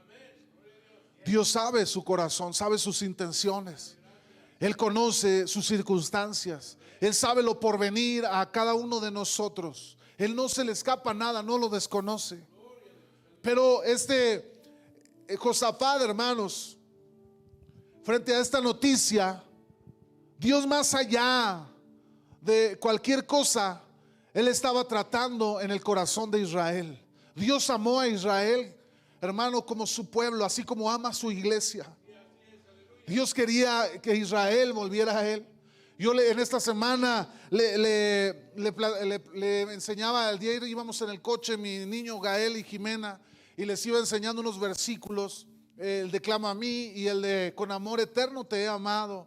Dios 1.27 1.49
sabe 1.49 1.85
su 1.87 2.05
corazón, 2.05 2.55
sabe 2.55 2.79
sus 2.79 3.03
intenciones. 3.03 3.97
Él 4.61 4.77
conoce 4.77 5.49
sus 5.49 5.67
circunstancias. 5.67 6.79
Él 7.01 7.13
sabe 7.13 7.43
lo 7.43 7.59
por 7.59 7.79
venir 7.79 8.25
a 8.25 8.49
cada 8.49 8.75
uno 8.75 9.01
de 9.01 9.11
nosotros. 9.11 9.99
Él 10.17 10.37
no 10.37 10.49
se 10.49 10.65
le 10.65 10.71
escapa 10.71 11.13
nada, 11.13 11.43
no 11.43 11.59
lo 11.59 11.69
desconoce. 11.69 12.39
Pero 13.43 13.83
este 13.83 14.37
eh, 15.27 15.37
Josafat, 15.37 16.01
hermanos, 16.01 16.77
frente 18.05 18.33
a 18.33 18.41
esta 18.41 18.61
noticia, 18.61 19.43
Dios 20.39 20.65
más 20.65 20.95
allá 20.95 21.67
de 22.41 22.79
cualquier 22.81 23.27
cosa, 23.27 23.83
Él 24.33 24.47
estaba 24.47 24.87
tratando 24.87 25.61
en 25.61 25.73
el 25.73 25.83
corazón 25.83 26.31
de 26.31 26.43
Israel. 26.43 27.05
Dios 27.35 27.69
amó 27.69 27.99
a 27.99 28.07
Israel 28.07 28.77
hermano, 29.21 29.65
como 29.65 29.87
su 29.87 30.11
pueblo, 30.11 30.45
así 30.45 30.63
como 30.63 30.91
ama 30.91 31.13
su 31.13 31.31
iglesia. 31.31 31.87
Dios 33.07 33.33
quería 33.33 34.01
que 34.03 34.17
Israel 34.17 34.73
volviera 34.73 35.19
a 35.19 35.29
Él. 35.29 35.47
Yo 35.99 36.13
en 36.13 36.39
esta 36.39 36.61
semana 36.61 37.33
le, 37.51 38.35
enseñaba, 39.73 40.31
el 40.31 40.39
día 40.39 40.55
íbamos 40.55 41.01
en 41.01 41.11
el 41.11 41.23
coche, 41.23 41.57
mi 41.57 41.87
niño 41.87 42.21
Gael 42.21 42.59
y 42.59 42.65
Jimena, 42.65 43.21
y 43.57 43.65
les 43.65 43.85
iba 43.87 43.99
enseñando 43.99 44.43
unos 44.43 44.61
versículos, 44.61 45.47
el 45.79 46.11
de 46.11 46.21
clama 46.21 46.51
a 46.51 46.55
mí 46.55 46.93
y 46.95 47.07
el 47.07 47.23
de 47.23 47.53
con 47.55 47.71
amor 47.71 48.01
eterno 48.01 48.45
te 48.45 48.63
he 48.63 48.69
amado. 48.69 49.27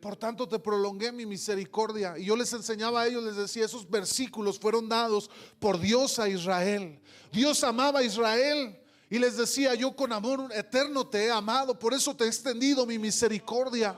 Por 0.00 0.16
tanto 0.16 0.48
te 0.48 0.58
prolongué 0.58 1.12
mi 1.12 1.24
misericordia. 1.24 2.18
Y 2.18 2.24
yo 2.24 2.36
les 2.36 2.52
enseñaba 2.52 3.02
a 3.02 3.06
ellos, 3.06 3.22
les 3.22 3.36
decía, 3.36 3.64
esos 3.64 3.88
versículos 3.88 4.58
fueron 4.58 4.88
dados 4.88 5.30
por 5.60 5.78
Dios 5.78 6.18
a 6.18 6.28
Israel. 6.28 7.00
Dios 7.30 7.62
amaba 7.62 8.00
a 8.00 8.02
Israel 8.02 8.81
y 9.12 9.18
les 9.18 9.36
decía, 9.36 9.74
yo 9.74 9.94
con 9.94 10.10
amor 10.10 10.48
eterno 10.54 11.06
te 11.06 11.26
he 11.26 11.30
amado, 11.30 11.78
por 11.78 11.92
eso 11.92 12.16
te 12.16 12.24
he 12.24 12.28
extendido 12.28 12.86
mi 12.86 12.98
misericordia. 12.98 13.94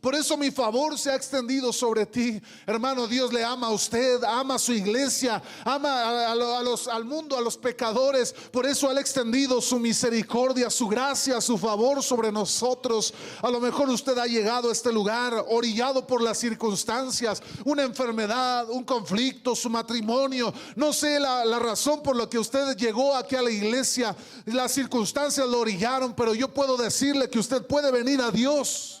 Por 0.00 0.14
eso 0.14 0.36
mi 0.38 0.50
favor 0.50 0.98
se 0.98 1.10
ha 1.10 1.14
extendido 1.14 1.74
sobre 1.74 2.06
ti. 2.06 2.40
Hermano, 2.66 3.06
Dios 3.06 3.32
le 3.34 3.44
ama 3.44 3.66
a 3.66 3.70
usted, 3.70 4.24
ama 4.24 4.54
a 4.54 4.58
su 4.58 4.72
iglesia, 4.72 5.42
ama 5.62 6.30
a, 6.30 6.34
los, 6.34 6.88
al 6.88 7.04
mundo, 7.04 7.36
a 7.36 7.40
los 7.42 7.58
pecadores. 7.58 8.32
Por 8.50 8.64
eso 8.64 8.88
ha 8.88 8.98
extendido 8.98 9.60
su 9.60 9.78
misericordia, 9.78 10.70
su 10.70 10.88
gracia, 10.88 11.38
su 11.42 11.58
favor 11.58 12.02
sobre 12.02 12.32
nosotros. 12.32 13.12
A 13.42 13.50
lo 13.50 13.60
mejor 13.60 13.90
usted 13.90 14.16
ha 14.16 14.26
llegado 14.26 14.70
a 14.70 14.72
este 14.72 14.90
lugar 14.90 15.44
orillado 15.48 16.06
por 16.06 16.22
las 16.22 16.38
circunstancias, 16.38 17.42
una 17.66 17.82
enfermedad, 17.82 18.70
un 18.70 18.84
conflicto, 18.84 19.54
su 19.54 19.68
matrimonio. 19.68 20.54
No 20.76 20.94
sé 20.94 21.20
la, 21.20 21.44
la 21.44 21.58
razón 21.58 22.02
por 22.02 22.16
la 22.16 22.26
que 22.26 22.38
usted 22.38 22.74
llegó 22.74 23.14
aquí 23.14 23.36
a 23.36 23.42
la 23.42 23.50
iglesia. 23.50 24.16
Las 24.46 24.72
circunstancias 24.72 25.46
lo 25.46 25.60
orillaron, 25.60 26.14
pero 26.14 26.34
yo 26.34 26.48
puedo 26.48 26.78
decirle 26.78 27.28
que 27.28 27.38
usted 27.38 27.66
puede 27.66 27.90
venir 27.90 28.22
a 28.22 28.30
Dios 28.30 28.99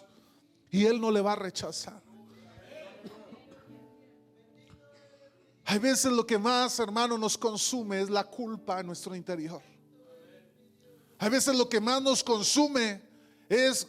y 0.70 0.86
Él 0.86 1.00
no 1.00 1.10
le 1.10 1.20
va 1.20 1.32
a 1.32 1.36
rechazar. 1.36 2.00
Hay 5.64 5.78
veces 5.78 6.10
lo 6.12 6.26
que 6.26 6.36
más, 6.36 6.78
hermano, 6.80 7.16
nos 7.16 7.38
consume 7.38 8.00
es 8.00 8.10
la 8.10 8.24
culpa 8.24 8.80
en 8.80 8.86
nuestro 8.86 9.14
interior. 9.14 9.62
Hay 11.18 11.30
veces 11.30 11.54
lo 11.54 11.68
que 11.68 11.80
más 11.80 12.02
nos 12.02 12.24
consume 12.24 13.00
es 13.48 13.86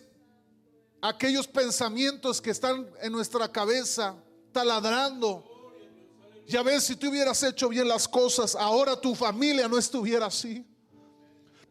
aquellos 1.02 1.48
pensamientos 1.48 2.39
que 2.39 2.52
están 2.52 2.88
en 3.02 3.12
nuestra 3.12 3.52
cabeza 3.52 4.15
taladrando. 4.52 5.44
Ya 6.48 6.62
ves, 6.62 6.84
si 6.84 6.96
tú 6.96 7.10
hubieras 7.10 7.41
hecho 7.41 7.70
bien 7.70 7.88
las 7.88 8.08
cosas, 8.08 8.56
ahora 8.56 9.00
tu 9.00 9.15
familia 9.15 9.67
no 9.67 9.78
estuviera 9.78 10.28
así. 10.28 10.65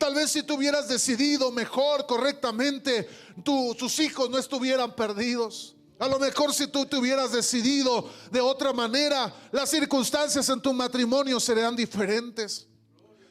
Tal 0.00 0.14
vez 0.14 0.30
si 0.30 0.42
tú 0.42 0.54
hubieras 0.54 0.88
decidido 0.88 1.52
mejor, 1.52 2.06
correctamente, 2.06 3.06
tus 3.44 3.98
hijos 3.98 4.30
no 4.30 4.38
estuvieran 4.38 4.96
perdidos. 4.96 5.76
A 5.98 6.08
lo 6.08 6.18
mejor 6.18 6.54
si 6.54 6.68
tú 6.68 6.86
te 6.86 6.96
hubieras 6.96 7.32
decidido 7.32 8.08
de 8.30 8.40
otra 8.40 8.72
manera, 8.72 9.30
las 9.52 9.68
circunstancias 9.68 10.48
en 10.48 10.58
tu 10.62 10.72
matrimonio 10.72 11.38
serían 11.38 11.76
diferentes. 11.76 12.66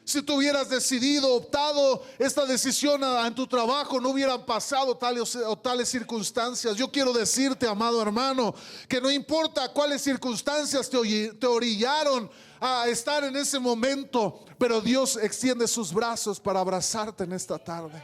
Si 0.04 0.22
tú 0.22 0.36
hubieras 0.36 0.68
decidido, 0.68 1.34
optado 1.34 2.02
esta 2.18 2.44
decisión 2.44 3.02
en 3.04 3.34
tu 3.34 3.46
trabajo, 3.46 4.00
no 4.00 4.10
hubieran 4.10 4.44
pasado 4.44 4.96
tales 4.96 5.36
o 5.36 5.56
tales 5.56 5.88
circunstancias. 5.88 6.76
Yo 6.76 6.90
quiero 6.90 7.12
decirte, 7.12 7.66
amado 7.68 8.02
hermano, 8.02 8.54
que 8.88 9.00
no 9.00 9.10
importa 9.10 9.72
cuáles 9.72 10.02
circunstancias 10.02 10.90
te, 10.90 11.32
te 11.34 11.46
orillaron 11.46 12.30
a 12.60 12.88
estar 12.88 13.22
en 13.24 13.36
ese 13.36 13.58
momento, 13.58 14.44
pero 14.58 14.80
Dios 14.80 15.16
extiende 15.16 15.68
sus 15.68 15.92
brazos 15.92 16.40
para 16.40 16.60
abrazarte 16.60 17.24
en 17.24 17.32
esta 17.32 17.58
tarde. 17.58 18.02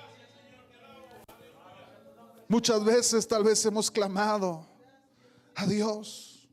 Muchas 2.48 2.84
veces 2.84 3.26
tal 3.26 3.42
vez 3.42 3.64
hemos 3.66 3.90
clamado 3.90 4.64
a 5.56 5.66
Dios 5.66 6.48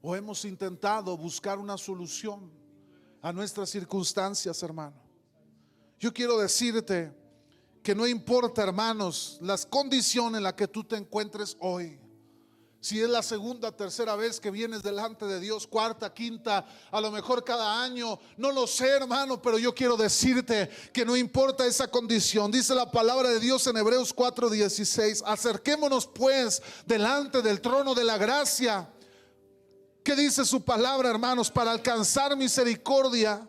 o 0.00 0.14
hemos 0.14 0.44
intentado 0.44 1.16
buscar 1.16 1.58
una 1.58 1.76
solución 1.76 2.65
a 3.22 3.32
nuestras 3.32 3.70
circunstancias, 3.70 4.62
hermano. 4.62 4.96
Yo 5.98 6.12
quiero 6.12 6.38
decirte 6.38 7.12
que 7.82 7.94
no 7.94 8.06
importa, 8.06 8.62
hermanos, 8.62 9.38
las 9.40 9.64
condiciones 9.64 10.38
en 10.38 10.44
las 10.44 10.54
que 10.54 10.68
tú 10.68 10.84
te 10.84 10.96
encuentres 10.96 11.56
hoy. 11.60 11.98
Si 12.80 13.00
es 13.00 13.08
la 13.08 13.22
segunda, 13.22 13.72
tercera 13.72 14.14
vez 14.14 14.38
que 14.38 14.50
vienes 14.50 14.82
delante 14.82 15.24
de 15.24 15.40
Dios, 15.40 15.66
cuarta, 15.66 16.14
quinta, 16.14 16.64
a 16.90 17.00
lo 17.00 17.10
mejor 17.10 17.42
cada 17.42 17.82
año, 17.82 18.18
no 18.36 18.52
lo 18.52 18.66
sé 18.66 18.88
hermano, 18.88 19.42
pero 19.42 19.58
yo 19.58 19.74
quiero 19.74 19.96
decirte 19.96 20.70
que 20.92 21.04
no 21.04 21.16
importa 21.16 21.66
esa 21.66 21.88
condición. 21.88 22.52
Dice 22.52 22.76
la 22.76 22.88
palabra 22.90 23.30
de 23.30 23.40
Dios 23.40 23.66
en 23.66 23.76
Hebreos 23.76 24.14
4:16, 24.14 25.22
acerquémonos 25.26 26.06
pues 26.06 26.62
delante 26.86 27.42
del 27.42 27.60
trono 27.60 27.92
de 27.92 28.04
la 28.04 28.18
gracia. 28.18 28.88
¿Qué 30.06 30.14
dice 30.14 30.44
su 30.44 30.64
palabra, 30.64 31.10
hermanos? 31.10 31.50
Para 31.50 31.72
alcanzar 31.72 32.36
misericordia 32.36 33.44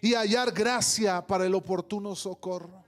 y 0.00 0.14
hallar 0.14 0.52
gracia 0.52 1.26
para 1.26 1.44
el 1.44 1.52
oportuno 1.52 2.14
socorro. 2.14 2.84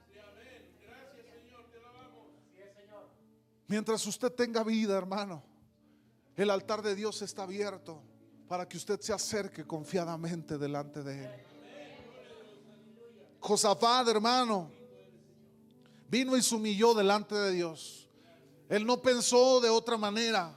Mientras 3.66 4.07
usted 4.07 4.31
tenga 4.31 4.62
vida, 4.62 4.96
hermano, 4.96 5.42
el 6.37 6.48
altar 6.48 6.81
de 6.81 6.94
Dios 6.94 7.20
está 7.20 7.42
abierto 7.42 8.00
para 8.46 8.68
que 8.68 8.76
usted 8.76 9.00
se 9.00 9.12
acerque 9.12 9.66
confiadamente 9.66 10.57
delante 10.57 11.02
de 11.02 11.24
Él. 11.24 11.31
Josafat, 13.40 14.07
hermano, 14.07 14.70
vino 16.09 16.37
y 16.37 16.42
se 16.42 16.54
humilló 16.54 16.94
delante 16.94 17.35
de 17.35 17.50
Dios. 17.50 18.09
Él 18.68 18.87
no 18.87 19.02
pensó 19.02 19.61
de 19.61 19.70
otra 19.70 19.96
manera. 19.96 20.57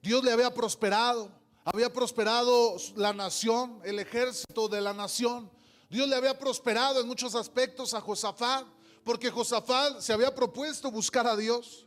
Dios 0.00 0.22
le 0.22 0.30
había 0.30 0.54
prosperado, 0.54 1.39
había 1.72 1.92
prosperado 1.92 2.76
la 2.96 3.12
nación, 3.12 3.80
el 3.84 3.98
ejército 3.98 4.68
de 4.68 4.80
la 4.80 4.92
nación. 4.92 5.50
Dios 5.88 6.08
le 6.08 6.16
había 6.16 6.38
prosperado 6.38 7.00
en 7.00 7.06
muchos 7.06 7.34
aspectos 7.34 7.94
a 7.94 8.00
Josafat, 8.00 8.66
porque 9.04 9.30
Josafat 9.30 10.00
se 10.00 10.12
había 10.12 10.34
propuesto 10.34 10.90
buscar 10.90 11.26
a 11.26 11.36
Dios 11.36 11.86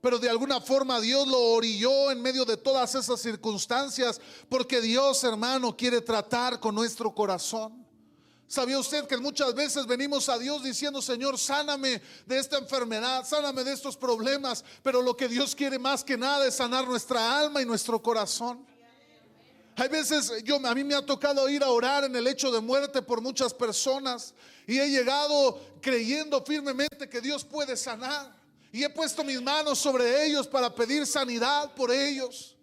pero 0.00 0.18
de 0.18 0.30
alguna 0.30 0.60
forma 0.60 1.00
Dios 1.00 1.26
lo 1.26 1.38
orilló 1.38 2.10
en 2.10 2.22
medio 2.22 2.44
de 2.44 2.56
todas 2.56 2.94
esas 2.94 3.20
circunstancias, 3.20 4.20
porque 4.48 4.80
Dios, 4.80 5.24
hermano, 5.24 5.76
quiere 5.76 6.00
tratar 6.00 6.60
con 6.60 6.74
nuestro 6.74 7.12
corazón. 7.12 7.84
¿Sabía 8.46 8.78
usted 8.78 9.06
que 9.06 9.18
muchas 9.18 9.54
veces 9.54 9.86
venimos 9.86 10.28
a 10.28 10.38
Dios 10.38 10.62
diciendo, 10.62 11.02
Señor, 11.02 11.36
sáname 11.36 12.00
de 12.24 12.38
esta 12.38 12.58
enfermedad, 12.58 13.26
sáname 13.26 13.62
de 13.62 13.72
estos 13.72 13.96
problemas, 13.96 14.64
pero 14.82 15.02
lo 15.02 15.16
que 15.16 15.28
Dios 15.28 15.54
quiere 15.54 15.78
más 15.78 16.02
que 16.02 16.16
nada 16.16 16.46
es 16.46 16.54
sanar 16.54 16.86
nuestra 16.86 17.38
alma 17.38 17.60
y 17.60 17.66
nuestro 17.66 18.00
corazón? 18.00 18.64
Hay 19.78 19.88
veces 19.88 20.42
yo 20.42 20.56
a 20.66 20.74
mí 20.74 20.82
me 20.82 20.96
ha 20.96 21.06
tocado 21.06 21.48
ir 21.48 21.62
a 21.62 21.68
orar 21.68 22.02
en 22.02 22.16
el 22.16 22.26
hecho 22.26 22.50
de 22.50 22.60
muerte 22.60 23.00
por 23.00 23.20
muchas 23.20 23.54
personas 23.54 24.34
y 24.66 24.76
he 24.76 24.90
llegado 24.90 25.60
creyendo 25.80 26.44
firmemente 26.44 27.08
que 27.08 27.20
Dios 27.20 27.44
puede 27.44 27.76
sanar. 27.76 28.36
Y 28.72 28.82
he 28.82 28.90
puesto 28.90 29.22
mis 29.22 29.40
manos 29.40 29.78
sobre 29.78 30.26
ellos 30.26 30.48
para 30.48 30.74
pedir 30.74 31.06
sanidad 31.06 31.72
por 31.76 31.92
ellos. 31.92 32.56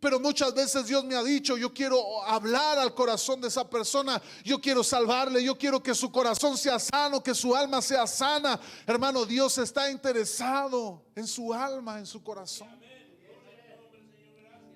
Pero 0.00 0.18
muchas 0.18 0.52
veces 0.54 0.86
Dios 0.86 1.04
me 1.04 1.14
ha 1.14 1.22
dicho, 1.22 1.56
yo 1.56 1.72
quiero 1.72 2.24
hablar 2.24 2.80
al 2.80 2.92
corazón 2.94 3.40
de 3.40 3.46
esa 3.46 3.70
persona, 3.70 4.20
yo 4.44 4.60
quiero 4.60 4.82
salvarle, 4.82 5.44
yo 5.44 5.56
quiero 5.56 5.80
que 5.80 5.94
su 5.94 6.10
corazón 6.10 6.58
sea 6.58 6.80
sano, 6.80 7.22
que 7.22 7.34
su 7.34 7.54
alma 7.54 7.80
sea 7.80 8.08
sana. 8.08 8.58
Hermano, 8.84 9.24
Dios 9.24 9.56
está 9.58 9.88
interesado 9.88 11.04
en 11.14 11.28
su 11.28 11.54
alma, 11.54 12.00
en 12.00 12.06
su 12.06 12.24
corazón. 12.24 12.85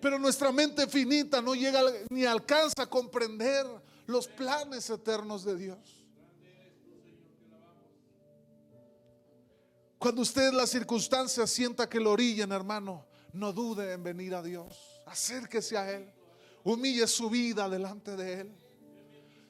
Pero 0.01 0.19
nuestra 0.19 0.51
mente 0.51 0.87
finita 0.87 1.43
no 1.43 1.55
llega 1.55 1.83
ni 2.09 2.25
alcanza 2.25 2.83
a 2.83 2.87
comprender 2.87 3.67
los 4.07 4.27
planes 4.27 4.89
eternos 4.91 5.45
de 5.45 5.57
Dios. 5.57 5.79
Cuando 9.99 10.23
usted 10.23 10.53
las 10.53 10.71
circunstancias 10.71 11.51
sienta 11.51 11.89
que 11.89 12.01
lo 12.01 12.13
orillan, 12.13 12.53
hermano, 12.53 13.07
no 13.35 13.53
dude 13.53 13.93
en 13.93 14.03
venir 14.03 14.35
a 14.35 14.43
Dios. 14.43 15.03
Acérquese 15.05 15.77
a 15.77 15.91
Él. 15.91 16.11
Humille 16.65 17.07
su 17.07 17.29
vida 17.29 17.69
delante 17.69 18.17
de 18.17 18.41
Él. 18.41 18.55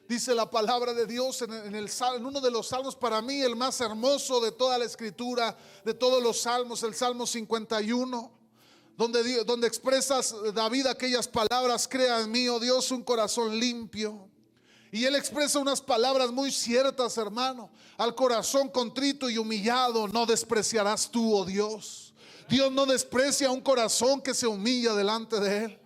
Dice 0.08 0.34
la 0.34 0.50
palabra 0.50 0.92
de 0.92 1.06
Dios 1.06 1.40
en, 1.42 1.52
el, 1.52 1.88
en 2.16 2.26
uno 2.26 2.40
de 2.40 2.50
los 2.50 2.66
salmos, 2.66 2.96
para 2.96 3.22
mí 3.22 3.40
el 3.42 3.54
más 3.54 3.80
hermoso 3.80 4.40
de 4.40 4.50
toda 4.50 4.76
la 4.76 4.84
escritura, 4.84 5.56
de 5.84 5.94
todos 5.94 6.20
los 6.20 6.40
salmos, 6.40 6.82
el 6.82 6.96
Salmo 6.96 7.28
51, 7.28 8.39
donde, 9.00 9.44
donde 9.44 9.66
expresas 9.66 10.34
David 10.54 10.86
aquellas 10.86 11.26
palabras, 11.26 11.88
crea 11.88 12.20
en 12.20 12.30
mí, 12.30 12.48
oh 12.48 12.60
Dios, 12.60 12.90
un 12.90 13.02
corazón 13.02 13.58
limpio 13.58 14.28
y 14.92 15.04
él 15.04 15.14
expresa 15.14 15.58
unas 15.58 15.80
palabras 15.80 16.32
muy 16.32 16.50
ciertas, 16.50 17.16
hermano. 17.16 17.70
Al 17.96 18.14
corazón 18.14 18.68
contrito 18.68 19.30
y 19.30 19.38
humillado 19.38 20.08
no 20.08 20.26
despreciarás 20.26 21.10
tú, 21.10 21.34
oh 21.34 21.44
Dios. 21.44 22.12
Dios 22.48 22.72
no 22.72 22.86
desprecia 22.86 23.48
a 23.48 23.52
un 23.52 23.60
corazón 23.60 24.20
que 24.20 24.34
se 24.34 24.46
humilla 24.46 24.92
delante 24.94 25.38
de 25.38 25.64
él. 25.64 25.78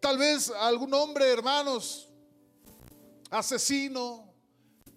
Tal 0.00 0.16
vez 0.16 0.50
algún 0.50 0.94
hombre, 0.94 1.30
hermanos, 1.30 2.08
asesino, 3.30 4.27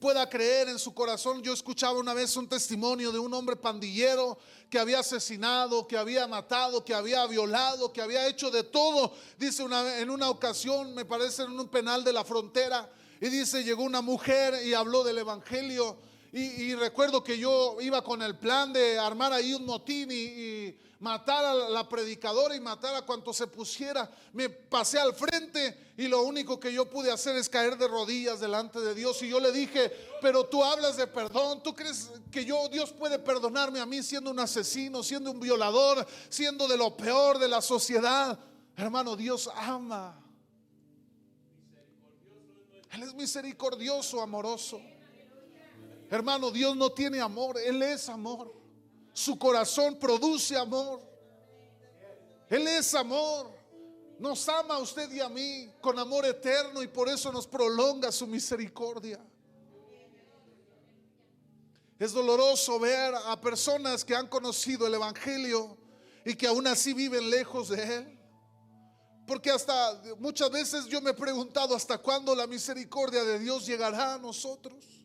pueda 0.02 0.28
creer 0.28 0.68
en 0.68 0.80
su 0.80 0.96
corazón. 0.96 1.44
Yo 1.44 1.54
escuchaba 1.54 2.00
una 2.00 2.16
vez 2.16 2.36
un 2.36 2.50
testimonio 2.50 3.12
de 3.12 3.20
un 3.20 3.32
hombre 3.36 3.56
pandillero 3.56 4.40
que 4.68 4.80
había 4.80 5.00
asesinado, 5.00 5.88
que 5.88 5.96
había 5.96 6.28
matado, 6.28 6.84
que 6.84 6.96
había 6.96 7.28
violado, 7.28 7.94
que 7.94 8.02
había 8.02 8.28
hecho 8.28 8.50
de 8.50 8.64
todo. 8.64 9.14
Dice 9.38 9.62
una, 9.62 10.00
en 10.00 10.10
una 10.10 10.32
ocasión, 10.32 10.96
me 10.96 11.06
parece 11.06 11.44
en 11.44 11.52
un 11.52 11.68
penal 11.68 12.04
de 12.04 12.14
la 12.14 12.26
frontera, 12.26 12.92
y 13.22 13.30
dice, 13.30 13.64
llegó 13.64 13.84
una 13.84 14.02
mujer 14.02 14.66
y 14.66 14.74
habló 14.74 15.04
del 15.04 15.20
Evangelio. 15.20 15.96
Y, 16.34 16.76
recuerdo 16.76 17.22
que 17.22 17.38
yo 17.38 17.76
iba 17.82 18.02
con 18.02 18.22
el 18.22 18.38
plan 18.38 18.72
de 18.72 18.98
armar 18.98 19.34
ahí 19.34 19.54
un 19.54 19.66
motín 19.66 20.10
y 20.12 20.74
matar 21.02 21.44
a 21.44 21.54
la 21.54 21.90
predicadora 21.90 22.56
y 22.56 22.60
matar 22.60 22.96
a 22.96 23.02
cuanto 23.02 23.34
se 23.34 23.48
pusiera. 23.48 24.10
Me 24.32 24.48
pasé 24.48 25.00
al 25.00 25.14
frente 25.14 25.94
y 25.98 26.08
lo 26.08 26.22
único 26.22 26.60
que 26.60 26.72
yo 26.72 26.90
pude 26.90 27.12
hacer 27.12 27.36
es 27.36 27.50
caer 27.50 27.76
de 27.78 27.88
rodillas 27.88 28.40
delante 28.40 28.80
de 28.80 28.94
Dios. 28.94 29.22
Y 29.24 29.30
yo 29.30 29.40
le 29.40 29.52
dije, 29.52 29.92
pero 30.22 30.46
tú 30.46 30.64
hablas 30.64 30.96
de 30.96 31.08
perdón, 31.08 31.62
¿tú 31.64 31.76
crees 31.76 32.12
que 32.32 32.46
yo, 32.46 32.70
Dios 32.70 32.94
puede 32.94 33.20
perdonarme 33.20 33.80
a 33.80 33.86
mí 33.86 34.02
siendo 34.04 34.30
un 34.30 34.40
asesino, 34.40 35.04
siendo 35.04 35.32
un 35.32 35.40
violador, 35.40 36.08
siendo 36.30 36.68
de 36.68 36.78
lo 36.78 36.96
peor 36.96 37.40
de 37.40 37.48
la 37.48 37.62
sociedad? 37.62 38.40
Hermano, 38.78 39.16
Dios 39.16 39.50
ama. 39.54 40.24
Él 42.92 43.04
es 43.04 43.14
misericordioso, 43.16 44.22
amoroso. 44.22 44.80
Hermano, 46.12 46.52
Dios 46.52 46.76
no 46.76 46.92
tiene 46.92 47.22
amor, 47.22 47.58
Él 47.58 47.82
es 47.82 48.10
amor. 48.10 48.54
Su 49.14 49.40
corazón 49.40 49.98
produce 49.98 50.58
amor. 50.58 51.02
Él 52.50 52.68
es 52.68 52.94
amor. 52.94 53.50
Nos 54.20 54.48
ama 54.50 54.76
a 54.76 54.80
usted 54.80 55.10
y 55.10 55.22
a 55.22 55.30
mí 55.30 55.74
con 55.80 55.98
amor 55.98 56.26
eterno 56.26 56.84
y 56.84 56.88
por 56.90 57.08
eso 57.08 57.32
nos 57.32 57.48
prolonga 57.48 58.12
su 58.12 58.28
misericordia. 58.28 59.26
Es 61.98 62.12
doloroso 62.12 62.78
ver 62.78 63.16
a 63.16 63.40
personas 63.40 64.04
que 64.04 64.14
han 64.14 64.28
conocido 64.28 64.86
el 64.88 64.96
Evangelio 64.96 65.78
y 66.26 66.36
que 66.36 66.48
aún 66.48 66.68
así 66.68 66.94
viven 66.94 67.30
lejos 67.30 67.70
de 67.70 67.84
Él. 67.84 68.20
Porque 69.26 69.50
hasta 69.50 70.02
muchas 70.20 70.52
veces 70.52 70.88
yo 70.88 71.00
me 71.00 71.12
he 71.12 71.14
preguntado 71.14 71.74
hasta 71.74 71.98
cuándo 72.00 72.36
la 72.36 72.48
misericordia 72.48 73.24
de 73.24 73.40
Dios 73.40 73.66
llegará 73.66 74.16
a 74.16 74.18
nosotros. 74.18 75.01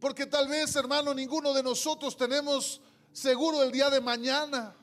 Porque 0.00 0.26
tal 0.26 0.48
vez, 0.48 0.76
hermano, 0.76 1.14
ninguno 1.14 1.52
de 1.54 1.62
nosotros 1.62 2.16
tenemos 2.16 2.80
seguro 3.12 3.62
el 3.62 3.72
día 3.72 3.88
de 3.88 4.00
mañana. 4.00 4.76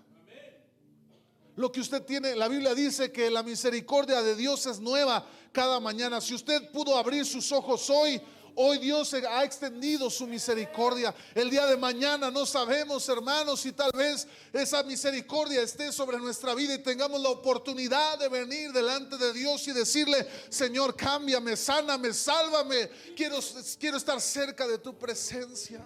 Lo 1.55 1.71
que 1.71 1.81
usted 1.81 2.03
tiene, 2.03 2.35
la 2.35 2.47
Biblia 2.47 2.73
dice 2.73 3.11
que 3.11 3.29
la 3.29 3.43
misericordia 3.43 4.23
de 4.23 4.35
Dios 4.35 4.65
es 4.65 4.79
nueva 4.79 5.25
cada 5.51 5.79
mañana. 5.79 6.19
Si 6.19 6.33
usted 6.33 6.71
pudo 6.71 6.97
abrir 6.97 7.25
sus 7.25 7.51
ojos 7.51 7.89
hoy, 7.91 8.19
Hoy 8.55 8.77
Dios 8.77 9.13
ha 9.13 9.43
extendido 9.43 10.09
su 10.09 10.27
misericordia. 10.27 11.13
El 11.33 11.49
día 11.49 11.65
de 11.65 11.75
mañana 11.75 12.29
no 12.29 12.45
sabemos, 12.45 13.07
hermanos, 13.09 13.61
si 13.61 13.71
tal 13.71 13.91
vez 13.91 14.27
esa 14.51 14.83
misericordia 14.83 15.61
esté 15.61 15.91
sobre 15.91 16.19
nuestra 16.19 16.53
vida 16.53 16.75
y 16.75 16.83
tengamos 16.83 17.19
la 17.19 17.29
oportunidad 17.29 18.19
de 18.19 18.29
venir 18.29 18.71
delante 18.71 19.17
de 19.17 19.33
Dios 19.33 19.67
y 19.67 19.71
decirle, 19.71 20.27
Señor, 20.49 20.95
cámbiame, 20.95 21.57
sáname, 21.57 22.13
sálvame. 22.13 22.89
Quiero, 23.15 23.39
quiero 23.79 23.97
estar 23.97 24.21
cerca 24.21 24.67
de 24.67 24.77
tu 24.77 24.97
presencia. 24.97 25.83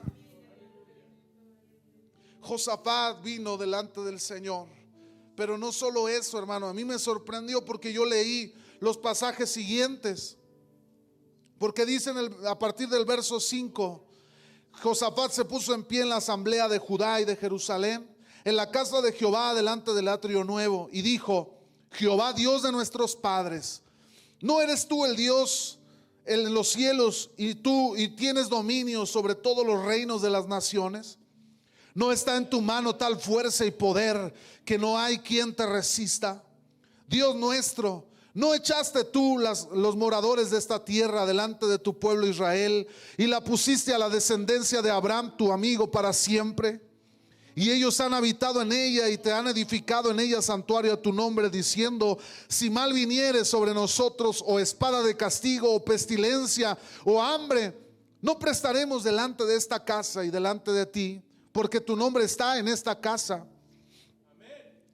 Josafat 2.41 3.21
vino 3.23 3.55
delante 3.55 4.01
del 4.01 4.19
Señor. 4.19 4.67
Pero 5.37 5.57
no 5.57 5.71
solo 5.71 6.09
eso, 6.09 6.37
hermano, 6.37 6.67
a 6.67 6.73
mí 6.73 6.83
me 6.83 6.99
sorprendió 6.99 7.63
porque 7.63 7.93
yo 7.93 8.05
leí 8.05 8.53
los 8.79 8.97
pasajes 8.97 9.51
siguientes. 9.51 10.37
Porque 11.59 11.85
dicen 11.85 12.15
a 12.45 12.57
partir 12.57 12.87
del 12.87 13.05
verso 13.05 13.39
5, 13.39 14.03
Josafat 14.81 15.31
se 15.31 15.45
puso 15.45 15.73
en 15.73 15.83
pie 15.83 16.01
en 16.01 16.09
la 16.09 16.17
asamblea 16.17 16.67
de 16.67 16.79
Judá 16.79 17.19
y 17.19 17.25
de 17.25 17.35
Jerusalén, 17.35 18.07
en 18.43 18.55
la 18.55 18.69
casa 18.69 19.01
de 19.01 19.11
Jehová 19.11 19.53
delante 19.53 19.93
del 19.93 20.07
atrio 20.07 20.43
nuevo, 20.43 20.89
y 20.91 21.01
dijo, 21.01 21.55
Jehová 21.91 22.33
Dios 22.33 22.61
de 22.61 22.71
nuestros 22.71 23.15
padres, 23.15 23.81
¿no 24.39 24.61
eres 24.61 24.87
tú 24.87 25.03
el 25.03 25.15
Dios 25.15 25.79
en 26.25 26.53
los 26.53 26.69
cielos 26.69 27.31
y 27.37 27.55
tú 27.55 27.95
y 27.95 28.09
tienes 28.09 28.49
dominio 28.49 29.05
sobre 29.05 29.33
todos 29.33 29.65
los 29.65 29.83
reinos 29.83 30.21
de 30.21 30.29
las 30.29 30.47
naciones? 30.47 31.17
¿No 31.95 32.11
está 32.11 32.37
en 32.37 32.47
tu 32.47 32.61
mano 32.61 32.95
tal 32.95 33.19
fuerza 33.19 33.65
y 33.65 33.71
poder 33.71 34.31
que 34.63 34.77
no 34.77 34.99
hay 34.99 35.17
quien 35.17 35.55
te 35.55 35.65
resista? 35.65 36.43
Dios 37.07 37.35
nuestro, 37.35 38.05
¿No 38.37 38.53
echaste 38.53 39.03
tú 39.03 39.39
los 39.39 39.95
moradores 39.95 40.51
de 40.51 40.59
esta 40.59 40.85
tierra 40.85 41.25
delante 41.25 41.65
de 41.65 41.79
tu 41.79 41.97
pueblo 41.97 42.27
Israel 42.27 42.87
y 43.17 43.25
la 43.25 43.43
pusiste 43.43 43.95
a 43.95 43.97
la 43.97 44.09
descendencia 44.09 44.83
de 44.83 44.91
Abraham, 44.91 45.35
tu 45.35 45.51
amigo, 45.51 45.89
para 45.89 46.13
siempre? 46.13 46.79
Y 47.55 47.71
ellos 47.71 47.99
han 47.99 48.13
habitado 48.13 48.61
en 48.61 48.71
ella 48.71 49.09
y 49.09 49.17
te 49.17 49.31
han 49.31 49.47
edificado 49.47 50.11
en 50.11 50.19
ella 50.19 50.39
santuario 50.43 50.93
a 50.93 51.01
tu 51.01 51.11
nombre, 51.11 51.49
diciendo, 51.49 52.19
si 52.47 52.69
mal 52.69 52.93
viniere 52.93 53.43
sobre 53.43 53.73
nosotros, 53.73 54.43
o 54.45 54.59
espada 54.59 55.01
de 55.01 55.17
castigo, 55.17 55.73
o 55.73 55.83
pestilencia, 55.83 56.77
o 57.05 57.19
hambre, 57.19 57.75
no 58.21 58.37
prestaremos 58.37 59.03
delante 59.03 59.45
de 59.45 59.55
esta 59.55 59.83
casa 59.83 60.23
y 60.23 60.29
delante 60.29 60.71
de 60.71 60.85
ti, 60.85 61.23
porque 61.51 61.81
tu 61.81 61.95
nombre 61.95 62.23
está 62.23 62.59
en 62.59 62.67
esta 62.67 63.01
casa. 63.01 63.47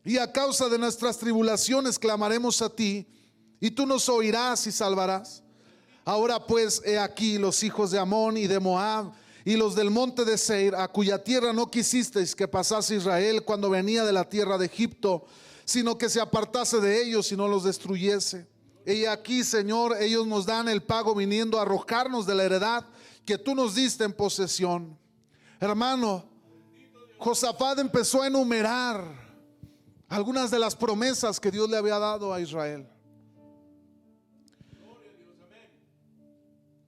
Y 0.05 0.17
a 0.17 0.31
causa 0.31 0.69
de 0.69 0.77
nuestras 0.77 1.17
tribulaciones 1.17 1.99
clamaremos 1.99 2.61
a 2.61 2.69
ti 2.69 3.05
y 3.63 3.71
tú 3.71 3.85
nos 3.85 4.09
oirás 4.09 4.67
y 4.67 4.73
salvarás. 4.73 5.41
Ahora 6.03 6.45
pues, 6.45 6.81
he 6.83 6.99
aquí 6.99 7.37
los 7.37 7.63
hijos 7.63 7.91
de 7.91 7.97
Amón 7.97 8.35
y 8.35 8.45
de 8.45 8.59
Moab 8.59 9.13
y 9.45 9.55
los 9.55 9.73
del 9.73 9.89
monte 9.89 10.25
de 10.25 10.37
Seir, 10.37 10.75
a 10.75 10.85
cuya 10.89 11.23
tierra 11.23 11.53
no 11.53 11.71
quisisteis 11.71 12.35
que 12.35 12.45
pasase 12.45 12.95
Israel 12.95 13.45
cuando 13.45 13.69
venía 13.69 14.03
de 14.03 14.11
la 14.11 14.27
tierra 14.27 14.57
de 14.57 14.65
Egipto, 14.65 15.23
sino 15.63 15.97
que 15.97 16.09
se 16.09 16.19
apartase 16.19 16.81
de 16.81 17.03
ellos 17.03 17.31
y 17.31 17.37
no 17.37 17.47
los 17.47 17.63
destruyese. 17.63 18.49
Y 18.85 19.05
aquí, 19.05 19.45
Señor, 19.45 19.95
ellos 19.97 20.27
nos 20.27 20.45
dan 20.45 20.67
el 20.67 20.83
pago 20.83 21.15
viniendo 21.15 21.57
a 21.57 21.61
arrojarnos 21.61 22.25
de 22.25 22.35
la 22.35 22.43
heredad 22.43 22.85
que 23.23 23.37
tú 23.37 23.55
nos 23.55 23.75
diste 23.75 24.03
en 24.03 24.11
posesión. 24.11 24.99
Hermano, 25.61 26.25
Josafat 27.17 27.79
empezó 27.79 28.23
a 28.23 28.27
enumerar 28.27 29.05
algunas 30.09 30.51
de 30.51 30.59
las 30.59 30.75
promesas 30.75 31.39
que 31.39 31.49
Dios 31.49 31.69
le 31.69 31.77
había 31.77 31.97
dado 31.97 32.33
a 32.33 32.41
Israel. 32.41 32.89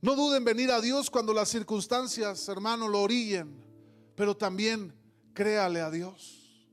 No 0.05 0.15
duden 0.15 0.37
en 0.37 0.45
venir 0.45 0.69
a 0.69 0.79
Dios 0.79 1.09
cuando 1.09 1.33
las 1.33 1.49
circunstancias, 1.49 2.47
hermano, 2.47 2.87
lo 2.87 3.01
orillen, 3.01 3.55
pero 4.15 4.37
también 4.37 4.93
créale 5.33 5.81
a 5.81 5.89
Dios. 5.89 6.63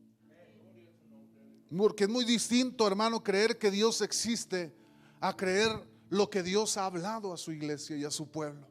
Porque 1.75 2.05
es 2.05 2.11
muy 2.11 2.27
distinto, 2.27 2.87
hermano, 2.87 3.25
creer 3.25 3.57
que 3.57 3.71
Dios 3.71 4.03
existe 4.03 4.77
a 5.18 5.35
creer 5.35 5.71
lo 6.11 6.29
que 6.29 6.42
Dios 6.42 6.77
ha 6.77 6.85
hablado 6.85 7.33
a 7.33 7.38
su 7.38 7.53
iglesia 7.53 7.97
y 7.97 8.05
a 8.05 8.11
su 8.11 8.31
pueblo. 8.31 8.68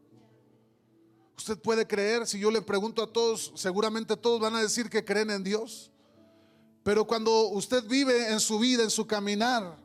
Usted 1.35 1.57
puede 1.57 1.87
creer, 1.87 2.27
si 2.27 2.37
yo 2.37 2.51
le 2.51 2.61
pregunto 2.61 3.01
a 3.01 3.11
todos, 3.11 3.51
seguramente 3.55 4.15
todos 4.15 4.39
van 4.39 4.53
a 4.53 4.61
decir 4.61 4.91
que 4.91 5.03
creen 5.03 5.31
en 5.31 5.43
Dios. 5.43 5.89
Pero 6.83 7.07
cuando 7.07 7.47
usted 7.47 7.83
vive 7.85 8.31
en 8.31 8.39
su 8.39 8.59
vida, 8.59 8.83
en 8.83 8.91
su 8.91 9.07
caminar, 9.07 9.75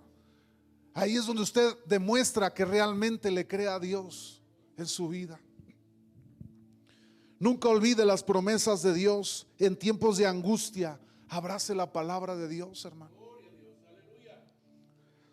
ahí 0.92 1.16
es 1.16 1.24
donde 1.24 1.40
usted 1.40 1.78
demuestra 1.86 2.52
que 2.52 2.66
realmente 2.66 3.30
le 3.30 3.46
cree 3.46 3.68
a 3.68 3.80
Dios 3.80 4.42
en 4.76 4.86
su 4.86 5.08
vida. 5.08 5.40
Nunca 7.38 7.68
olvide 7.68 8.04
las 8.04 8.22
promesas 8.22 8.82
de 8.82 8.94
Dios 8.94 9.46
en 9.58 9.76
tiempos 9.76 10.16
de 10.16 10.26
angustia. 10.26 10.98
Abrace 11.28 11.74
la 11.74 11.92
palabra 11.92 12.34
de 12.34 12.48
Dios, 12.48 12.84
hermano. 12.84 13.14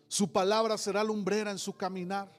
Su 0.08 0.30
palabra 0.30 0.78
será 0.78 1.02
lumbrera 1.02 1.50
en 1.50 1.58
su 1.58 1.76
caminar. 1.76 2.30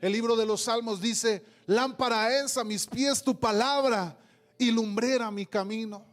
El 0.00 0.12
libro 0.12 0.36
de 0.36 0.46
los 0.46 0.62
Salmos 0.62 1.00
dice, 1.00 1.44
lámpara 1.66 2.38
es 2.38 2.56
a 2.58 2.64
mis 2.64 2.86
pies 2.86 3.22
tu 3.24 3.38
palabra 3.38 4.16
y 4.58 4.70
lumbrera 4.70 5.30
mi 5.30 5.46
camino. 5.46 6.04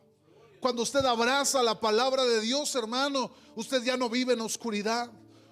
Cuando 0.61 0.83
usted 0.83 1.03
abraza 1.05 1.61
la 1.61 1.79
palabra 1.79 2.23
de 2.23 2.39
Dios, 2.39 2.73
hermano, 2.75 3.31
usted 3.55 3.83
ya 3.83 3.97
no 3.97 4.09
vive 4.09 4.33
en 4.33 4.41
oscuridad. 4.41 5.11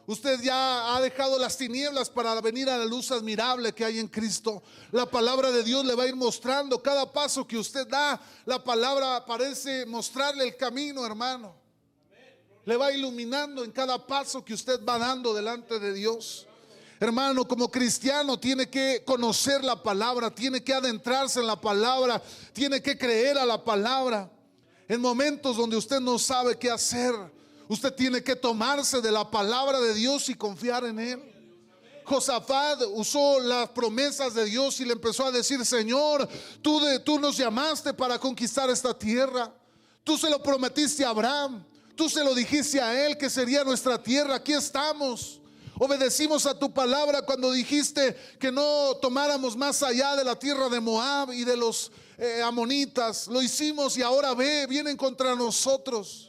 Usted 0.09 0.41
ya 0.41 0.95
ha 0.95 1.01
dejado 1.01 1.37
las 1.37 1.55
tinieblas 1.55 2.09
para 2.09 2.41
venir 2.41 2.67
a 2.67 2.79
la 2.79 2.85
luz 2.85 3.11
admirable 3.11 3.73
que 3.73 3.85
hay 3.85 3.99
en 3.99 4.07
Cristo. 4.07 4.63
La 4.91 5.05
palabra 5.05 5.51
de 5.51 5.61
Dios 5.61 5.85
le 5.85 5.93
va 5.93 6.01
a 6.01 6.07
ir 6.07 6.15
mostrando 6.15 6.81
cada 6.81 7.11
paso 7.11 7.45
que 7.45 7.59
usted 7.59 7.85
da. 7.85 8.19
La 8.45 8.63
palabra 8.63 9.23
parece 9.23 9.85
mostrarle 9.85 10.45
el 10.45 10.57
camino, 10.57 11.05
hermano. 11.05 11.55
Le 12.65 12.75
va 12.75 12.91
iluminando 12.91 13.63
en 13.63 13.71
cada 13.71 14.03
paso 14.03 14.43
que 14.43 14.55
usted 14.55 14.83
va 14.83 14.97
dando 14.97 15.31
delante 15.31 15.77
de 15.77 15.93
Dios. 15.93 16.47
Hermano, 16.99 17.47
como 17.47 17.69
cristiano 17.69 18.39
tiene 18.39 18.67
que 18.67 19.03
conocer 19.05 19.63
la 19.63 19.83
palabra, 19.83 20.33
tiene 20.33 20.63
que 20.63 20.73
adentrarse 20.73 21.39
en 21.39 21.45
la 21.45 21.61
palabra, 21.61 22.19
tiene 22.51 22.81
que 22.81 22.97
creer 22.97 23.37
a 23.37 23.45
la 23.45 23.63
palabra. 23.63 24.27
En 24.87 25.01
momentos 25.01 25.55
donde 25.55 25.77
usted 25.77 25.99
no 25.99 26.17
sabe 26.17 26.57
qué 26.57 26.71
hacer, 26.71 27.13
Usted 27.69 27.93
tiene 27.93 28.23
que 28.23 28.35
tomarse 28.35 28.99
de 28.99 29.11
la 29.11 29.29
palabra 29.29 29.79
de 29.79 29.93
Dios 29.93 30.27
y 30.27 30.33
confiar 30.33 30.85
en 30.85 30.99
Él. 30.99 31.21
Josafat 32.03 32.81
usó 32.93 33.39
las 33.39 33.69
promesas 33.69 34.33
de 34.33 34.45
Dios 34.45 34.79
y 34.79 34.85
le 34.85 34.93
empezó 34.93 35.27
a 35.27 35.31
decir, 35.31 35.63
Señor, 35.63 36.27
tú, 36.63 36.79
de, 36.79 36.97
tú 36.97 37.19
nos 37.19 37.37
llamaste 37.37 37.93
para 37.93 38.17
conquistar 38.17 38.71
esta 38.71 38.97
tierra. 38.97 39.53
Tú 40.03 40.17
se 40.17 40.31
lo 40.31 40.41
prometiste 40.41 41.05
a 41.05 41.09
Abraham. 41.09 41.63
Tú 41.95 42.09
se 42.09 42.23
lo 42.23 42.33
dijiste 42.33 42.81
a 42.81 43.05
él 43.05 43.15
que 43.15 43.29
sería 43.29 43.63
nuestra 43.63 44.01
tierra. 44.01 44.33
Aquí 44.33 44.53
estamos. 44.53 45.39
Obedecimos 45.77 46.47
a 46.47 46.57
tu 46.57 46.73
palabra 46.73 47.21
cuando 47.21 47.51
dijiste 47.51 48.17
que 48.39 48.51
no 48.51 48.95
tomáramos 48.99 49.55
más 49.55 49.83
allá 49.83 50.15
de 50.15 50.23
la 50.23 50.35
tierra 50.35 50.69
de 50.69 50.79
Moab 50.79 51.31
y 51.33 51.43
de 51.43 51.55
los 51.55 51.91
eh, 52.17 52.41
amonitas. 52.43 53.27
Lo 53.27 53.43
hicimos 53.43 53.95
y 53.95 54.01
ahora 54.01 54.33
ve, 54.33 54.65
vienen 54.65 54.97
contra 54.97 55.35
nosotros. 55.35 56.28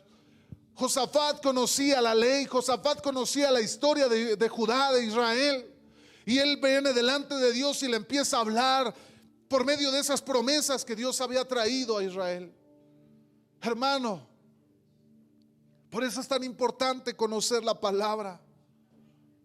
Josafat 0.75 1.43
conocía 1.43 2.01
la 2.01 2.15
ley, 2.15 2.47
Josafat 2.47 3.03
conocía 3.03 3.51
la 3.51 3.61
historia 3.61 4.09
de, 4.09 4.49
Judá, 4.49 4.93
de 4.93 5.05
Israel. 5.05 5.67
Y 6.25 6.39
él 6.39 6.59
viene 6.63 6.93
delante 6.93 7.35
de 7.35 7.53
Dios 7.53 7.83
y 7.83 7.89
le 7.89 7.97
empieza 7.97 8.37
a 8.37 8.41
hablar 8.41 8.95
por 9.49 9.65
medio 9.65 9.91
de 9.91 10.01
esas 10.01 10.23
promesas 10.23 10.85
que 10.85 10.95
Dios 10.95 11.21
había 11.21 11.47
traído 11.47 11.99
a 11.99 12.05
Israel. 12.05 12.55
Hermano, 13.61 14.27
por 15.91 16.05
eso 16.05 16.21
es 16.21 16.29
tan 16.29 16.45
importante 16.45 17.17
conocer 17.17 17.65
la 17.65 17.79
palabra. 17.79 18.41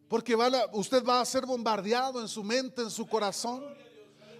Porque 0.08 0.38
usted 0.74 1.04
va 1.04 1.20
a 1.20 1.26
ser 1.26 1.46
bombardeado 1.46 2.22
en 2.22 2.28
su 2.28 2.44
mente, 2.44 2.82
en 2.84 2.92
su 2.92 3.08
corazón. 3.08 3.66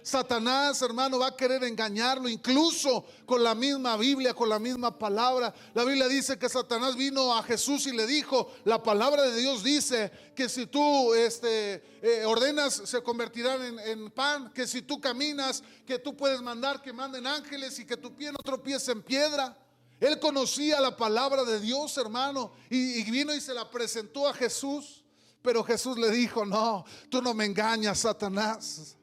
Satanás, 0.06 0.80
hermano, 0.82 1.18
va 1.18 1.26
a 1.26 1.36
querer 1.36 1.64
engañarlo, 1.64 2.28
incluso 2.28 3.04
con 3.26 3.42
la 3.42 3.56
misma 3.56 3.96
Biblia, 3.96 4.34
con 4.34 4.48
la 4.48 4.60
misma 4.60 4.96
palabra. 4.96 5.52
La 5.74 5.82
Biblia 5.82 6.06
dice 6.06 6.38
que 6.38 6.48
Satanás 6.48 6.94
vino 6.94 7.36
a 7.36 7.42
Jesús 7.42 7.88
y 7.88 7.90
le 7.90 8.06
dijo, 8.06 8.52
la 8.62 8.80
palabra 8.80 9.24
de 9.24 9.36
Dios 9.40 9.64
dice 9.64 10.12
que 10.36 10.48
si 10.48 10.66
tú 10.66 11.12
este, 11.12 11.82
eh, 12.02 12.24
ordenas, 12.24 12.82
se 12.84 13.02
convertirán 13.02 13.60
en, 13.60 13.78
en, 13.80 14.10
pan, 14.12 14.52
que 14.52 14.68
si 14.68 14.82
tú 14.82 15.00
caminas, 15.00 15.64
que 15.84 15.98
tú 15.98 16.16
puedes 16.16 16.40
mandar 16.40 16.80
que 16.80 16.92
manden 16.92 17.26
ángeles 17.26 17.76
y 17.80 17.84
que 17.84 17.96
tu 17.96 18.14
pie 18.14 18.30
no 18.30 18.38
tropiece 18.44 18.92
en 18.92 19.02
piedra. 19.02 19.58
Él 19.98 20.20
conocía 20.20 20.80
la 20.80 20.96
palabra 20.96 21.42
de 21.42 21.58
Dios, 21.58 21.98
hermano, 21.98 22.52
y, 22.70 23.02
vino 23.10 23.34
y 23.34 23.40
se 23.40 23.52
la 23.52 23.68
presentó 23.68 24.28
a 24.28 24.34
Jesús. 24.34 25.02
Pero 25.42 25.64
Jesús 25.64 25.98
le 25.98 26.12
dijo, 26.12 26.46
no, 26.46 26.84
tú 27.10 27.20
no 27.20 27.34
me 27.34 27.44
engañas, 27.44 27.98
Satanás. 27.98 28.96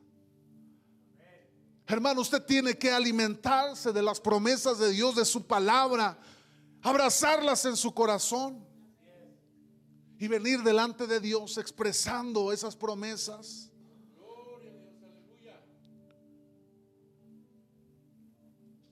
Hermano, 1.86 2.22
usted 2.22 2.44
tiene 2.44 2.78
que 2.78 2.92
alimentarse 2.92 3.92
de 3.92 4.02
las 4.02 4.20
promesas 4.20 4.80
de 4.80 4.92
Dios, 4.92 5.16
de 5.16 5.26
su 5.26 5.46
palabra, 5.46 6.18
abrazarlas 6.82 7.66
en 7.66 7.76
su 7.76 7.94
corazón 7.94 8.66
y 10.18 10.28
venir 10.28 10.64
delante 10.64 11.08
de 11.08 11.20
Dios 11.20 11.58
expresando 11.58 12.54
esas 12.54 12.76
promesas. 12.76 13.70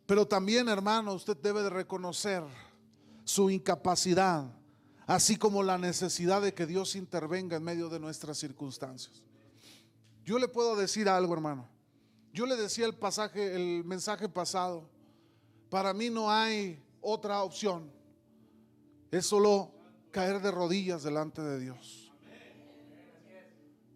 Pero 0.06 0.28
también, 0.28 0.68
hermano, 0.68 1.14
usted 1.14 1.38
debe 1.38 1.64
de 1.64 1.70
reconocer 1.70 2.44
su 3.24 3.50
incapacidad, 3.50 4.52
así 5.08 5.38
como 5.38 5.64
la 5.64 5.78
necesidad 5.78 6.42
de 6.42 6.54
que 6.54 6.68
Dios 6.68 6.98
intervenga 6.98 7.56
en 7.56 7.64
medio 7.64 7.88
de 7.88 8.02
nuestras 8.02 8.38
circunstancias. 8.38 9.24
Yo 10.26 10.38
le 10.38 10.50
puedo 10.50 10.76
decir 10.76 11.08
algo, 11.08 11.34
hermano. 11.34 11.70
Yo 12.34 12.46
le 12.46 12.56
decía 12.56 12.86
el 12.86 12.96
pasaje, 12.96 13.56
el 13.56 13.84
mensaje 13.84 14.30
pasado. 14.30 14.90
Para 15.70 15.94
mí 15.94 16.10
no 16.10 16.32
hay 16.32 16.82
otra 17.02 17.44
opción. 17.44 17.92
Es 19.12 19.26
solo 19.26 19.72
caer 20.12 20.42
de 20.42 20.52
rodillas 20.52 21.04
delante 21.04 21.42
de 21.42 21.60
Dios. 21.60 22.12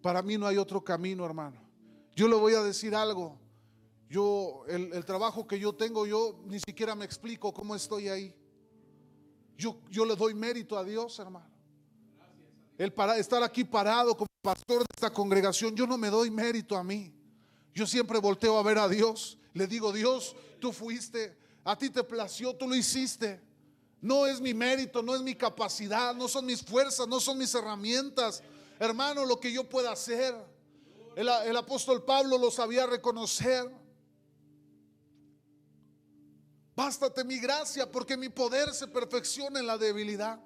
Para 0.01 0.21
mí 0.21 0.37
no 0.37 0.45
hay 0.45 0.57
otro 0.57 0.83
camino, 0.83 1.25
hermano. 1.25 1.59
Yo 2.15 2.27
le 2.27 2.35
voy 2.35 2.53
a 2.53 2.61
decir 2.61 2.93
algo. 2.93 3.39
Yo, 4.09 4.63
el, 4.67 5.03
trabajo 5.03 5.47
que 5.47 5.59
yo 5.59 5.73
tengo, 5.73 6.05
yo 6.05 6.39
ni 6.45 6.59
siquiera 6.59 6.93
me 6.93 7.05
explico 7.05 7.53
cómo 7.53 7.75
estoy 7.75 8.09
ahí. 8.09 8.35
Yo, 9.57 9.79
yo 9.89 10.05
le 10.05 10.15
doy 10.15 10.33
mérito 10.33 10.77
a 10.77 10.83
Dios, 10.83 11.17
hermano. 11.19 11.49
El 12.77 12.93
para 12.93 13.17
estar 13.17 13.41
aquí 13.41 13.63
parado 13.63 14.15
como 14.15 14.27
pastor 14.41 14.79
de 14.79 14.87
esta 14.93 15.11
congregación, 15.11 15.75
yo 15.75 15.87
no 15.87 15.97
me 15.97 16.09
doy 16.09 16.29
mérito 16.29 16.75
a 16.75 16.83
mí. 16.83 17.14
Yo 17.75 17.85
siempre 17.85 18.19
volteo 18.19 18.57
a 18.57 18.63
ver 18.63 18.77
a 18.77 18.87
Dios. 18.87 19.37
Le 19.53 19.67
digo, 19.67 19.91
Dios, 19.91 20.33
tú 20.59 20.71
fuiste, 20.71 21.37
a 21.65 21.77
ti 21.77 21.89
te 21.89 22.03
plació, 22.03 22.55
tú 22.55 22.69
lo 22.69 22.75
hiciste. 22.75 23.41
No 23.99 24.25
es 24.25 24.39
mi 24.39 24.53
mérito, 24.53 25.03
no 25.03 25.13
es 25.13 25.21
mi 25.21 25.35
capacidad, 25.35 26.15
no 26.15 26.29
son 26.29 26.45
mis 26.45 26.63
fuerzas, 26.63 27.05
no 27.07 27.19
son 27.19 27.37
mis 27.37 27.53
herramientas. 27.53 28.41
Hermano, 28.79 29.25
lo 29.25 29.39
que 29.39 29.51
yo 29.51 29.67
pueda 29.67 29.91
hacer. 29.91 30.33
El, 31.17 31.27
el 31.27 31.57
apóstol 31.57 32.03
Pablo 32.03 32.37
lo 32.37 32.49
sabía 32.49 32.85
reconocer. 32.85 33.69
Bástate 36.75 37.23
mi 37.25 37.39
gracia 37.39 37.91
porque 37.91 38.15
mi 38.15 38.29
poder 38.29 38.73
se 38.73 38.87
perfecciona 38.87 39.59
en 39.59 39.67
la 39.67 39.77
debilidad. 39.77 40.39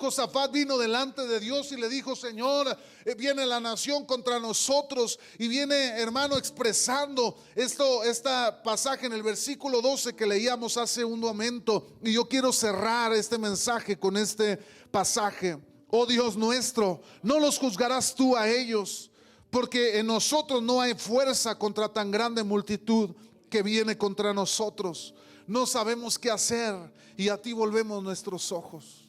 Josafat 0.00 0.50
vino 0.50 0.78
delante 0.78 1.26
de 1.26 1.38
Dios 1.38 1.70
y 1.72 1.76
le 1.76 1.88
dijo, 1.88 2.16
Señor, 2.16 2.76
eh, 3.04 3.14
viene 3.14 3.44
la 3.44 3.60
nación 3.60 4.06
contra 4.06 4.40
nosotros 4.40 5.18
y 5.38 5.46
viene, 5.46 5.74
hermano, 6.00 6.36
expresando 6.36 7.36
esto, 7.54 8.02
esta 8.04 8.62
pasaje 8.62 9.06
en 9.06 9.12
el 9.12 9.22
versículo 9.22 9.82
12 9.82 10.14
que 10.16 10.26
leíamos 10.26 10.76
hace 10.76 11.04
un 11.04 11.20
momento. 11.20 11.86
Y 12.02 12.12
yo 12.14 12.26
quiero 12.28 12.52
cerrar 12.52 13.12
este 13.12 13.36
mensaje 13.36 13.98
con 13.98 14.16
este 14.16 14.56
pasaje. 14.90 15.58
Oh 15.88 16.06
Dios 16.06 16.36
nuestro, 16.36 17.02
no 17.22 17.38
los 17.38 17.58
juzgarás 17.58 18.14
tú 18.14 18.36
a 18.36 18.48
ellos, 18.48 19.10
porque 19.50 19.98
en 19.98 20.06
nosotros 20.06 20.62
no 20.62 20.80
hay 20.80 20.94
fuerza 20.94 21.58
contra 21.58 21.92
tan 21.92 22.10
grande 22.10 22.42
multitud 22.42 23.10
que 23.50 23.62
viene 23.62 23.98
contra 23.98 24.32
nosotros 24.32 25.14
no 25.50 25.66
sabemos 25.66 26.16
qué 26.16 26.30
hacer 26.30 26.76
y 27.16 27.28
a 27.28 27.36
ti 27.36 27.52
volvemos 27.52 28.00
nuestros 28.04 28.52
ojos. 28.52 28.99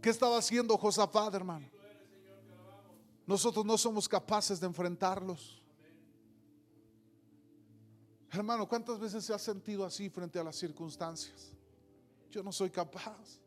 ¿Qué 0.00 0.10
estaba 0.10 0.38
haciendo 0.38 0.76
Josafat, 0.76 1.34
hermano? 1.34 1.68
Nosotros 3.26 3.64
no 3.64 3.76
somos 3.76 4.08
capaces 4.08 4.58
de 4.60 4.66
enfrentarlos. 4.66 5.62
Hermano, 8.30 8.68
¿cuántas 8.68 8.98
veces 8.98 9.24
se 9.24 9.34
ha 9.34 9.38
sentido 9.38 9.84
así 9.84 10.08
frente 10.08 10.38
a 10.38 10.44
las 10.44 10.56
circunstancias? 10.56 11.52
Yo 12.30 12.42
no 12.42 12.52
soy 12.52 12.70
capaz. 12.70 13.40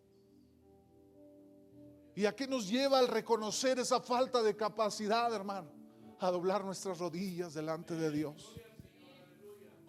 ¿Y 2.16 2.26
a 2.26 2.36
qué 2.36 2.48
nos 2.48 2.68
lleva 2.68 3.00
el 3.00 3.08
reconocer 3.08 3.80
esa 3.80 4.02
falta 4.02 4.44
de 4.44 4.56
capacidad, 4.56 5.34
hermano? 5.34 5.72
A 6.20 6.30
doblar 6.30 6.64
nuestras 6.64 7.00
rodillas 7.00 7.54
delante 7.54 7.96
de 7.96 8.12
Dios 8.12 8.54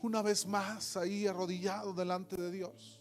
una 0.02 0.20
vez 0.20 0.46
más 0.46 0.96
ahí 0.96 1.26
arrodillado 1.26 1.94
delante 1.94 2.36
de 2.36 2.50
Dios. 2.50 3.00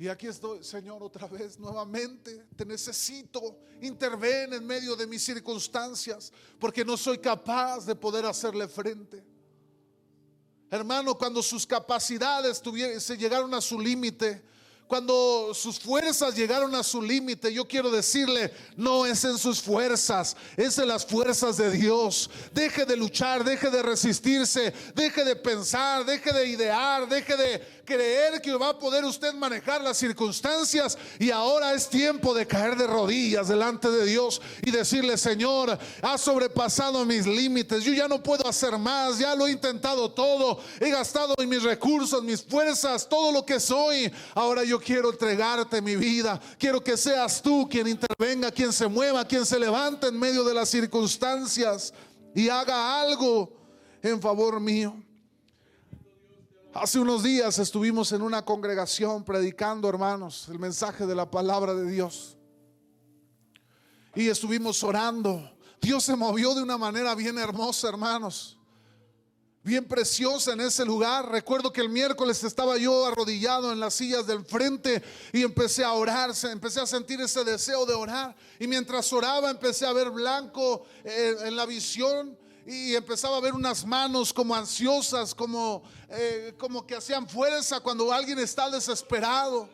Y 0.00 0.06
aquí 0.06 0.28
estoy, 0.28 0.62
Señor, 0.62 1.02
otra 1.02 1.26
vez, 1.26 1.58
nuevamente. 1.58 2.44
Te 2.54 2.64
necesito. 2.64 3.58
Interven 3.80 4.54
en 4.54 4.64
medio 4.64 4.94
de 4.94 5.06
mis 5.06 5.22
circunstancias, 5.22 6.32
porque 6.60 6.84
no 6.84 6.96
soy 6.96 7.18
capaz 7.18 7.84
de 7.84 7.96
poder 7.96 8.24
hacerle 8.24 8.68
frente. 8.68 9.24
Hermano, 10.70 11.16
cuando 11.16 11.42
sus 11.42 11.66
capacidades 11.66 12.62
se 12.98 13.16
llegaron 13.16 13.52
a 13.54 13.60
su 13.60 13.80
límite, 13.80 14.42
cuando 14.88 15.52
sus 15.52 15.78
fuerzas 15.78 16.34
llegaron 16.34 16.74
a 16.74 16.82
su 16.82 17.02
límite, 17.02 17.52
yo 17.52 17.68
quiero 17.68 17.90
decirle, 17.90 18.50
no 18.74 19.04
es 19.04 19.22
en 19.22 19.36
sus 19.36 19.60
fuerzas, 19.60 20.34
es 20.56 20.78
en 20.78 20.88
las 20.88 21.04
fuerzas 21.04 21.58
de 21.58 21.70
Dios. 21.70 22.30
Deje 22.54 22.86
de 22.86 22.96
luchar, 22.96 23.44
deje 23.44 23.68
de 23.68 23.82
resistirse, 23.82 24.72
deje 24.94 25.24
de 25.24 25.36
pensar, 25.36 26.06
deje 26.06 26.32
de 26.32 26.46
idear, 26.48 27.06
deje 27.06 27.36
de 27.36 27.77
creer 27.88 28.42
que 28.42 28.54
va 28.54 28.68
a 28.68 28.78
poder 28.78 29.02
usted 29.02 29.32
manejar 29.32 29.80
las 29.80 29.96
circunstancias 29.96 30.98
y 31.18 31.30
ahora 31.30 31.72
es 31.72 31.88
tiempo 31.88 32.34
de 32.34 32.46
caer 32.46 32.76
de 32.76 32.86
rodillas 32.86 33.48
delante 33.48 33.90
de 33.90 34.04
Dios 34.04 34.42
y 34.62 34.70
decirle, 34.70 35.16
Señor, 35.16 35.78
ha 36.02 36.18
sobrepasado 36.18 37.06
mis 37.06 37.26
límites, 37.26 37.82
yo 37.84 37.94
ya 37.94 38.06
no 38.06 38.22
puedo 38.22 38.46
hacer 38.46 38.76
más, 38.76 39.18
ya 39.18 39.34
lo 39.34 39.46
he 39.46 39.52
intentado 39.52 40.10
todo, 40.10 40.60
he 40.80 40.90
gastado 40.90 41.34
mis 41.46 41.62
recursos, 41.62 42.22
mis 42.22 42.42
fuerzas, 42.42 43.08
todo 43.08 43.32
lo 43.32 43.46
que 43.46 43.58
soy, 43.58 44.12
ahora 44.34 44.64
yo 44.64 44.78
quiero 44.78 45.10
entregarte 45.10 45.80
mi 45.80 45.96
vida, 45.96 46.38
quiero 46.58 46.84
que 46.84 46.94
seas 46.94 47.40
tú 47.40 47.66
quien 47.70 47.88
intervenga, 47.88 48.50
quien 48.50 48.70
se 48.70 48.86
mueva, 48.86 49.26
quien 49.26 49.46
se 49.46 49.58
levante 49.58 50.08
en 50.08 50.18
medio 50.18 50.44
de 50.44 50.52
las 50.52 50.68
circunstancias 50.68 51.94
y 52.34 52.50
haga 52.50 53.00
algo 53.00 53.50
en 54.02 54.20
favor 54.20 54.60
mío. 54.60 55.07
Hace 56.80 57.00
unos 57.00 57.24
días 57.24 57.58
estuvimos 57.58 58.12
en 58.12 58.22
una 58.22 58.44
congregación 58.44 59.24
predicando, 59.24 59.88
hermanos, 59.88 60.46
el 60.48 60.60
mensaje 60.60 61.06
de 61.06 61.14
la 61.16 61.28
palabra 61.28 61.74
de 61.74 61.90
Dios. 61.90 62.36
Y 64.14 64.28
estuvimos 64.28 64.84
orando. 64.84 65.50
Dios 65.80 66.04
se 66.04 66.14
movió 66.14 66.54
de 66.54 66.62
una 66.62 66.78
manera 66.78 67.16
bien 67.16 67.36
hermosa, 67.36 67.88
hermanos. 67.88 68.56
bien 69.64 69.86
preciosa 69.86 70.52
en 70.52 70.60
ese 70.60 70.84
lugar. 70.84 71.28
Recuerdo 71.32 71.72
que 71.72 71.80
el 71.80 71.88
miércoles 71.88 72.44
estaba 72.44 72.76
yo 72.76 73.06
arrodillado 73.06 73.72
en 73.72 73.80
las 73.80 73.94
sillas 73.94 74.24
del 74.26 74.44
frente 74.44 75.02
y 75.32 75.42
empecé 75.42 75.82
a 75.82 75.92
orar, 75.94 76.30
empecé 76.44 76.80
a 76.80 76.86
sentir 76.86 77.20
ese 77.20 77.42
deseo 77.42 77.86
de 77.86 77.94
orar. 77.94 78.36
Y 78.60 78.68
mientras 78.68 79.12
oraba 79.12 79.50
empecé 79.50 79.84
a 79.84 79.92
ver 79.92 80.10
blanco 80.10 80.84
eh, 81.02 81.34
en 81.42 81.56
la 81.56 81.66
visión 81.66 82.38
y 82.68 82.94
empezaba 82.94 83.38
a 83.38 83.40
ver 83.40 83.54
unas 83.54 83.86
manos 83.86 84.30
como 84.30 84.54
ansiosas, 84.54 85.34
como, 85.34 85.82
eh, 86.10 86.52
como 86.58 86.86
que 86.86 86.96
hacían 86.96 87.26
fuerza 87.26 87.80
cuando 87.80 88.12
alguien 88.12 88.38
está 88.38 88.68
desesperado. 88.68 89.70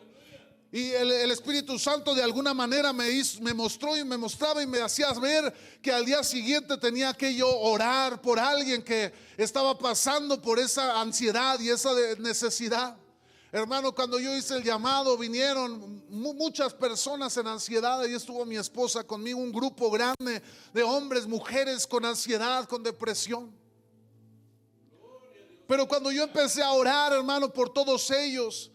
Y 0.71 0.91
el, 0.91 1.29
Espíritu 1.29 1.77
Santo 1.77 2.15
de 2.15 2.23
alguna 2.23 2.53
manera 2.53 2.93
me, 2.93 3.09
me 3.41 3.53
mostró 3.53 3.97
y 3.97 4.05
me 4.05 4.15
mostraba 4.15 4.63
y 4.63 4.67
me 4.67 4.79
hacía 4.79 5.11
ver 5.11 5.53
que 5.81 5.91
al 5.91 6.05
día 6.05 6.23
siguiente 6.23 6.77
tenía 6.77 7.13
que 7.13 7.35
yo 7.35 7.49
orar 7.59 8.21
por 8.21 8.39
alguien 8.39 8.81
que 8.81 9.11
estaba 9.35 9.77
pasando 9.77 10.41
por 10.41 10.57
esa 10.57 11.01
ansiedad 11.01 11.59
y 11.59 11.69
esa 11.69 11.91
necesidad. 12.19 12.95
Hermano, 13.55 13.95
cuando 13.95 14.19
yo 14.19 14.35
hice 14.35 14.57
el 14.57 14.63
llamado, 14.63 15.17
vinieron 15.17 16.03
muchas 16.09 16.73
personas 16.73 17.37
en 17.37 17.47
ansiedad. 17.47 18.01
Ahí 18.01 18.13
estuvo 18.13 18.43
mi 18.43 18.57
esposa 18.57 19.05
conmigo, 19.05 19.39
un 19.39 19.53
grupo 19.53 19.89
grande 19.89 20.43
de 20.73 20.83
hombres, 20.83 21.25
mujeres 21.25 21.87
con 21.87 22.03
ansiedad, 22.03 22.67
con 22.67 22.83
depresión. 22.83 23.57
Pero 25.65 25.87
cuando 25.87 26.11
yo 26.11 26.23
empecé 26.23 26.61
a 26.61 26.73
orar, 26.73 27.13
hermano, 27.13 27.47
por 27.53 27.73
todos 27.73 28.11
ellos, 28.11 28.71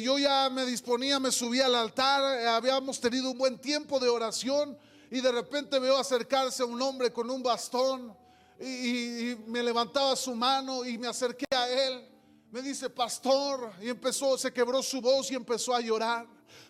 yo 0.00 0.16
ya 0.16 0.48
me 0.48 0.64
disponía, 0.64 1.18
me 1.18 1.32
subí 1.32 1.60
al 1.60 1.74
altar, 1.74 2.46
habíamos 2.46 3.00
tenido 3.00 3.32
un 3.32 3.38
buen 3.38 3.58
tiempo 3.58 3.98
de 3.98 4.08
oración 4.08 4.78
y 5.10 5.20
de 5.20 5.32
repente 5.32 5.80
veo 5.80 5.98
acercarse 5.98 6.62
a 6.62 6.66
un 6.66 6.80
hombre 6.80 7.12
con 7.12 7.28
un 7.28 7.42
bastón 7.42 8.16
y, 8.60 9.34
me 9.48 9.60
levantaba 9.60 10.14
su 10.14 10.36
mano 10.36 10.84
y 10.84 10.98
me 10.98 11.08
acerqué 11.08 11.46
a 11.50 11.68
él. 11.68 12.13
Me 12.54 12.62
dice, 12.62 12.88
pastor, 12.88 13.72
y 13.82 13.88
empezó, 13.88 14.38
se 14.38 14.52
quebró 14.52 14.80
su 14.80 15.00
voz 15.00 15.28
y 15.28 15.34
empezó 15.34 15.74
a 15.74 15.80
llorar. 15.80 16.24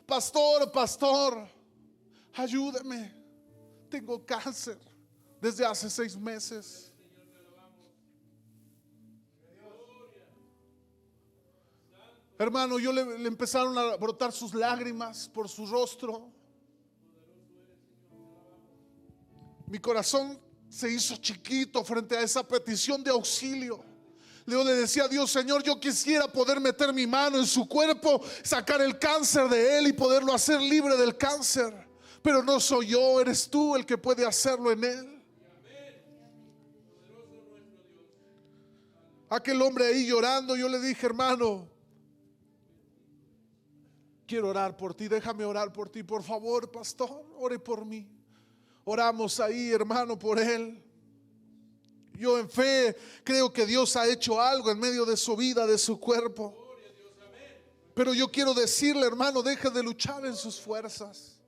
Pastor, 0.07 0.73
pastor, 0.73 1.47
ayúdeme. 2.33 3.15
Tengo 3.91 4.25
cáncer 4.25 4.79
desde 5.43 5.63
hace 5.63 5.91
seis 5.91 6.17
meses. 6.17 6.91
Hermano, 12.39 12.79
yo 12.79 12.91
le, 12.91 13.03
empezaron 13.27 13.77
a 13.77 13.97
brotar 13.97 14.33
sus 14.33 14.55
lágrimas 14.55 15.29
por 15.29 15.51
su 15.51 15.67
rostro. 15.67 16.33
Mi 19.67 19.79
corazón 19.79 20.41
se 20.67 20.91
hizo 20.91 21.17
chiquito 21.17 21.85
frente 21.85 22.17
a 22.17 22.23
esa 22.23 22.43
petición 22.43 23.05
de 23.05 23.11
auxilio. 23.11 23.93
Leo 24.47 24.63
le 24.63 24.75
decía 24.75 25.05
a 25.05 25.09
Dios, 25.09 25.31
Señor, 25.31 25.63
yo 25.63 25.81
quisiera 25.81 26.29
poder 26.29 26.61
meter 26.61 26.93
mi 26.93 27.07
mano 27.07 27.39
en 27.39 27.47
su 27.47 27.67
cuerpo, 27.67 28.21
sacar 28.43 28.83
el 28.83 28.99
cáncer 28.99 29.49
de 29.49 29.79
él 29.79 29.87
y 29.87 29.93
poderlo 29.95 30.35
hacer 30.35 30.61
libre 30.61 30.97
del 30.97 31.17
cáncer. 31.17 31.73
Pero 32.21 32.43
no 32.43 32.61
soy 32.61 32.89
yo, 32.89 33.21
eres 33.21 33.49
tú 33.49 33.75
el 33.75 33.87
que 33.87 33.97
puede 33.97 34.27
hacerlo 34.27 34.71
en 34.71 34.85
él. 34.85 35.23
Aquel 39.31 39.61
hombre 39.63 39.87
ahí 39.87 40.07
llorando, 40.07 40.55
yo 40.55 40.69
le 40.69 40.79
dije, 40.79 41.07
hermano, 41.07 41.67
quiero 44.27 44.51
orar 44.51 44.77
por 44.77 44.95
ti, 44.95 45.09
déjame 45.09 45.45
orar 45.45 45.73
por 45.73 45.89
ti, 45.89 46.03
por 46.03 46.23
favor, 46.23 46.71
pastor, 46.71 47.25
ore 47.37 47.59
por 47.59 47.87
mí. 47.87 48.07
Oramos 48.85 49.41
ahí, 49.41 49.73
hermano, 49.73 50.19
por 50.19 50.39
él. 50.39 50.84
Yo 52.15 52.39
en 52.39 52.49
fe 52.49 52.97
creo 53.25 53.53
que 53.53 53.67
Dios 53.67 53.97
ha 53.97 54.07
hecho 54.07 54.41
algo 54.41 54.71
en 54.71 54.79
medio 54.79 55.05
de 55.05 55.17
su 55.17 55.37
vida, 55.37 55.67
de 55.67 55.79
su 55.79 55.99
cuerpo. 55.99 56.55
Pero 57.95 58.13
yo 58.13 58.31
quiero 58.31 58.55
decirle, 58.55 59.07
hermano, 59.07 59.43
deje 59.43 59.71
de 59.71 59.83
luchar 59.83 60.25
en 60.27 60.35
sus 60.35 60.61
fuerzas. 60.61 61.39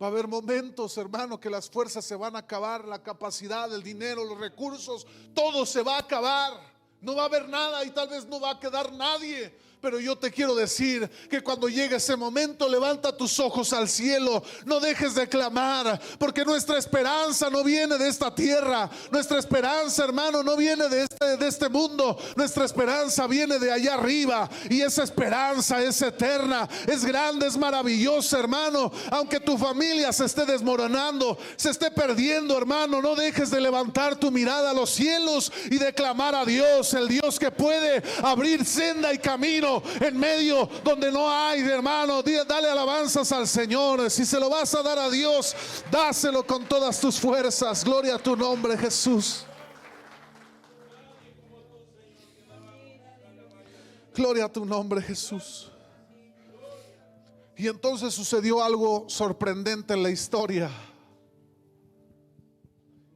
Va 0.00 0.06
a 0.06 0.10
haber 0.10 0.28
momentos, 0.28 0.96
hermano, 0.98 1.40
que 1.40 1.48
las 1.48 1.70
fuerzas 1.70 2.04
se 2.04 2.14
van 2.14 2.36
a 2.36 2.40
acabar, 2.40 2.84
la 2.84 3.02
capacidad, 3.02 3.72
el 3.72 3.82
dinero, 3.82 4.24
los 4.24 4.38
recursos, 4.38 5.06
todo 5.34 5.64
se 5.64 5.82
va 5.82 5.96
a 5.96 6.00
acabar. 6.00 6.52
No 7.00 7.14
va 7.14 7.22
a 7.22 7.26
haber 7.26 7.48
nada 7.48 7.84
y 7.84 7.90
tal 7.90 8.08
vez 8.08 8.26
no 8.26 8.40
va 8.40 8.52
a 8.52 8.60
quedar 8.60 8.92
nadie. 8.92 9.56
Pero 9.86 10.00
yo 10.00 10.18
te 10.18 10.32
quiero 10.32 10.56
decir 10.56 11.08
que 11.30 11.40
cuando 11.40 11.68
llegue 11.68 11.94
ese 11.94 12.16
momento, 12.16 12.68
levanta 12.68 13.16
tus 13.16 13.38
ojos 13.38 13.72
al 13.72 13.88
cielo, 13.88 14.42
no 14.64 14.80
dejes 14.80 15.14
de 15.14 15.28
clamar, 15.28 16.00
porque 16.18 16.44
nuestra 16.44 16.76
esperanza 16.76 17.48
no 17.50 17.62
viene 17.62 17.96
de 17.96 18.08
esta 18.08 18.34
tierra, 18.34 18.90
nuestra 19.12 19.38
esperanza, 19.38 20.02
hermano, 20.02 20.42
no 20.42 20.56
viene 20.56 20.88
de 20.88 21.04
este, 21.04 21.36
de 21.36 21.46
este 21.46 21.68
mundo, 21.68 22.18
nuestra 22.34 22.64
esperanza 22.64 23.28
viene 23.28 23.60
de 23.60 23.70
allá 23.70 23.94
arriba, 23.94 24.50
y 24.68 24.80
esa 24.80 25.04
esperanza 25.04 25.80
es 25.80 26.02
eterna, 26.02 26.68
es 26.88 27.04
grande, 27.04 27.46
es 27.46 27.56
maravillosa, 27.56 28.40
hermano, 28.40 28.90
aunque 29.12 29.38
tu 29.38 29.56
familia 29.56 30.12
se 30.12 30.24
esté 30.24 30.44
desmoronando, 30.46 31.38
se 31.54 31.70
esté 31.70 31.92
perdiendo, 31.92 32.58
hermano, 32.58 33.00
no 33.00 33.14
dejes 33.14 33.52
de 33.52 33.60
levantar 33.60 34.16
tu 34.16 34.32
mirada 34.32 34.70
a 34.70 34.74
los 34.74 34.90
cielos 34.90 35.52
y 35.70 35.78
de 35.78 35.94
clamar 35.94 36.34
a 36.34 36.44
Dios, 36.44 36.92
el 36.92 37.06
Dios 37.06 37.38
que 37.38 37.52
puede 37.52 38.02
abrir 38.24 38.64
senda 38.64 39.14
y 39.14 39.18
camino 39.18 39.75
en 40.00 40.18
medio 40.18 40.68
donde 40.84 41.10
no 41.10 41.30
hay, 41.30 41.60
hermano. 41.60 42.22
Dale 42.22 42.68
alabanzas 42.68 43.30
al 43.32 43.46
Señor. 43.46 44.10
Si 44.10 44.24
se 44.24 44.38
lo 44.38 44.50
vas 44.50 44.74
a 44.74 44.82
dar 44.82 44.98
a 44.98 45.10
Dios, 45.10 45.54
dáselo 45.90 46.46
con 46.46 46.64
todas 46.66 47.00
tus 47.00 47.18
fuerzas. 47.18 47.84
Gloria 47.84 48.16
a 48.16 48.18
tu 48.18 48.36
nombre, 48.36 48.76
Jesús. 48.76 49.44
Gloria 54.14 54.46
a 54.46 54.48
tu 54.52 54.64
nombre, 54.64 55.02
Jesús. 55.02 55.70
Y 57.56 57.68
entonces 57.68 58.14
sucedió 58.14 58.62
algo 58.62 59.04
sorprendente 59.08 59.94
en 59.94 60.02
la 60.02 60.10
historia. 60.10 60.70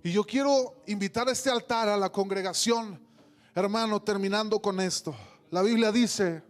Y 0.03 0.13
yo 0.13 0.25
quiero 0.25 0.83
invitar 0.87 1.29
a 1.29 1.33
este 1.33 1.51
altar 1.51 1.89
a 1.89 1.97
la 1.97 2.11
congregación, 2.11 2.99
hermano, 3.55 4.01
terminando 4.03 4.61
con 4.61 4.81
esto. 4.81 5.15
La 5.51 5.63
Biblia 5.63 5.93
dice 5.93 6.43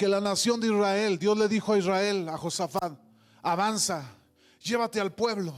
que 0.00 0.08
la 0.08 0.18
nación 0.22 0.58
de 0.62 0.68
Israel, 0.68 1.18
Dios 1.18 1.36
le 1.36 1.46
dijo 1.46 1.74
a 1.74 1.78
Israel, 1.78 2.26
a 2.30 2.38
Josafat, 2.38 2.98
avanza, 3.42 4.02
llévate 4.62 4.98
al 4.98 5.12
pueblo, 5.12 5.52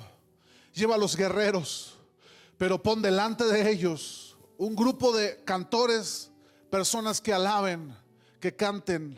lleva 0.75 0.97
a 0.97 0.99
los 0.99 1.15
guerreros, 1.15 1.93
pero 2.59 2.83
pon 2.83 3.01
delante 3.01 3.45
de 3.45 3.71
ellos 3.71 4.37
un 4.59 4.75
grupo 4.75 5.17
de 5.17 5.45
cantores, 5.45 6.29
personas 6.71 7.21
que 7.21 7.33
alaben, 7.33 7.97
que 8.41 8.57
canten. 8.57 9.17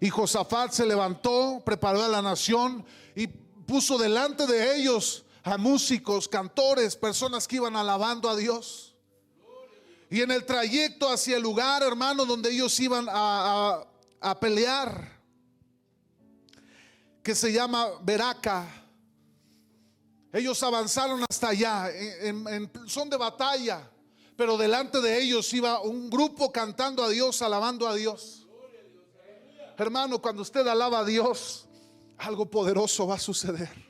Y 0.00 0.10
Josafat 0.10 0.72
se 0.72 0.84
levantó, 0.84 1.62
preparó 1.64 2.02
a 2.02 2.08
la 2.08 2.20
nación 2.20 2.84
y 3.14 3.28
puso 3.28 3.96
delante 3.96 4.48
de 4.48 4.74
ellos 4.78 5.24
a 5.44 5.58
músicos, 5.58 6.26
cantores, 6.26 6.96
personas 6.96 7.46
que 7.46 7.54
iban 7.54 7.76
alabando 7.76 8.28
a 8.28 8.34
Dios. 8.34 8.96
Y 10.10 10.22
en 10.22 10.32
el 10.32 10.44
trayecto 10.44 11.08
hacia 11.08 11.36
el 11.36 11.42
lugar, 11.44 11.84
hermano, 11.84 12.24
donde 12.24 12.50
ellos 12.50 12.80
iban 12.80 13.06
a, 13.08 13.84
pelear, 14.40 15.20
que 17.22 17.34
se 17.34 17.52
llama 17.52 17.88
Veraca, 18.02 18.66
ellos 20.32 20.62
avanzaron 20.62 21.24
hasta 21.28 21.48
allá, 21.48 21.88
en, 21.90 22.70
son 22.86 23.08
de 23.08 23.16
batalla, 23.16 23.90
pero 24.36 24.58
delante 24.58 25.00
de 25.00 25.18
ellos 25.18 25.52
iba 25.54 25.80
un 25.80 26.10
grupo 26.10 26.52
cantando 26.52 27.02
a 27.02 27.08
Dios, 27.08 27.40
alabando 27.40 27.88
a 27.88 27.94
Dios. 27.94 28.46
Hermano, 29.78 30.20
cuando 30.20 30.42
usted 30.42 30.66
alaba 30.66 31.00
a 31.00 31.04
Dios, 31.04 31.66
algo 32.18 32.46
poderoso 32.46 33.06
va 33.06 33.14
a 33.14 33.18
suceder. 33.18 33.85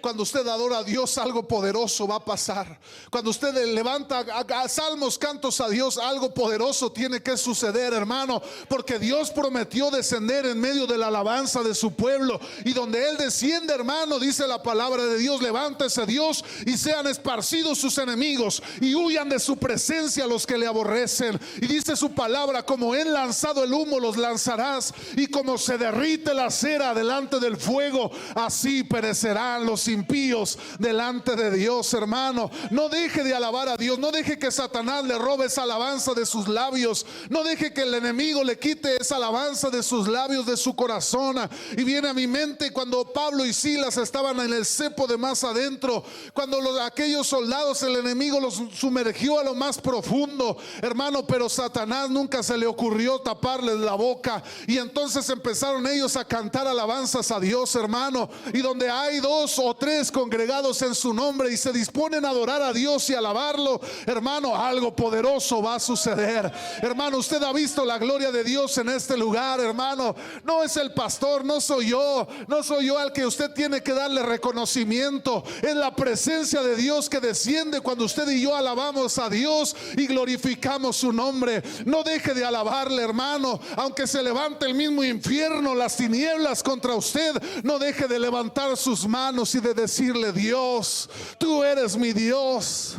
Cuando 0.00 0.22
usted 0.22 0.46
adora 0.46 0.78
a 0.78 0.84
Dios, 0.84 1.18
algo 1.18 1.46
poderoso 1.46 2.06
va 2.06 2.16
a 2.16 2.24
pasar. 2.24 2.78
Cuando 3.10 3.30
usted 3.30 3.54
levanta 3.74 4.24
salmos, 4.68 5.18
cantos 5.18 5.60
a 5.60 5.68
Dios, 5.68 5.98
algo 5.98 6.32
poderoso 6.32 6.92
tiene 6.92 7.22
que 7.22 7.36
suceder, 7.36 7.92
hermano. 7.92 8.40
Porque 8.68 8.98
Dios 8.98 9.30
prometió 9.30 9.90
descender 9.90 10.46
en 10.46 10.60
medio 10.60 10.86
de 10.86 10.98
la 10.98 11.08
alabanza 11.08 11.62
de 11.62 11.74
su 11.74 11.92
pueblo. 11.92 12.38
Y 12.64 12.72
donde 12.72 13.08
Él 13.08 13.16
desciende, 13.16 13.74
hermano, 13.74 14.18
dice 14.18 14.46
la 14.46 14.62
palabra 14.62 15.04
de 15.04 15.18
Dios, 15.18 15.42
levántese 15.42 16.06
Dios 16.06 16.44
y 16.66 16.76
sean 16.76 17.06
esparcidos 17.06 17.78
sus 17.78 17.98
enemigos 17.98 18.62
y 18.80 18.94
huyan 18.94 19.28
de 19.28 19.38
su 19.38 19.56
presencia 19.56 20.26
los 20.26 20.46
que 20.46 20.58
le 20.58 20.66
aborrecen. 20.66 21.38
Y 21.60 21.66
dice 21.66 21.96
su 21.96 22.12
palabra, 22.12 22.64
como 22.64 22.94
Él 22.94 23.12
lanzado 23.12 23.64
el 23.64 23.72
humo, 23.72 23.98
los 23.98 24.16
lanzarás. 24.16 24.92
Y 25.16 25.26
como 25.26 25.58
se 25.58 25.78
derrite 25.78 26.34
la 26.34 26.50
cera 26.50 26.94
delante 26.94 27.40
del 27.40 27.56
fuego, 27.56 28.10
así 28.34 28.84
perecerán 28.84 29.66
los 29.66 29.87
impíos 29.88 30.58
delante 30.78 31.34
de 31.36 31.50
Dios, 31.50 31.92
hermano. 31.94 32.50
No 32.70 32.88
deje 32.88 33.24
de 33.24 33.34
alabar 33.34 33.68
a 33.68 33.76
Dios, 33.76 33.98
no 33.98 34.10
deje 34.10 34.38
que 34.38 34.50
Satanás 34.50 35.04
le 35.04 35.18
robe 35.18 35.46
esa 35.46 35.62
alabanza 35.62 36.14
de 36.14 36.26
sus 36.26 36.48
labios, 36.48 37.06
no 37.28 37.42
deje 37.44 37.72
que 37.72 37.82
el 37.82 37.94
enemigo 37.94 38.44
le 38.44 38.58
quite 38.58 39.00
esa 39.00 39.16
alabanza 39.16 39.70
de 39.70 39.82
sus 39.82 40.08
labios, 40.08 40.46
de 40.46 40.56
su 40.56 40.74
corazón. 40.74 41.36
Y 41.76 41.84
viene 41.84 42.08
a 42.08 42.14
mi 42.14 42.26
mente 42.26 42.72
cuando 42.72 43.12
Pablo 43.12 43.44
y 43.44 43.52
Silas 43.52 43.96
estaban 43.96 44.38
en 44.40 44.52
el 44.52 44.64
cepo 44.64 45.06
de 45.06 45.16
más 45.16 45.44
adentro, 45.44 46.04
cuando 46.32 46.60
los, 46.60 46.80
aquellos 46.80 47.26
soldados, 47.26 47.82
el 47.82 47.96
enemigo 47.96 48.40
los 48.40 48.62
sumergió 48.74 49.38
a 49.38 49.44
lo 49.44 49.54
más 49.54 49.78
profundo, 49.78 50.56
hermano, 50.82 51.26
pero 51.26 51.48
Satanás 51.48 52.10
nunca 52.10 52.42
se 52.42 52.56
le 52.56 52.66
ocurrió 52.66 53.20
taparles 53.20 53.76
la 53.76 53.94
boca. 53.94 54.42
Y 54.66 54.78
entonces 54.78 55.28
empezaron 55.30 55.86
ellos 55.86 56.16
a 56.16 56.24
cantar 56.24 56.66
alabanzas 56.66 57.30
a 57.30 57.40
Dios, 57.40 57.74
hermano. 57.74 58.28
Y 58.52 58.58
donde 58.58 58.88
hay 58.90 59.20
dos 59.20 59.58
o 59.58 59.74
tres 59.78 60.10
congregados 60.10 60.82
en 60.82 60.94
su 60.94 61.14
nombre 61.14 61.52
y 61.52 61.56
se 61.56 61.72
disponen 61.72 62.24
a 62.24 62.30
adorar 62.30 62.62
a 62.62 62.72
Dios 62.72 63.08
y 63.10 63.14
alabarlo, 63.14 63.80
hermano, 64.06 64.56
algo 64.56 64.94
poderoso 64.94 65.62
va 65.62 65.76
a 65.76 65.80
suceder. 65.80 66.50
Hermano, 66.82 67.18
usted 67.18 67.42
ha 67.42 67.52
visto 67.52 67.84
la 67.84 67.98
gloria 67.98 68.30
de 68.30 68.44
Dios 68.44 68.76
en 68.78 68.88
este 68.88 69.16
lugar, 69.16 69.60
hermano. 69.60 70.14
No 70.44 70.62
es 70.62 70.76
el 70.76 70.92
pastor, 70.92 71.44
no 71.44 71.60
soy 71.60 71.88
yo, 71.90 72.26
no 72.46 72.62
soy 72.62 72.86
yo 72.86 72.98
al 72.98 73.12
que 73.12 73.26
usted 73.26 73.52
tiene 73.52 73.82
que 73.82 73.92
darle 73.92 74.22
reconocimiento. 74.22 75.44
Es 75.62 75.74
la 75.74 75.94
presencia 75.94 76.62
de 76.62 76.76
Dios 76.76 77.08
que 77.08 77.20
desciende 77.20 77.80
cuando 77.80 78.04
usted 78.04 78.28
y 78.28 78.42
yo 78.42 78.54
alabamos 78.54 79.18
a 79.18 79.28
Dios 79.28 79.76
y 79.96 80.06
glorificamos 80.06 80.96
su 80.96 81.12
nombre. 81.12 81.62
No 81.84 82.02
deje 82.02 82.34
de 82.34 82.44
alabarle, 82.44 83.02
hermano, 83.02 83.60
aunque 83.76 84.06
se 84.06 84.22
levante 84.22 84.66
el 84.66 84.74
mismo 84.74 85.04
infierno, 85.04 85.74
las 85.74 85.96
tinieblas 85.96 86.62
contra 86.62 86.94
usted, 86.94 87.34
no 87.62 87.78
deje 87.78 88.08
de 88.08 88.18
levantar 88.18 88.76
sus 88.76 89.06
manos 89.06 89.54
y 89.54 89.60
de 89.60 89.67
decirle, 89.74 90.32
Dios, 90.32 91.08
tú 91.38 91.62
eres 91.62 91.96
mi 91.96 92.12
Dios. 92.12 92.96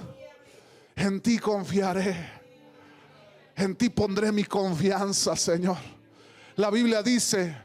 En 0.95 1.21
ti 1.21 1.37
confiaré. 1.39 2.29
En 3.55 3.75
ti 3.75 3.89
pondré 3.89 4.31
mi 4.31 4.43
confianza, 4.43 5.35
Señor. 5.35 5.77
La 6.55 6.69
Biblia 6.69 7.03
dice 7.03 7.55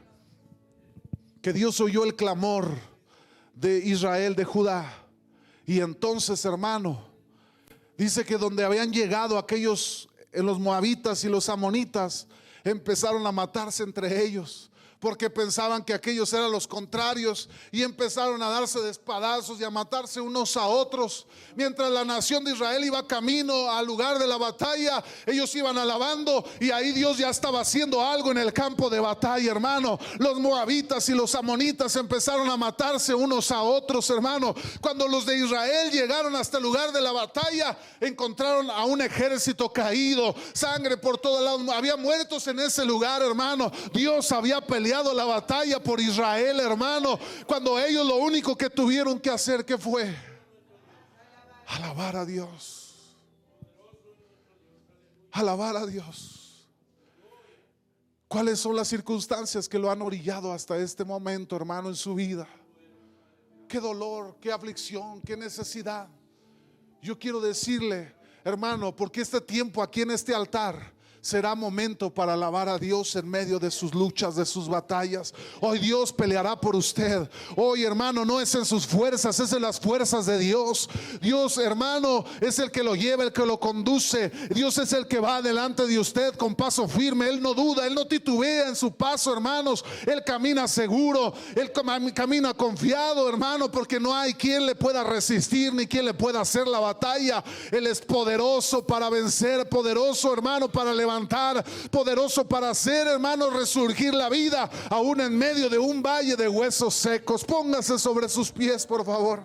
que 1.41 1.53
Dios 1.53 1.79
oyó 1.79 2.03
el 2.03 2.15
clamor 2.15 2.69
de 3.53 3.77
Israel, 3.79 4.35
de 4.35 4.45
Judá. 4.45 4.91
Y 5.65 5.79
entonces, 5.79 6.43
hermano, 6.45 7.07
dice 7.97 8.25
que 8.25 8.37
donde 8.37 8.63
habían 8.63 8.91
llegado 8.91 9.37
aquellos, 9.37 10.09
eh, 10.31 10.41
los 10.41 10.59
moabitas 10.59 11.23
y 11.23 11.29
los 11.29 11.49
amonitas, 11.49 12.27
empezaron 12.63 13.25
a 13.25 13.31
matarse 13.31 13.83
entre 13.83 14.23
ellos 14.23 14.71
porque 15.05 15.29
pensaban 15.29 15.83
que 15.83 15.93
aquellos 15.93 16.33
eran 16.33 16.51
los 16.51 16.65
contrarios 16.65 17.47
y 17.71 17.83
empezaron 17.83 18.41
a 18.41 18.49
darse 18.49 18.79
de 18.79 18.89
espadazos 18.89 19.61
y 19.61 19.63
a 19.63 19.69
matarse 19.69 20.19
unos 20.19 20.57
a 20.57 20.65
otros. 20.65 21.27
Mientras 21.55 21.91
la 21.91 22.03
nación 22.03 22.43
de 22.43 22.53
Israel 22.53 22.83
iba 22.83 23.05
camino 23.05 23.69
al 23.69 23.85
lugar 23.85 24.17
de 24.17 24.25
la 24.25 24.37
batalla, 24.37 25.03
ellos 25.27 25.53
iban 25.53 25.77
alabando 25.77 26.43
y 26.59 26.71
ahí 26.71 26.91
Dios 26.91 27.19
ya 27.19 27.29
estaba 27.29 27.61
haciendo 27.61 28.03
algo 28.03 28.31
en 28.31 28.39
el 28.39 28.51
campo 28.51 28.89
de 28.89 28.99
batalla, 28.99 29.51
hermano. 29.51 29.99
Los 30.17 30.39
moabitas 30.39 31.07
y 31.09 31.13
los 31.13 31.35
amonitas 31.35 31.95
empezaron 31.97 32.49
a 32.49 32.57
matarse 32.57 33.13
unos 33.13 33.51
a 33.51 33.61
otros, 33.61 34.09
hermano. 34.09 34.55
Cuando 34.81 35.07
los 35.07 35.27
de 35.27 35.37
Israel 35.37 35.91
llegaron 35.91 36.35
hasta 36.35 36.57
el 36.57 36.63
lugar 36.63 36.91
de 36.91 37.01
la 37.01 37.11
batalla, 37.11 37.77
encontraron 38.01 38.71
a 38.71 38.85
un 38.85 39.03
ejército 39.03 39.71
caído, 39.71 40.33
sangre 40.51 40.97
por 40.97 41.19
todos 41.19 41.43
lados. 41.43 41.61
Había 41.69 41.95
muertos 41.95 42.47
en 42.47 42.59
ese 42.59 42.83
lugar, 42.83 43.21
hermano. 43.21 43.71
Dios 43.93 44.31
había 44.31 44.59
peleado 44.61 44.94
la 45.03 45.25
batalla 45.25 45.81
por 45.81 45.99
Israel, 45.99 46.59
hermano, 46.59 47.19
cuando 47.45 47.79
ellos 47.79 48.05
lo 48.05 48.17
único 48.17 48.55
que 48.55 48.69
tuvieron 48.69 49.19
que 49.19 49.29
hacer, 49.29 49.65
que 49.65 49.77
fue? 49.77 50.15
Alabar 51.67 52.15
a 52.15 52.25
Dios. 52.25 53.15
Alabar 55.31 55.75
a 55.75 55.85
Dios. 55.85 56.67
¿Cuáles 58.27 58.59
son 58.59 58.75
las 58.75 58.87
circunstancias 58.87 59.69
que 59.69 59.79
lo 59.79 59.91
han 59.91 60.01
orillado 60.01 60.51
hasta 60.51 60.77
este 60.77 61.03
momento, 61.03 61.55
hermano, 61.55 61.89
en 61.89 61.95
su 61.95 62.15
vida? 62.15 62.47
Qué 63.67 63.79
dolor, 63.79 64.37
qué 64.39 64.51
aflicción, 64.51 65.21
qué 65.21 65.37
necesidad. 65.37 66.07
Yo 67.01 67.17
quiero 67.19 67.39
decirle, 67.39 68.15
hermano, 68.43 68.95
porque 68.95 69.21
este 69.21 69.41
tiempo 69.41 69.81
aquí 69.83 70.01
en 70.01 70.11
este 70.11 70.33
altar 70.33 70.94
será 71.25 71.55
momento 71.55 72.13
para 72.13 72.33
alabar 72.33 72.69
a 72.69 72.77
Dios 72.77 73.15
en 73.15 73.27
medio 73.27 73.57
de 73.57 73.71
sus 73.71 73.95
luchas, 73.95 74.35
de 74.35 74.45
sus 74.45 74.69
batallas. 74.69 75.33
Hoy 75.59 75.79
Dios 75.79 76.13
peleará 76.13 76.55
por 76.55 76.75
usted. 76.75 77.27
Hoy, 77.55 77.83
hermano, 77.83 78.23
no 78.23 78.39
es 78.39 78.53
en 78.53 78.63
sus 78.63 78.85
fuerzas, 78.85 79.39
es 79.39 79.51
en 79.51 79.63
las 79.63 79.79
fuerzas 79.79 80.27
de 80.27 80.37
Dios. 80.37 80.87
Dios, 81.19 81.57
hermano, 81.57 82.25
es 82.41 82.59
el 82.59 82.69
que 82.69 82.83
lo 82.83 82.93
lleva, 82.93 83.23
el 83.23 83.33
que 83.33 83.43
lo 83.43 83.59
conduce. 83.59 84.29
Dios 84.51 84.77
es 84.77 84.93
el 84.93 85.07
que 85.07 85.19
va 85.19 85.41
delante 85.41 85.87
de 85.87 85.97
usted 85.97 86.35
con 86.35 86.53
paso 86.53 86.87
firme. 86.87 87.27
Él 87.27 87.41
no 87.41 87.55
duda, 87.55 87.87
él 87.87 87.95
no 87.95 88.05
titubea 88.05 88.67
en 88.67 88.75
su 88.75 88.91
paso, 88.91 89.33
hermanos. 89.33 89.83
Él 90.05 90.23
camina 90.23 90.67
seguro, 90.67 91.33
él 91.55 91.71
camina 92.13 92.53
confiado, 92.53 93.27
hermano, 93.27 93.71
porque 93.71 93.99
no 93.99 94.13
hay 94.13 94.35
quien 94.35 94.67
le 94.67 94.75
pueda 94.75 95.03
resistir 95.03 95.73
ni 95.73 95.87
quien 95.87 96.05
le 96.05 96.13
pueda 96.13 96.41
hacer 96.41 96.67
la 96.67 96.79
batalla. 96.79 97.43
Él 97.71 97.87
es 97.87 97.99
poderoso 97.99 98.85
para 98.85 99.09
vencer, 99.09 99.67
poderoso, 99.67 100.31
hermano, 100.31 100.71
para 100.71 100.93
levantar 100.93 101.14
poderoso 101.91 102.47
para 102.47 102.69
hacer, 102.69 103.07
hermano, 103.07 103.49
resurgir 103.49 104.13
la 104.13 104.29
vida, 104.29 104.69
aún 104.89 105.21
en 105.21 105.37
medio 105.37 105.69
de 105.69 105.77
un 105.77 106.01
valle 106.01 106.35
de 106.35 106.47
huesos 106.47 106.93
secos. 106.93 107.43
Póngase 107.43 107.97
sobre 107.99 108.29
sus 108.29 108.51
pies, 108.51 108.85
por 108.85 109.05
favor. 109.05 109.43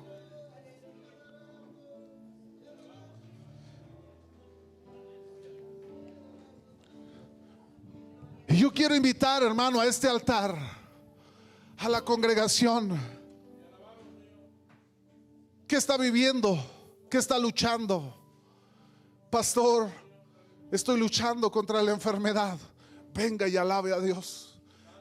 Y 8.48 8.56
yo 8.56 8.72
quiero 8.72 8.96
invitar, 8.96 9.44
hermano, 9.44 9.78
a 9.78 9.86
este 9.86 10.08
altar, 10.08 10.56
a 11.78 11.88
la 11.88 12.02
congregación 12.02 12.98
que 15.68 15.76
está 15.76 15.96
viviendo, 15.96 16.58
que 17.08 17.18
está 17.18 17.38
luchando. 17.38 18.12
Pastor, 19.30 19.88
Estoy 20.70 20.98
luchando 20.98 21.50
contra 21.50 21.82
la 21.82 21.90
enfermedad. 21.90 22.56
Venga 23.12 23.48
y 23.48 23.56
alabe 23.56 23.92
a 23.92 23.98
Dios. 23.98 24.49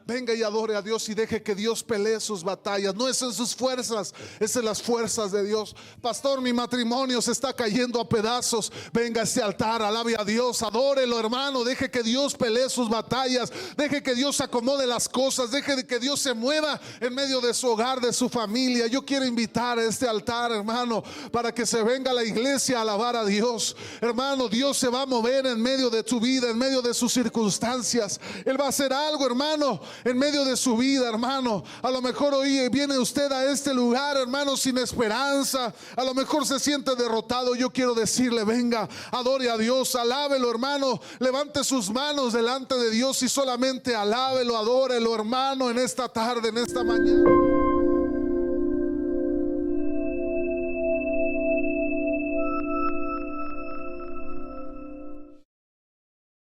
Venga 0.10 0.34
y 0.34 0.42
adore 0.42 0.76
a 0.76 0.82
Dios 0.82 1.08
y 1.10 1.14
deje 1.14 1.44
que 1.44 1.54
Dios 1.54 1.84
pelee 1.84 2.20
sus 2.20 2.44
batallas. 2.44 2.96
No 2.96 3.08
es 3.08 3.22
en 3.22 3.32
sus 3.32 3.56
fuerzas, 3.56 4.12
es 4.40 4.56
en 4.56 4.66
las 4.66 4.82
fuerzas 4.82 5.32
de 5.32 5.44
Dios. 5.44 5.76
Pastor, 6.02 6.42
mi 6.42 6.52
matrimonio 6.52 7.22
se 7.22 7.32
está 7.32 7.54
cayendo 7.54 8.02
a 8.02 8.10
pedazos. 8.10 8.72
Venga 8.92 9.22
a 9.22 9.24
este 9.26 9.40
altar, 9.40 9.84
alabe 9.84 10.16
a 10.18 10.26
Dios, 10.26 10.64
adórelo, 10.64 11.20
hermano. 11.20 11.64
Deje 11.64 11.92
que 11.92 12.02
Dios 12.02 12.34
pelee 12.34 12.72
sus 12.72 12.90
batallas. 12.90 13.54
Deje 13.78 14.02
que 14.02 14.16
Dios 14.16 14.42
acomode 14.42 14.88
las 14.88 15.08
cosas. 15.08 15.52
Deje 15.52 15.86
que 15.86 16.00
Dios 16.00 16.20
se 16.20 16.34
mueva 16.34 16.82
en 17.00 17.14
medio 17.14 17.40
de 17.40 17.54
su 17.54 17.68
hogar, 17.68 18.02
de 18.02 18.12
su 18.12 18.30
familia. 18.30 18.88
Yo 18.88 19.06
quiero 19.06 19.28
invitar 19.28 19.78
a 19.78 19.84
este 19.84 20.08
altar, 20.08 20.52
hermano, 20.52 21.04
para 21.32 21.54
que 21.54 21.68
se 21.68 21.84
venga 21.84 22.10
a 22.10 22.16
la 22.16 22.24
iglesia 22.24 22.80
a 22.80 22.82
alabar 22.82 23.16
a 23.16 23.26
Dios. 23.26 23.76
Hermano, 24.02 24.50
Dios 24.50 24.76
se 24.76 24.88
va 24.88 25.04
a 25.04 25.06
mover 25.06 25.46
en 25.46 25.62
medio 25.62 25.92
de 25.92 26.02
tu 26.02 26.20
vida, 26.20 26.50
en 26.50 26.58
medio 26.58 26.82
de 26.82 26.96
sus 26.96 27.14
circunstancias. 27.14 28.20
Él 28.44 28.60
va 28.60 28.66
a 28.66 28.70
hacer 28.70 28.92
algo, 28.92 29.24
hermano 29.28 29.80
en 30.04 30.18
medio 30.18 30.46
de 30.46 30.56
su 30.58 30.78
vida, 30.78 31.08
hermano. 31.10 31.64
A 31.82 31.92
lo 31.92 32.02
mejor 32.02 32.34
hoy 32.34 32.70
viene 32.70 32.98
usted 32.98 33.32
a 33.32 33.52
este 33.52 33.74
lugar, 33.74 34.18
hermano, 34.18 34.58
sin 34.58 34.78
esperanza. 34.78 35.74
A 35.96 36.04
lo 36.04 36.14
mejor 36.14 36.46
se 36.46 36.60
siente 36.60 36.96
derrotado. 36.96 37.56
Yo 37.56 37.70
quiero 37.70 37.94
decirle, 37.94 38.44
venga, 38.44 38.88
adore 39.12 39.50
a 39.50 39.58
Dios, 39.58 39.96
alábelo, 39.96 40.50
hermano. 40.50 41.00
Levante 41.20 41.64
sus 41.64 41.90
manos 41.90 42.34
delante 42.34 42.76
de 42.76 42.90
Dios 42.92 43.22
y 43.24 43.30
solamente 43.30 43.96
alábelo, 43.96 44.58
adórelo, 44.58 45.16
hermano, 45.16 45.70
en 45.70 45.80
esta 45.80 46.08
tarde, 46.08 46.50
en 46.50 46.58
esta 46.58 46.84
mañana. 46.84 47.49